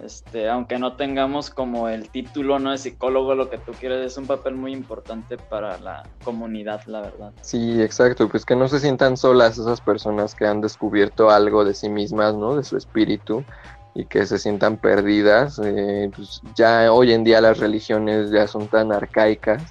Este, 0.05 0.49
aunque 0.49 0.79
no 0.79 0.97
tengamos 0.97 1.51
como 1.51 1.89
el 1.89 2.09
título 2.09 2.59
no 2.59 2.71
de 2.71 2.79
psicólogo, 2.79 3.35
lo 3.35 3.51
que 3.51 3.59
tú 3.59 3.73
quieres, 3.73 4.07
es 4.07 4.17
un 4.17 4.27
papel 4.27 4.55
muy 4.55 4.73
importante 4.73 5.37
para 5.37 5.79
la 5.79 6.03
comunidad, 6.25 6.83
la 6.87 7.03
verdad. 7.03 7.33
Sí, 7.43 7.83
exacto, 7.83 8.29
pues 8.29 8.45
que 8.45 8.57
no 8.57 8.69
se 8.69 8.81
sientan 8.81 9.17
solas 9.17 9.59
esas 9.59 9.81
personas 9.81 10.35
que 10.35 10.47
han 10.47 10.61
descubierto 10.61 11.31
algo 11.31 11.65
de 11.65 11.75
sí 11.75 11.89
mismas, 11.89 12.35
¿no? 12.35 12.57
De 12.57 12.65
su 12.65 12.77
espíritu, 12.77 13.45
y 13.95 14.05
que 14.07 14.27
se 14.27 14.39
sientan 14.39 14.77
perdidas. 14.77 15.61
Eh, 15.63 16.11
pues 16.15 16.41
ya 16.55 16.93
hoy 16.93 17.13
en 17.13 17.25
día 17.25 17.41
las 17.41 17.59
religiones 17.59 18.31
ya 18.31 18.47
son 18.47 18.69
tan 18.69 18.93
arcaicas 18.93 19.63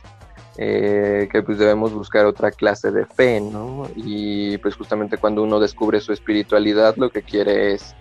eh, 0.57 1.29
que 1.31 1.41
pues 1.41 1.57
debemos 1.57 1.93
buscar 1.93 2.25
otra 2.25 2.51
clase 2.51 2.91
de 2.91 3.05
fe, 3.05 3.39
¿no? 3.39 3.87
Y 3.95 4.57
pues 4.57 4.75
justamente 4.75 5.17
cuando 5.17 5.43
uno 5.43 5.59
descubre 5.59 6.01
su 6.01 6.11
espiritualidad 6.11 6.95
lo 6.97 7.09
que 7.09 7.21
quiere 7.21 7.73
es 7.73 7.95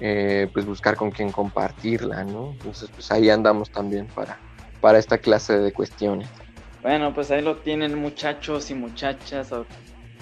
eh, 0.00 0.48
pues 0.52 0.66
buscar 0.66 0.96
con 0.96 1.10
quién 1.10 1.32
compartirla, 1.32 2.24
¿no? 2.24 2.52
Entonces 2.52 2.90
pues 2.94 3.10
ahí 3.10 3.30
andamos 3.30 3.70
también 3.70 4.06
para, 4.06 4.38
para 4.80 4.98
esta 4.98 5.18
clase 5.18 5.58
de 5.58 5.72
cuestiones. 5.72 6.28
Bueno, 6.82 7.12
pues 7.12 7.30
ahí 7.30 7.42
lo 7.42 7.56
tienen 7.56 7.98
muchachos 7.98 8.70
y 8.70 8.74
muchachas, 8.74 9.50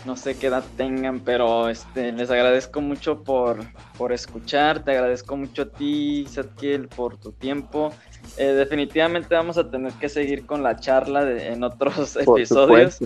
no 0.06 0.16
sé 0.16 0.38
qué 0.38 0.46
edad 0.46 0.64
tengan, 0.76 1.20
pero 1.20 1.68
este, 1.68 2.12
les 2.12 2.30
agradezco 2.30 2.80
mucho 2.80 3.22
por, 3.22 3.58
por 3.98 4.12
escuchar, 4.12 4.84
te 4.84 4.92
agradezco 4.92 5.36
mucho 5.36 5.62
a 5.62 5.66
ti, 5.66 6.26
Satkiel, 6.28 6.88
por 6.88 7.18
tu 7.18 7.32
tiempo. 7.32 7.92
Eh, 8.36 8.46
definitivamente 8.46 9.34
vamos 9.34 9.58
a 9.58 9.70
tener 9.70 9.92
que 9.94 10.08
seguir 10.08 10.46
con 10.46 10.62
la 10.62 10.76
charla 10.76 11.30
en 11.30 11.62
otros 11.62 12.16
episodios. 12.16 12.98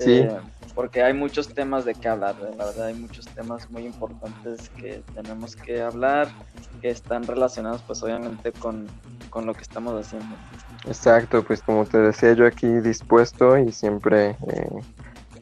Eh, 0.00 0.30
porque 0.74 1.02
hay 1.02 1.14
muchos 1.14 1.48
temas 1.48 1.84
de 1.84 1.94
qué 1.94 2.08
hablar, 2.08 2.36
la 2.56 2.66
verdad 2.66 2.86
hay 2.86 2.94
muchos 2.94 3.26
temas 3.26 3.70
muy 3.70 3.86
importantes 3.86 4.68
que 4.70 5.02
tenemos 5.14 5.56
que 5.56 5.80
hablar, 5.82 6.28
que 6.80 6.90
están 6.90 7.24
relacionados 7.24 7.82
pues 7.86 8.02
obviamente 8.02 8.52
con, 8.52 8.86
con 9.30 9.46
lo 9.46 9.54
que 9.54 9.62
estamos 9.62 9.94
haciendo. 9.94 10.34
Exacto, 10.86 11.42
pues 11.44 11.62
como 11.62 11.84
te 11.84 11.98
decía 11.98 12.32
yo 12.32 12.46
aquí 12.46 12.66
dispuesto 12.66 13.58
y 13.58 13.70
siempre 13.72 14.36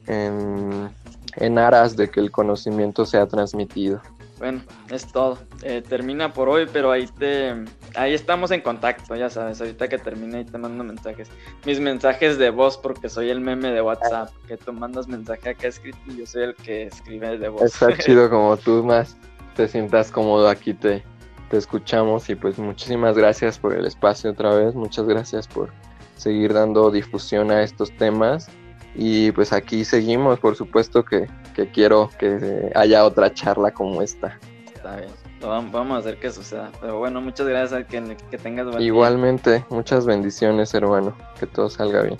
eh, 0.09 0.91
en, 1.37 1.59
aras 1.59 1.97
de 1.97 2.11
que 2.11 2.21
el 2.21 2.31
conocimiento 2.31 3.07
sea 3.07 3.27
transmitido. 3.27 4.01
Bueno, 4.39 4.62
es 4.90 5.10
todo. 5.10 5.39
Eh, 5.62 5.82
termina 5.86 6.32
por 6.32 6.48
hoy, 6.48 6.66
pero 6.73 6.90
ahí 6.90 7.06
te, 7.19 7.55
ahí 7.97 8.15
estamos 8.15 8.51
en 8.51 8.60
contacto, 8.60 9.16
ya 9.16 9.31
sabes. 9.31 9.60
Ahorita 9.60 9.89
que 9.89 9.98
termine 9.98 10.43
y 10.43 10.44
te 10.44 10.59
mando 10.59 10.85
mensajes. 10.85 11.28
Mis 11.66 11.81
mensajes 11.81 12.39
de 12.39 12.51
voz, 12.51 12.78
porque 12.78 13.09
soy 13.09 13.31
el 13.31 13.40
meme 13.40 13.73
de 13.73 13.82
WhatsApp, 13.82 14.31
que 14.47 14.56
tú 14.56 14.73
mandas 14.73 15.09
mensaje 15.09 15.51
acá 15.51 15.66
escrito 15.66 15.98
y 16.06 16.19
yo 16.19 16.27
soy 16.27 16.44
el 16.44 16.55
que 16.55 16.85
escribe 16.85 17.36
de 17.39 17.48
voz. 17.48 17.62
Está 17.62 17.97
chido 17.98 18.31
como 18.31 18.56
tú 18.56 18.85
más 18.85 19.16
te 19.59 19.66
sientas 19.66 20.12
cómodo 20.12 20.48
aquí 20.48 20.73
te, 20.73 21.02
te 21.51 21.56
escuchamos 21.56 22.31
y 22.31 22.36
pues 22.36 22.60
muchísimas 22.60 23.19
gracias 23.19 23.59
por 23.59 23.74
el 23.74 23.86
espacio 23.86 24.31
otra 24.31 24.55
vez. 24.55 24.77
Muchas 24.77 25.05
gracias 25.06 25.48
por 25.48 25.70
seguir 26.16 26.55
dando 26.55 26.93
difusión 26.93 27.51
a 27.51 27.65
estos 27.65 27.90
temas 27.97 28.48
y 28.94 29.32
pues 29.32 29.52
aquí 29.52 29.85
seguimos, 29.85 30.40
por 30.40 30.56
supuesto 30.56 31.05
que, 31.05 31.28
quiero 31.73 32.10
que 32.19 32.70
haya 32.74 33.05
otra 33.05 33.32
charla 33.32 33.73
como 33.73 34.02
esta. 34.02 34.39
Está 34.74 34.97
bien, 34.97 35.10
vamos 35.40 35.97
a 35.97 35.98
hacer 35.98 36.19
que 36.19 36.31
suceda. 36.31 36.70
Pero 36.81 36.98
bueno, 36.98 37.20
muchas 37.20 37.47
gracias, 37.47 37.86
que, 37.86 38.16
que 38.31 38.39
tengas 38.39 38.66
buen 38.66 38.81
Igualmente, 38.81 39.65
muchas 39.70 40.06
bendiciones, 40.06 40.74
hermano, 40.74 41.16
que 41.39 41.47
todo 41.47 41.69
salga 41.69 42.02
bien. 42.02 42.19